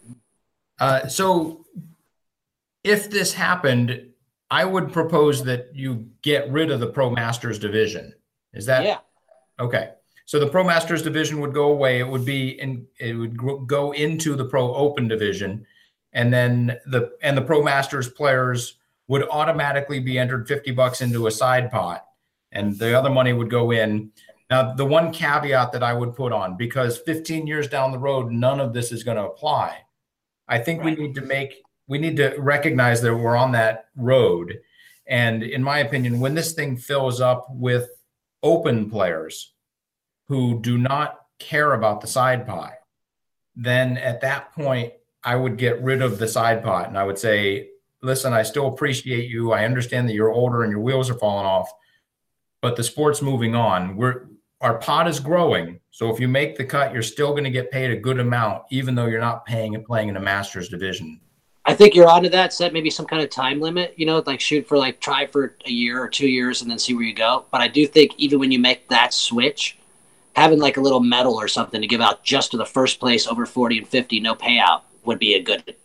Uh, 0.79 1.07
so 1.07 1.65
if 2.83 3.09
this 3.09 3.33
happened, 3.33 4.09
I 4.49 4.65
would 4.65 4.91
propose 4.91 5.43
that 5.43 5.75
you 5.75 6.09
get 6.23 6.49
rid 6.51 6.71
of 6.71 6.79
the 6.79 6.87
Pro 6.87 7.09
Masters 7.11 7.59
division. 7.59 8.13
Is 8.53 8.65
that 8.67 8.83
yeah, 8.85 8.97
okay? 9.59 9.91
So 10.27 10.39
the 10.39 10.47
Pro 10.47 10.65
Masters 10.65 11.01
division 11.01 11.39
would 11.39 11.53
go 11.53 11.71
away. 11.71 11.99
It 11.99 12.07
would 12.07 12.25
be 12.25 12.59
in. 12.59 12.85
It 12.99 13.13
would 13.13 13.37
go 13.65 13.93
into 13.93 14.35
the 14.35 14.43
Pro 14.43 14.75
Open 14.75 15.07
division, 15.07 15.65
and 16.11 16.33
then 16.33 16.77
the 16.85 17.13
and 17.21 17.37
the 17.37 17.41
Pro 17.41 17.63
Masters 17.63 18.09
players 18.09 18.75
would 19.07 19.23
automatically 19.29 20.01
be 20.01 20.19
entered 20.19 20.45
fifty 20.45 20.71
bucks 20.71 20.99
into 20.99 21.27
a 21.27 21.31
side 21.31 21.71
pot, 21.71 22.05
and 22.51 22.77
the 22.77 22.93
other 22.93 23.09
money 23.09 23.31
would 23.31 23.49
go 23.49 23.71
in. 23.71 24.11
Now, 24.49 24.73
the 24.73 24.85
one 24.85 25.13
caveat 25.13 25.71
that 25.71 25.81
I 25.81 25.93
would 25.93 26.13
put 26.13 26.33
on, 26.33 26.57
because 26.57 26.97
15 26.99 27.47
years 27.47 27.69
down 27.69 27.91
the 27.91 27.99
road, 27.99 28.29
none 28.29 28.59
of 28.59 28.73
this 28.73 28.93
is 28.93 29.03
going 29.03 29.17
to 29.17 29.25
apply. 29.25 29.77
I 30.47 30.57
think 30.59 30.79
Right. 30.79 30.97
we 30.97 31.07
need 31.07 31.15
to 31.15 31.21
make, 31.21 31.63
we 31.87 31.97
need 31.97 32.15
to 32.15 32.33
recognize 32.37 33.01
that 33.01 33.13
we're 33.13 33.35
on 33.35 33.51
that 33.51 33.87
road. 33.97 34.57
And 35.05 35.43
in 35.43 35.61
my 35.61 35.79
opinion, 35.79 36.21
when 36.21 36.33
this 36.33 36.53
thing 36.53 36.77
fills 36.77 37.19
up 37.19 37.47
with 37.49 37.89
open 38.41 38.89
players 38.89 39.51
who 40.27 40.59
do 40.61 40.77
not 40.77 41.19
care 41.39 41.73
about 41.73 42.01
the 42.01 42.07
side 42.07 42.45
pot, 42.45 42.73
then 43.55 43.97
at 43.97 44.21
that 44.21 44.53
point, 44.53 44.93
I 45.23 45.35
would 45.35 45.57
get 45.57 45.81
rid 45.81 46.01
of 46.01 46.19
the 46.19 46.27
side 46.27 46.63
pot 46.63 46.87
and 46.87 46.97
I 46.97 47.03
would 47.03 47.17
say, 47.17 47.69
listen, 48.01 48.33
I 48.33 48.43
still 48.43 48.67
appreciate 48.67 49.29
you. 49.29 49.51
I 49.51 49.65
understand 49.65 50.07
that 50.07 50.13
you're 50.13 50.31
older 50.31 50.63
and 50.63 50.71
your 50.71 50.79
wheels 50.79 51.09
are 51.09 51.15
falling 51.15 51.45
off, 51.45 51.69
but 52.61 52.75
the 52.75 52.83
sport's 52.83 53.21
moving 53.21 53.55
on. 53.55 53.97
We're, 53.97 54.27
our 54.61 54.77
pot 54.77 55.07
is 55.07 55.19
growing. 55.19 55.79
So 55.91 56.13
if 56.13 56.19
you 56.19 56.27
make 56.27 56.57
the 56.57 56.63
cut, 56.63 56.93
you're 56.93 57.03
still 57.03 57.31
going 57.31 57.43
to 57.43 57.49
get 57.49 57.71
paid 57.71 57.91
a 57.91 57.95
good 57.95 58.19
amount, 58.19 58.63
even 58.71 58.95
though 58.95 59.05
you're 59.07 59.19
not 59.19 59.45
paying 59.45 59.75
and 59.75 59.83
playing 59.83 60.09
in 60.09 60.17
a 60.17 60.21
master's 60.21 60.69
division. 60.69 61.19
I 61.65 61.75
think 61.75 61.95
you're 61.95 62.07
onto 62.07 62.29
that. 62.29 62.53
Set 62.53 62.71
maybe 62.71 62.89
some 62.89 63.05
kind 63.05 63.21
of 63.21 63.29
time 63.29 63.59
limit. 63.59 63.93
You 63.97 64.05
know, 64.05 64.23
like 64.25 64.39
shoot 64.39 64.65
for 64.65 64.77
like 64.77 65.01
try 65.01 65.25
for 65.25 65.57
a 65.65 65.69
year 65.69 66.01
or 66.01 66.07
two 66.07 66.27
years 66.27 66.61
and 66.61 66.71
then 66.71 66.79
see 66.79 66.93
where 66.93 67.03
you 67.03 67.13
go. 67.13 67.45
But 67.51 67.59
I 67.59 67.67
do 67.67 67.85
think 67.85 68.13
even 68.17 68.39
when 68.39 68.51
you 68.51 68.59
make 68.59 68.87
that 68.87 69.13
switch, 69.13 69.76
having 70.37 70.59
like 70.59 70.77
a 70.77 70.81
little 70.81 70.99
medal 70.99 71.33
or 71.33 71.47
something 71.47 71.81
to 71.81 71.87
give 71.87 71.99
out 71.99 72.23
just 72.23 72.51
to 72.51 72.57
the 72.57 72.65
first 72.65 72.99
place 72.99 73.25
over 73.27 73.45
40 73.45 73.79
and 73.79 73.87
50, 73.87 74.19
no 74.19 74.35
payout 74.35 74.81
would 75.03 75.17
be 75.17 75.33
a 75.33 75.41
good 75.41 75.75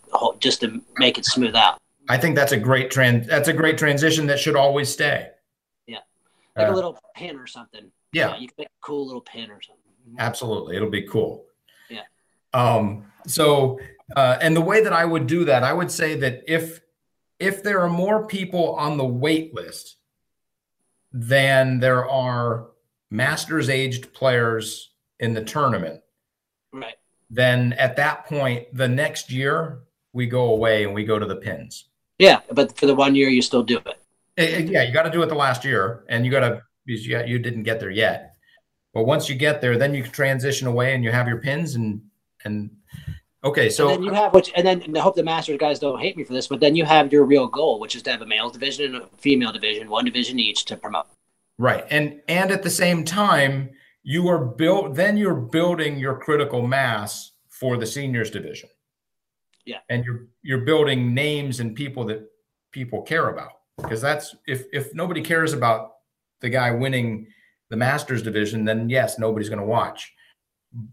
just 0.41 0.61
to 0.61 0.81
make 0.99 1.17
it 1.17 1.25
smooth 1.25 1.57
out. 1.57 1.79
I 2.11 2.19
think 2.19 2.37
that's 2.37 2.53
a 2.53 2.59
great 2.59 2.91
trend. 2.91 3.25
That's 3.25 3.49
a 3.49 3.53
great 3.55 3.79
transition 3.79 4.27
that 4.27 4.39
should 4.39 4.55
always 4.55 4.91
stay. 4.91 5.31
Yeah. 5.87 6.01
Like 6.55 6.69
Uh, 6.69 6.73
a 6.73 6.75
little 6.75 6.99
pin 7.17 7.39
or 7.39 7.47
something. 7.47 7.91
yeah. 8.13 8.37
You 8.37 8.47
can 8.49 8.55
make 8.59 8.67
a 8.69 8.87
cool 8.87 9.07
little 9.07 9.23
pin 9.23 9.51
or 9.51 9.63
something. 9.63 9.83
Absolutely. 10.19 10.77
It'll 10.77 10.91
be 10.91 11.07
cool. 11.09 11.47
Yeah. 11.89 12.03
Um, 12.53 13.07
so 13.27 13.81
uh, 14.15 14.37
and 14.43 14.55
the 14.55 14.61
way 14.61 14.83
that 14.83 14.93
I 14.93 15.07
would 15.07 15.27
do 15.27 15.47
that, 15.47 15.63
I 15.65 15.73
would 15.73 15.91
say 15.91 16.15
that 16.17 16.43
if 16.47 16.81
if 17.39 17.63
there 17.63 17.81
are 17.81 17.89
more 17.89 18.27
people 18.27 18.75
on 18.75 18.99
the 18.99 19.07
wait 19.07 19.55
list 19.55 19.97
than 21.13 21.81
there 21.81 22.07
are 22.09 22.67
masters 23.13 23.69
aged 23.69 24.13
players 24.15 24.91
in 25.21 25.35
the 25.35 25.45
tournament, 25.45 26.01
Right. 26.73 26.97
then 27.31 27.75
at 27.75 27.95
that 27.97 28.27
point, 28.27 28.75
the 28.75 28.89
next 28.89 29.31
year 29.31 29.81
we 30.13 30.27
go 30.27 30.47
away 30.47 30.85
and 30.85 30.95
we 30.95 31.05
go 31.05 31.19
to 31.19 31.27
the 31.27 31.37
pins. 31.37 31.89
Yeah, 32.19 32.41
but 32.51 32.77
for 32.77 32.87
the 32.87 32.95
one 32.95 33.15
year, 33.15 33.29
you 33.29 33.43
still 33.43 33.63
do 33.63 33.79
it. 33.79 33.99
Eh, 34.39 34.45
eh, 34.45 34.59
yeah, 34.71 34.83
you 34.83 34.93
got 34.93 35.03
to 35.03 35.11
do 35.11 35.23
it 35.23 35.29
the 35.29 35.35
last 35.35 35.65
year, 35.65 36.05
and 36.09 36.25
you 36.25 36.31
got 36.31 36.41
to 36.41 36.63
because 36.87 37.07
you, 37.07 37.23
you 37.25 37.39
didn't 37.39 37.63
get 37.63 37.79
there 37.79 37.91
yet. 37.91 38.35
But 38.95 39.05
once 39.05 39.29
you 39.29 39.35
get 39.35 39.61
there, 39.61 39.79
then 39.79 39.95
you 39.95 40.03
can 40.03 40.13
transition 40.13 40.67
away 40.67 40.95
and 40.95 41.05
you 41.05 41.13
have 41.13 41.29
your 41.29 41.39
pins 41.39 41.75
and 41.77 42.03
and 42.45 42.71
okay. 43.45 43.69
So 43.69 43.89
and 43.89 43.97
then 43.97 44.03
you 44.03 44.13
have 44.13 44.35
which, 44.35 44.51
and 44.57 44.67
then 44.67 44.83
and 44.83 44.97
I 44.97 45.01
hope 45.01 45.17
the 45.17 45.23
Masters 45.23 45.59
guys 45.59 45.79
don't 45.79 46.01
hate 46.01 46.17
me 46.17 46.25
for 46.25 46.33
this, 46.33 46.47
but 46.49 46.61
then 46.61 46.75
you 46.77 46.85
have 46.85 47.13
your 47.13 47.25
real 47.25 47.47
goal, 47.47 47.79
which 47.79 47.95
is 47.95 48.03
to 48.03 48.11
have 48.11 48.23
a 48.23 48.27
male 48.27 48.51
division 48.51 48.95
and 48.95 49.05
a 49.05 49.17
female 49.19 49.53
division, 49.53 49.89
one 49.89 50.05
division 50.05 50.39
each 50.39 50.65
to 50.67 50.77
promote. 50.77 51.07
Right, 51.59 51.85
and 51.91 52.21
and 52.29 52.51
at 52.51 52.63
the 52.63 52.71
same 52.71 53.05
time, 53.05 53.71
you 54.03 54.29
are 54.29 54.45
built. 54.45 54.95
Then 54.95 55.17
you're 55.17 55.35
building 55.35 55.99
your 55.99 56.19
critical 56.19 56.67
mass 56.67 57.33
for 57.49 57.77
the 57.77 57.87
seniors 57.87 58.31
division. 58.31 58.69
Yeah, 59.65 59.79
and 59.89 60.05
you're 60.05 60.27
you're 60.43 60.65
building 60.65 61.15
names 61.15 61.61
and 61.61 61.75
people 61.75 62.05
that 62.07 62.29
people 62.73 63.03
care 63.03 63.29
about 63.29 63.53
because 63.77 64.01
that's 64.01 64.35
if 64.47 64.65
if 64.73 64.95
nobody 64.95 65.21
cares 65.21 65.53
about 65.53 65.93
the 66.41 66.49
guy 66.49 66.71
winning 66.71 67.27
the 67.71 67.77
Masters 67.77 68.23
division, 68.23 68.65
then 68.65 68.91
yes, 68.91 69.19
nobody's 69.19 69.49
going 69.49 69.61
to 69.61 69.65
watch. 69.65 70.13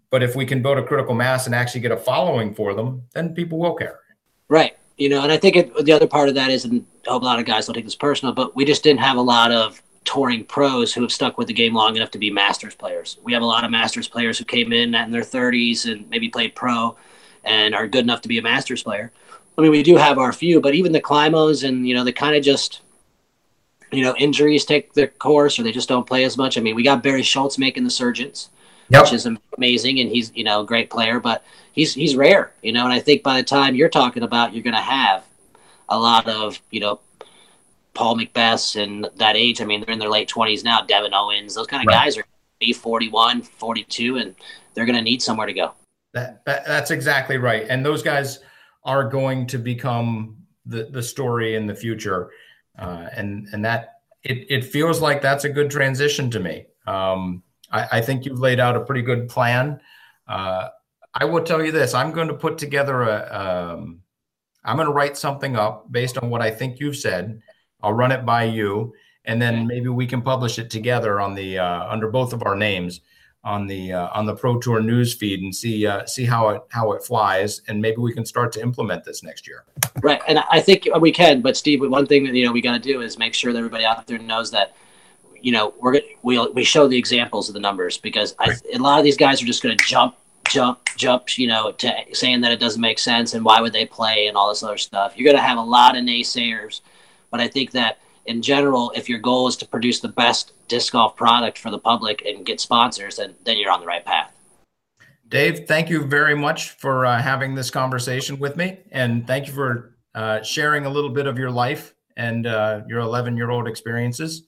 But 0.10 0.24
if 0.24 0.36
we 0.36 0.46
can 0.46 0.62
build 0.62 0.78
a 0.78 0.84
critical 0.84 1.14
mass 1.14 1.46
and 1.46 1.56
actually 1.56 1.82
get 1.82 1.92
a 1.92 1.98
following 1.98 2.54
for 2.54 2.74
them, 2.74 3.04
then 3.14 3.34
people 3.34 3.60
will 3.60 3.76
care. 3.76 4.00
Right. 4.48 4.78
You 4.98 5.10
know, 5.10 5.22
and 5.24 5.32
I 5.32 5.38
think 5.38 5.56
it, 5.56 5.86
the 5.86 5.92
other 5.92 6.08
part 6.08 6.30
of 6.30 6.36
that 6.36 6.52
is, 6.52 6.66
and 6.66 6.86
I 7.08 7.12
hope 7.12 7.22
a 7.22 7.26
lot 7.26 7.40
of 7.40 7.46
guys 7.46 7.66
don't 7.66 7.76
take 7.76 7.86
this 7.86 7.96
personal, 7.96 8.34
but 8.34 8.56
we 8.56 8.66
just 8.66 8.84
didn't 8.84 9.00
have 9.00 9.18
a 9.18 9.22
lot 9.22 9.52
of 9.52 9.82
touring 10.06 10.44
pros 10.46 10.94
who 10.94 11.02
have 11.02 11.12
stuck 11.12 11.38
with 11.38 11.48
the 11.48 11.54
game 11.54 11.74
long 11.74 11.96
enough 11.96 12.12
to 12.12 12.18
be 12.18 12.32
Masters 12.32 12.76
players. 12.76 13.18
We 13.24 13.34
have 13.34 13.42
a 13.42 13.46
lot 13.46 13.64
of 13.64 13.72
Masters 13.72 14.08
players 14.08 14.38
who 14.38 14.46
came 14.46 14.74
in 14.74 14.96
in 14.96 15.12
their 15.12 15.22
30s 15.22 15.92
and 15.92 16.10
maybe 16.10 16.30
played 16.30 16.56
pro 16.56 16.96
and 17.44 17.76
are 17.76 17.88
good 17.88 18.04
enough 18.04 18.22
to 18.22 18.28
be 18.28 18.38
a 18.38 18.42
Masters 18.42 18.84
player. 18.84 19.12
I 19.58 19.62
mean, 19.62 19.72
we 19.72 19.84
do 19.84 19.98
have 19.98 20.18
our 20.18 20.32
few, 20.32 20.62
but 20.62 20.74
even 20.74 20.94
the 20.94 21.02
Climos 21.02 21.68
and, 21.68 21.88
you 21.88 21.94
know, 21.94 22.04
they 22.04 22.14
kind 22.14 22.36
of 22.36 22.44
just 22.44 22.82
you 23.92 24.04
know, 24.04 24.16
injuries 24.18 24.66
take 24.66 24.94
their 24.94 25.08
course 25.08 25.58
or 25.58 25.64
they 25.64 25.72
just 25.72 25.90
don't 25.90 26.08
play 26.08 26.24
as 26.24 26.38
much. 26.38 26.58
I 26.58 26.62
mean, 26.62 26.76
we 26.76 26.84
got 26.84 27.04
Barry 27.04 27.24
Schultz 27.24 27.58
making 27.58 27.84
the 27.84 27.90
surgeons, 27.90 28.50
yep. 28.90 29.04
which 29.04 29.14
is 29.14 29.28
amazing, 29.58 30.00
and 30.00 30.10
he's 30.10 30.32
you 30.36 30.44
know 30.44 30.62
a 30.62 30.66
great 30.66 30.90
player, 30.90 31.20
but 31.20 31.44
he's 31.72 31.94
he's 31.94 32.16
rare, 32.16 32.52
you 32.62 32.72
know. 32.72 32.84
And 32.84 32.94
I 32.94 33.00
think 33.00 33.24
by 33.24 33.38
the 33.38 33.44
time 33.44 33.76
you're 33.76 33.90
talking 33.90 34.24
about, 34.24 34.54
you're 34.54 34.64
going 34.64 34.76
to 34.76 34.82
have 34.82 35.26
a 35.88 35.98
lot 35.98 36.28
of 36.28 36.62
you 36.70 36.80
know 36.80 37.00
Paul 38.00 38.18
McBeth 38.18 38.82
and 38.82 39.10
that 39.18 39.36
age. 39.36 39.60
I 39.62 39.66
mean, 39.66 39.82
they're 39.82 39.94
in 39.94 40.00
their 40.00 40.10
late 40.10 40.30
20s 40.30 40.64
now. 40.64 40.80
Devan 40.82 41.12
Owens, 41.12 41.54
those 41.54 41.68
kind 41.68 41.84
of 41.84 41.88
right. 41.88 42.06
guys 42.06 42.18
are 42.18 42.24
be 42.62 42.72
41, 42.72 43.42
42, 43.42 44.16
and 44.16 44.36
they're 44.74 44.86
going 44.86 44.96
to 44.96 45.02
need 45.02 45.22
somewhere 45.22 45.46
to 45.46 45.52
go. 45.54 45.74
That, 46.14 46.46
that 46.46 46.66
that's 46.66 46.92
exactly 46.92 47.38
right, 47.38 47.68
and 47.70 47.86
those 47.86 48.02
guys 48.02 48.40
are 48.86 49.04
going 49.04 49.48
to 49.48 49.58
become 49.58 50.38
the 50.66 50.86
the 50.86 51.04
story 51.04 51.56
in 51.56 51.68
the 51.68 51.76
future 51.76 52.32
uh, 52.78 53.08
and 53.16 53.48
and 53.52 53.64
that 53.66 53.96
it, 54.24 54.46
it 54.50 54.64
feels 54.64 55.02
like 55.02 55.22
that's 55.22 55.44
a 55.44 55.50
good 55.50 55.70
transition 55.70 56.32
to 56.32 56.40
me. 56.40 56.66
Um, 56.88 57.44
I, 57.72 57.88
I, 57.98 58.02
think 58.02 58.26
you've 58.26 58.40
laid 58.40 58.60
out 58.60 58.76
a 58.76 58.82
pretty 58.82 59.02
good 59.02 59.30
plan. 59.30 59.80
Uh, 60.28 60.70
I 61.14 61.26
will 61.26 61.44
tell 61.44 61.64
you 61.64 61.72
this: 61.72 61.94
I'm 61.94 62.12
going 62.12 62.30
to 62.30 62.34
put 62.34 62.58
together 62.58 63.02
a. 63.04 63.74
Um, 63.76 64.02
I'm 64.64 64.76
going 64.76 64.88
to 64.88 64.94
write 64.94 65.18
something 65.18 65.56
up 65.56 65.92
based 65.92 66.18
on 66.18 66.30
what 66.30 66.42
I 66.42 66.52
think 66.52 66.80
you've 66.80 66.98
said. 66.98 67.42
I'll 67.82 67.94
run 67.94 68.12
it 68.12 68.26
by 68.26 68.44
you, 68.44 68.94
and 69.26 69.42
then 69.42 69.68
maybe 69.68 69.90
we 69.90 70.08
can 70.08 70.22
publish 70.22 70.60
it 70.60 70.70
together 70.70 71.20
on 71.20 71.36
the 71.36 71.58
uh, 71.58 71.92
under 71.92 72.10
both 72.10 72.34
of 72.34 72.44
our 72.44 72.56
names 72.56 73.02
on 73.44 73.68
the 73.68 73.94
uh, 73.94 74.10
on 74.14 74.26
the 74.26 74.36
Pro 74.36 74.60
Tour 74.60 74.82
news 74.82 75.14
feed 75.14 75.42
and 75.42 75.56
see 75.56 75.88
uh, 75.88 76.06
see 76.06 76.26
how 76.26 76.50
it 76.50 76.62
how 76.70 76.92
it 76.92 77.04
flies, 77.04 77.62
and 77.68 77.82
maybe 77.82 77.98
we 77.98 78.14
can 78.14 78.26
start 78.26 78.52
to 78.54 78.62
implement 78.62 79.04
this 79.04 79.24
next 79.24 79.48
year. 79.48 79.64
Right, 80.02 80.22
and 80.28 80.40
I 80.52 80.60
think 80.60 80.88
we 81.00 81.12
can. 81.12 81.42
But 81.42 81.56
Steve, 81.56 81.82
one 81.82 82.06
thing 82.06 82.26
that 82.26 82.36
you 82.36 82.46
know 82.46 82.52
we 82.52 82.62
got 82.62 82.74
to 82.74 82.80
do 82.80 83.02
is 83.02 83.18
make 83.18 83.34
sure 83.34 83.54
that 83.54 83.58
everybody 83.60 83.86
out 83.86 84.06
there 84.08 84.20
knows 84.20 84.52
that 84.52 84.76
you 85.42 85.52
know 85.52 85.74
we're 85.80 85.94
gonna 85.94 86.06
we 86.22 86.38
we 86.50 86.64
show 86.64 86.88
the 86.88 86.98
examples 86.98 87.48
of 87.48 87.54
the 87.54 87.62
numbers 87.62 87.98
because 87.98 88.36
right. 88.40 88.60
I, 88.74 88.78
a 88.78 88.80
lot 88.80 89.00
of 89.00 89.06
these 89.06 89.18
guys 89.18 89.42
are 89.42 89.46
just 89.46 89.64
going 89.64 89.78
to 89.78 89.86
jump 89.86 90.16
jump 90.50 90.80
jump 90.98 91.38
you 91.38 91.48
know 91.48 91.72
to 91.74 91.94
saying 92.12 92.42
that 92.42 92.52
it 92.52 92.60
doesn't 92.60 92.82
make 92.82 93.00
sense 93.00 93.36
and 93.36 93.46
why 93.46 93.62
would 93.62 93.72
they 93.72 93.86
play 93.86 94.28
and 94.28 94.36
all 94.36 94.50
this 94.50 94.64
other 94.64 94.78
stuff 94.78 95.16
you're 95.16 95.26
going 95.26 95.36
to 95.36 95.48
have 95.48 95.58
a 95.58 95.62
lot 95.62 95.96
of 95.96 96.04
naysayers 96.04 96.82
but 97.32 97.40
i 97.40 97.48
think 97.48 97.72
that 97.72 98.00
in 98.30 98.44
general, 98.44 98.92
if 98.96 99.10
your 99.10 99.18
goal 99.18 99.48
is 99.48 99.58
to 99.58 99.68
produce 99.68 100.00
the 100.00 100.08
best 100.08 100.52
disc 100.68 100.94
golf 100.94 101.16
product 101.16 101.58
for 101.58 101.72
the 101.72 101.80
public 101.80 102.24
and 102.26 102.46
get 102.46 102.62
sponsors, 102.62 103.16
then, 103.16 103.34
then 103.44 103.58
you're 103.58 103.72
on 103.72 103.80
the 103.80 103.88
right 103.88 104.06
path. 104.06 104.32
Dave, 105.28 105.68
thank 105.68 105.90
you 105.90 106.04
very 106.06 106.36
much 106.36 106.70
for 106.70 107.08
uh, 107.08 107.20
having 107.20 107.56
this 107.56 107.72
conversation 107.72 108.38
with 108.38 108.56
me. 108.56 108.78
And 108.92 109.26
thank 109.26 109.48
you 109.48 109.54
for 109.54 109.96
uh, 110.14 110.44
sharing 110.44 110.86
a 110.86 110.90
little 110.90 111.10
bit 111.10 111.26
of 111.26 111.40
your 111.40 111.50
life 111.50 111.96
and 112.18 112.46
uh, 112.46 112.82
your 112.88 113.00
11 113.00 113.36
year 113.36 113.50
old 113.50 113.68
experiences. 113.68 114.44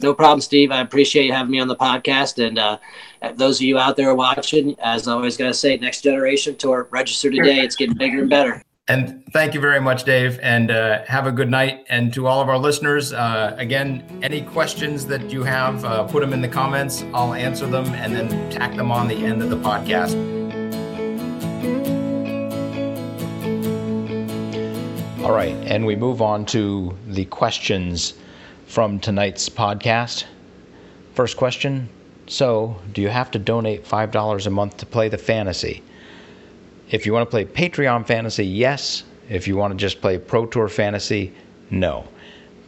No 0.00 0.12
problem, 0.12 0.42
Steve. 0.42 0.70
I 0.70 0.80
appreciate 0.80 1.24
you 1.24 1.32
having 1.32 1.52
me 1.52 1.60
on 1.60 1.68
the 1.68 1.76
podcast. 1.76 2.46
And 2.46 2.58
uh, 2.58 2.76
those 3.36 3.58
of 3.58 3.62
you 3.62 3.78
out 3.78 3.96
there 3.96 4.14
watching, 4.14 4.78
as 4.80 5.08
I 5.08 5.12
always 5.12 5.38
got 5.38 5.46
to 5.46 5.54
say, 5.54 5.78
next 5.78 6.02
generation 6.02 6.56
tour, 6.56 6.88
register 6.90 7.30
today. 7.30 7.60
It's 7.60 7.76
getting 7.76 7.96
bigger 7.96 8.20
and 8.20 8.28
better. 8.28 8.62
And 8.92 9.24
thank 9.32 9.54
you 9.54 9.60
very 9.60 9.80
much, 9.80 10.04
Dave, 10.04 10.38
and 10.42 10.70
uh, 10.70 11.02
have 11.06 11.26
a 11.26 11.32
good 11.32 11.48
night. 11.48 11.86
And 11.88 12.12
to 12.12 12.26
all 12.26 12.42
of 12.42 12.50
our 12.50 12.58
listeners, 12.58 13.14
uh, 13.14 13.54
again, 13.56 14.04
any 14.22 14.42
questions 14.42 15.06
that 15.06 15.30
you 15.30 15.42
have, 15.44 15.82
uh, 15.82 16.04
put 16.04 16.20
them 16.20 16.34
in 16.34 16.42
the 16.42 16.48
comments. 16.48 17.02
I'll 17.14 17.32
answer 17.32 17.66
them 17.66 17.86
and 17.86 18.14
then 18.14 18.50
tack 18.50 18.76
them 18.76 18.92
on 18.92 19.08
the 19.08 19.14
end 19.14 19.42
of 19.42 19.48
the 19.48 19.56
podcast. 19.56 20.12
All 25.24 25.32
right, 25.32 25.56
and 25.64 25.86
we 25.86 25.96
move 25.96 26.20
on 26.20 26.44
to 26.46 26.94
the 27.06 27.24
questions 27.24 28.12
from 28.66 29.00
tonight's 29.00 29.48
podcast. 29.48 30.24
First 31.14 31.38
question 31.38 31.88
So, 32.26 32.76
do 32.92 33.00
you 33.00 33.08
have 33.08 33.30
to 33.30 33.38
donate 33.38 33.86
$5 33.86 34.46
a 34.46 34.50
month 34.50 34.76
to 34.76 34.84
play 34.84 35.08
the 35.08 35.16
fantasy? 35.16 35.82
If 36.92 37.06
you 37.06 37.14
want 37.14 37.26
to 37.26 37.30
play 37.30 37.46
Patreon 37.46 38.06
Fantasy, 38.06 38.46
yes. 38.46 39.04
If 39.30 39.48
you 39.48 39.56
want 39.56 39.72
to 39.72 39.78
just 39.78 40.02
play 40.02 40.18
Pro 40.18 40.44
Tour 40.44 40.68
Fantasy, 40.68 41.32
no. 41.70 42.04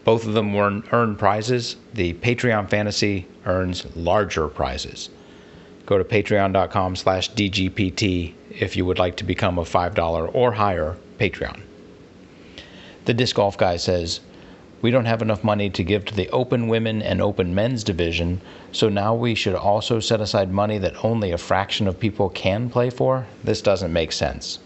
Both 0.04 0.26
of 0.26 0.32
them 0.32 0.56
earn, 0.56 0.82
earn 0.92 1.14
prizes. 1.14 1.76
The 1.92 2.14
Patreon 2.14 2.70
Fantasy 2.70 3.26
earns 3.44 3.86
larger 3.94 4.48
prizes. 4.48 5.10
Go 5.84 5.98
to 5.98 6.04
patreon.com 6.04 6.96
slash 6.96 7.30
DGPT 7.32 8.32
if 8.50 8.76
you 8.76 8.86
would 8.86 8.98
like 8.98 9.16
to 9.16 9.24
become 9.24 9.58
a 9.58 9.62
$5 9.62 10.30
or 10.34 10.52
higher 10.52 10.96
Patreon. 11.18 11.60
The 13.04 13.12
Disc 13.12 13.36
Golf 13.36 13.58
Guy 13.58 13.76
says, 13.76 14.20
we 14.84 14.90
don't 14.90 15.06
have 15.06 15.22
enough 15.22 15.42
money 15.42 15.70
to 15.70 15.82
give 15.82 16.04
to 16.04 16.14
the 16.14 16.28
open 16.28 16.68
women 16.68 17.00
and 17.00 17.22
open 17.22 17.54
men's 17.54 17.82
division, 17.82 18.38
so 18.70 18.86
now 18.90 19.14
we 19.14 19.34
should 19.34 19.54
also 19.54 19.98
set 19.98 20.20
aside 20.20 20.52
money 20.52 20.76
that 20.76 21.02
only 21.02 21.30
a 21.30 21.38
fraction 21.38 21.88
of 21.88 21.98
people 21.98 22.28
can 22.28 22.68
play 22.68 22.90
for? 22.90 23.26
This 23.42 23.62
doesn't 23.62 23.94
make 23.94 24.12
sense. 24.12 24.58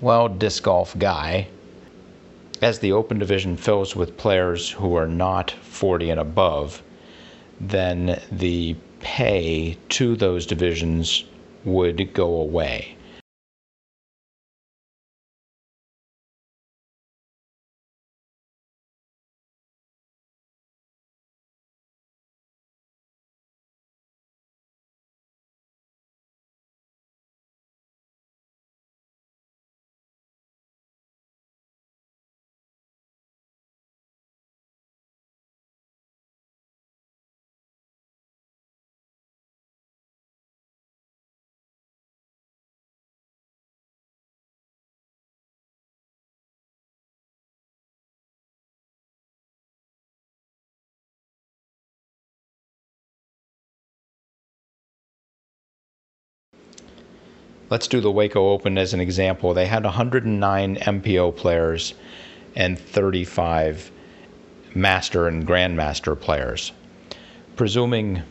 Well, 0.00 0.28
disc 0.28 0.64
golf 0.64 0.98
guy, 0.98 1.46
as 2.60 2.80
the 2.80 2.90
open 2.90 3.20
division 3.20 3.56
fills 3.56 3.94
with 3.94 4.16
players 4.16 4.70
who 4.70 4.96
are 4.96 5.06
not 5.06 5.52
40 5.52 6.10
and 6.10 6.18
above, 6.18 6.82
then 7.60 8.20
the 8.32 8.74
pay 8.98 9.78
to 9.90 10.16
those 10.16 10.44
divisions 10.44 11.22
would 11.64 12.12
go 12.14 12.34
away. 12.34 12.96
Let's 57.72 57.88
do 57.88 58.02
the 58.02 58.12
Waco 58.12 58.50
Open 58.50 58.76
as 58.76 58.92
an 58.92 59.00
example. 59.00 59.54
They 59.54 59.64
had 59.64 59.84
109 59.84 60.76
MPO 60.76 61.34
players 61.34 61.94
and 62.54 62.78
35 62.78 63.90
Master 64.74 65.26
and 65.26 65.46
Grandmaster 65.46 66.14
players. 66.20 66.72
Presuming 67.56 68.24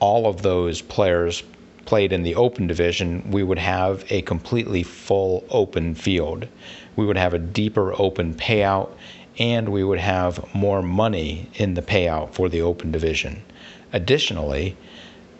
all 0.00 0.26
of 0.26 0.42
those 0.42 0.82
players 0.82 1.44
played 1.86 2.12
in 2.12 2.24
the 2.24 2.34
open 2.34 2.66
division, 2.66 3.22
we 3.30 3.44
would 3.44 3.60
have 3.60 4.04
a 4.10 4.22
completely 4.22 4.82
full 4.82 5.44
open 5.50 5.94
field. 5.94 6.48
We 6.96 7.06
would 7.06 7.16
have 7.16 7.34
a 7.34 7.38
deeper 7.38 7.94
open 8.02 8.34
payout, 8.34 8.90
and 9.38 9.68
we 9.68 9.84
would 9.84 10.00
have 10.00 10.44
more 10.52 10.82
money 10.82 11.48
in 11.54 11.74
the 11.74 11.82
payout 11.82 12.34
for 12.34 12.48
the 12.48 12.62
open 12.62 12.90
division. 12.90 13.44
Additionally, 13.92 14.76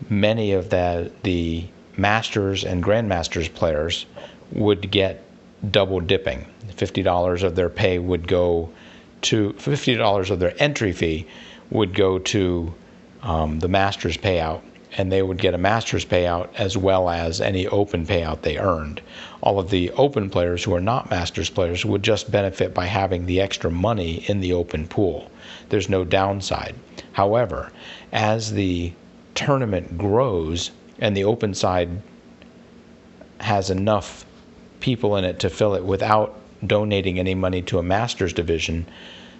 many 0.09 0.53
of 0.53 0.69
the, 0.69 1.11
the 1.23 1.65
Masters 1.99 2.63
and 2.63 2.83
Grandmasters 2.83 3.53
players 3.53 4.05
would 4.51 4.89
get 4.89 5.23
double 5.71 5.99
dipping. 5.99 6.45
$50 6.67 7.43
of 7.43 7.55
their 7.55 7.69
pay 7.69 7.99
would 7.99 8.27
go 8.27 8.69
to 9.21 9.53
$50 9.53 10.29
of 10.29 10.39
their 10.39 10.53
entry 10.61 10.93
fee 10.93 11.27
would 11.69 11.93
go 11.93 12.17
to 12.19 12.73
um, 13.21 13.59
the 13.59 13.67
Masters 13.67 14.17
payout, 14.17 14.61
and 14.97 15.11
they 15.11 15.21
would 15.21 15.37
get 15.37 15.53
a 15.53 15.57
Masters 15.57 16.05
payout 16.05 16.49
as 16.55 16.77
well 16.77 17.09
as 17.09 17.41
any 17.41 17.67
open 17.67 18.05
payout 18.05 18.41
they 18.41 18.57
earned. 18.57 19.01
All 19.41 19.59
of 19.59 19.69
the 19.69 19.91
open 19.91 20.29
players 20.29 20.63
who 20.63 20.73
are 20.73 20.81
not 20.81 21.09
Masters 21.09 21.49
players 21.49 21.85
would 21.85 22.01
just 22.01 22.31
benefit 22.31 22.73
by 22.73 22.85
having 22.85 23.25
the 23.25 23.41
extra 23.41 23.69
money 23.69 24.23
in 24.27 24.39
the 24.39 24.53
open 24.53 24.87
pool. 24.87 25.29
There's 25.67 25.89
no 25.89 26.05
downside. 26.05 26.75
However, 27.11 27.71
as 28.11 28.53
the 28.53 28.93
tournament 29.35 29.97
grows 29.97 30.71
and 30.99 31.15
the 31.15 31.23
open 31.23 31.53
side 31.53 31.89
has 33.39 33.69
enough 33.69 34.25
people 34.79 35.15
in 35.15 35.23
it 35.23 35.39
to 35.39 35.49
fill 35.49 35.75
it 35.75 35.83
without 35.83 36.35
donating 36.65 37.19
any 37.19 37.35
money 37.35 37.61
to 37.61 37.79
a 37.79 37.83
master's 37.83 38.33
division, 38.33 38.85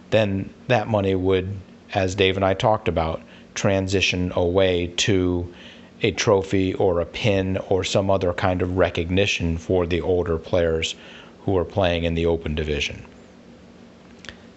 then 0.09 0.49
that 0.67 0.87
money 0.87 1.15
would, 1.15 1.49
as 1.93 2.15
Dave 2.15 2.35
and 2.35 2.45
I 2.45 2.53
talked 2.53 2.87
about, 2.87 3.21
transition 3.55 4.31
away 4.35 4.87
to 4.97 5.53
a 6.01 6.11
trophy 6.11 6.73
or 6.75 7.01
a 7.01 7.05
pin 7.05 7.57
or 7.69 7.83
some 7.83 8.09
other 8.09 8.31
kind 8.33 8.61
of 8.61 8.77
recognition 8.77 9.57
for 9.57 9.85
the 9.85 10.01
older 10.01 10.37
players 10.37 10.95
who 11.41 11.57
are 11.57 11.65
playing 11.65 12.05
in 12.05 12.15
the 12.15 12.25
open 12.25 12.55
division. 12.55 13.03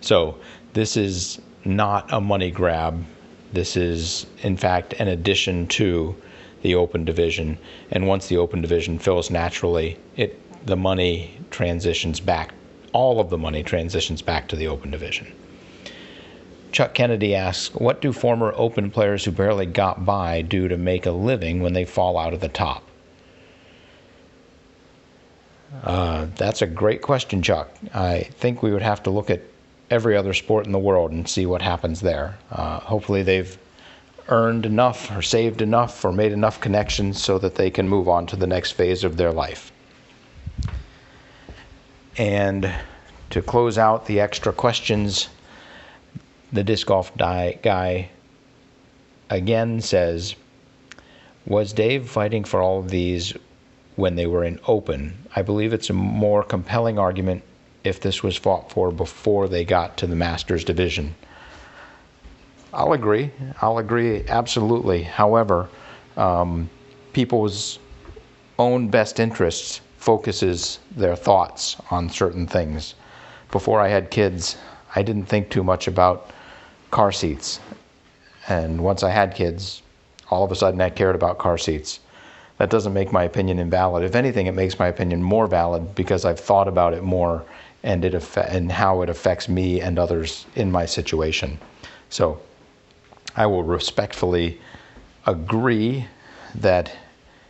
So, 0.00 0.36
this 0.72 0.96
is 0.96 1.40
not 1.64 2.12
a 2.12 2.20
money 2.20 2.50
grab. 2.50 3.04
This 3.52 3.76
is, 3.76 4.26
in 4.42 4.56
fact, 4.56 4.94
an 4.94 5.08
addition 5.08 5.66
to 5.68 6.16
the 6.62 6.74
open 6.74 7.04
division. 7.04 7.58
And 7.90 8.06
once 8.06 8.28
the 8.28 8.38
open 8.38 8.60
division 8.60 8.98
fills 8.98 9.30
naturally, 9.30 9.98
it 10.16 10.38
the 10.66 10.76
money 10.76 11.38
transitions 11.50 12.20
back. 12.20 12.54
All 12.92 13.20
of 13.20 13.30
the 13.30 13.38
money 13.38 13.62
transitions 13.62 14.22
back 14.22 14.48
to 14.48 14.56
the 14.56 14.68
open 14.68 14.90
division. 14.90 15.32
Chuck 16.72 16.94
Kennedy 16.94 17.34
asks, 17.34 17.74
What 17.74 18.00
do 18.00 18.12
former 18.12 18.52
open 18.56 18.90
players 18.90 19.24
who 19.24 19.30
barely 19.30 19.66
got 19.66 20.04
by 20.04 20.42
do 20.42 20.68
to 20.68 20.76
make 20.76 21.04
a 21.04 21.10
living 21.10 21.60
when 21.60 21.74
they 21.74 21.84
fall 21.84 22.18
out 22.18 22.32
of 22.32 22.40
the 22.40 22.48
top? 22.48 22.82
Uh, 25.82 26.26
that's 26.36 26.62
a 26.62 26.66
great 26.66 27.02
question, 27.02 27.42
Chuck. 27.42 27.70
I 27.94 28.28
think 28.38 28.62
we 28.62 28.72
would 28.72 28.82
have 28.82 29.02
to 29.04 29.10
look 29.10 29.30
at 29.30 29.42
every 29.90 30.16
other 30.16 30.34
sport 30.34 30.66
in 30.66 30.72
the 30.72 30.78
world 30.78 31.12
and 31.12 31.28
see 31.28 31.46
what 31.46 31.62
happens 31.62 32.00
there. 32.00 32.38
Uh, 32.50 32.80
hopefully, 32.80 33.22
they've 33.22 33.58
earned 34.28 34.66
enough 34.66 35.10
or 35.16 35.22
saved 35.22 35.62
enough 35.62 36.04
or 36.04 36.12
made 36.12 36.32
enough 36.32 36.60
connections 36.60 37.22
so 37.22 37.38
that 37.38 37.54
they 37.54 37.70
can 37.70 37.88
move 37.88 38.08
on 38.08 38.26
to 38.26 38.36
the 38.36 38.46
next 38.46 38.72
phase 38.72 39.04
of 39.04 39.16
their 39.16 39.32
life. 39.32 39.72
And 42.16 42.72
to 43.30 43.42
close 43.42 43.78
out 43.78 44.06
the 44.06 44.20
extra 44.20 44.52
questions, 44.52 45.28
the 46.52 46.62
disc 46.62 46.86
golf 46.86 47.16
guy 47.16 48.10
again 49.30 49.80
says, 49.80 50.34
Was 51.46 51.72
Dave 51.72 52.08
fighting 52.08 52.44
for 52.44 52.60
all 52.60 52.78
of 52.78 52.90
these 52.90 53.34
when 53.96 54.16
they 54.16 54.26
were 54.26 54.44
in 54.44 54.60
open? 54.66 55.26
I 55.34 55.42
believe 55.42 55.72
it's 55.72 55.90
a 55.90 55.94
more 55.94 56.42
compelling 56.42 56.98
argument 56.98 57.42
if 57.84 58.00
this 58.00 58.22
was 58.22 58.36
fought 58.36 58.70
for 58.70 58.92
before 58.92 59.48
they 59.48 59.64
got 59.64 59.96
to 59.96 60.06
the 60.06 60.16
Masters 60.16 60.64
division. 60.64 61.14
I'll 62.72 62.94
agree. 62.94 63.30
I'll 63.60 63.78
agree 63.78 64.24
absolutely. 64.28 65.02
However, 65.02 65.68
um, 66.16 66.70
people's 67.12 67.78
own 68.58 68.88
best 68.88 69.20
interests 69.20 69.80
focuses 69.98 70.78
their 70.96 71.14
thoughts 71.14 71.76
on 71.90 72.08
certain 72.08 72.46
things. 72.46 72.94
Before 73.50 73.80
I 73.80 73.88
had 73.88 74.10
kids, 74.10 74.56
I 74.94 75.02
didn't 75.02 75.26
think 75.26 75.50
too 75.50 75.62
much 75.62 75.86
about 75.86 76.30
car 76.90 77.12
seats. 77.12 77.60
And 78.48 78.82
once 78.82 79.02
I 79.02 79.10
had 79.10 79.34
kids, 79.34 79.82
all 80.30 80.42
of 80.42 80.50
a 80.50 80.56
sudden 80.56 80.80
I 80.80 80.90
cared 80.90 81.14
about 81.14 81.38
car 81.38 81.58
seats. 81.58 82.00
That 82.58 82.70
doesn't 82.70 82.92
make 82.92 83.12
my 83.12 83.24
opinion 83.24 83.58
invalid. 83.58 84.04
If 84.04 84.14
anything, 84.14 84.46
it 84.46 84.52
makes 84.54 84.78
my 84.78 84.86
opinion 84.88 85.22
more 85.22 85.46
valid 85.46 85.94
because 85.94 86.24
I've 86.24 86.40
thought 86.40 86.68
about 86.68 86.94
it 86.94 87.02
more 87.02 87.44
and 87.82 88.04
it 88.04 88.36
and 88.36 88.70
how 88.72 89.02
it 89.02 89.10
affects 89.10 89.48
me 89.48 89.80
and 89.80 89.98
others 89.98 90.46
in 90.54 90.70
my 90.70 90.86
situation. 90.86 91.58
So 92.08 92.40
I 93.36 93.46
will 93.46 93.62
respectfully 93.62 94.60
agree 95.26 96.06
that 96.54 96.94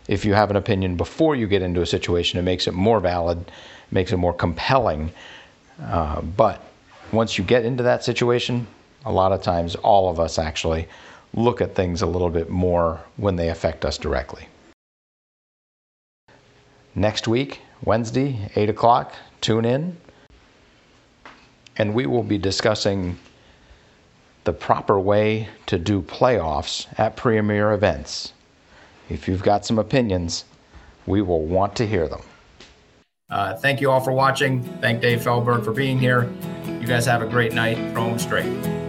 if 0.08 0.24
you 0.24 0.34
have 0.34 0.50
an 0.50 0.56
opinion 0.56 0.96
before 0.96 1.36
you 1.36 1.46
get 1.46 1.62
into 1.62 1.80
a 1.80 1.86
situation, 1.86 2.38
it 2.38 2.42
makes 2.42 2.66
it 2.66 2.74
more 2.74 3.00
valid, 3.00 3.50
makes 3.90 4.12
it 4.12 4.16
more 4.16 4.34
compelling. 4.34 5.12
Uh, 5.80 6.20
but 6.20 6.62
once 7.12 7.38
you 7.38 7.44
get 7.44 7.64
into 7.64 7.82
that 7.82 8.04
situation, 8.04 8.66
a 9.04 9.12
lot 9.12 9.32
of 9.32 9.42
times, 9.42 9.74
all 9.76 10.10
of 10.10 10.20
us 10.20 10.38
actually 10.38 10.88
look 11.34 11.60
at 11.60 11.74
things 11.74 12.02
a 12.02 12.06
little 12.06 12.30
bit 12.30 12.50
more 12.50 13.00
when 13.16 13.36
they 13.36 13.48
affect 13.48 13.84
us 13.84 13.98
directly. 13.98 14.48
Next 16.94 17.26
week, 17.26 17.60
Wednesday, 17.84 18.50
8 18.54 18.68
o'clock, 18.68 19.14
tune 19.40 19.64
in, 19.64 19.96
and 21.76 21.94
we 21.94 22.06
will 22.06 22.22
be 22.22 22.38
discussing 22.38 23.18
the 24.44 24.52
proper 24.52 24.98
way 24.98 25.48
to 25.66 25.78
do 25.78 26.02
playoffs 26.02 26.86
at 26.98 27.16
premier 27.16 27.72
events. 27.72 28.32
If 29.08 29.28
you've 29.28 29.42
got 29.42 29.64
some 29.64 29.78
opinions, 29.78 30.44
we 31.06 31.22
will 31.22 31.44
want 31.44 31.76
to 31.76 31.86
hear 31.86 32.08
them. 32.08 32.22
Uh, 33.30 33.54
thank 33.54 33.80
you 33.80 33.90
all 33.90 34.00
for 34.00 34.12
watching. 34.12 34.62
Thank 34.80 35.00
Dave 35.00 35.22
Feldberg 35.22 35.64
for 35.64 35.72
being 35.72 35.98
here. 35.98 36.30
You 36.66 36.86
guys 36.86 37.06
have 37.06 37.22
a 37.22 37.26
great 37.26 37.54
night. 37.54 37.76
Throw 37.92 38.06
them 38.08 38.18
straight. 38.18 38.81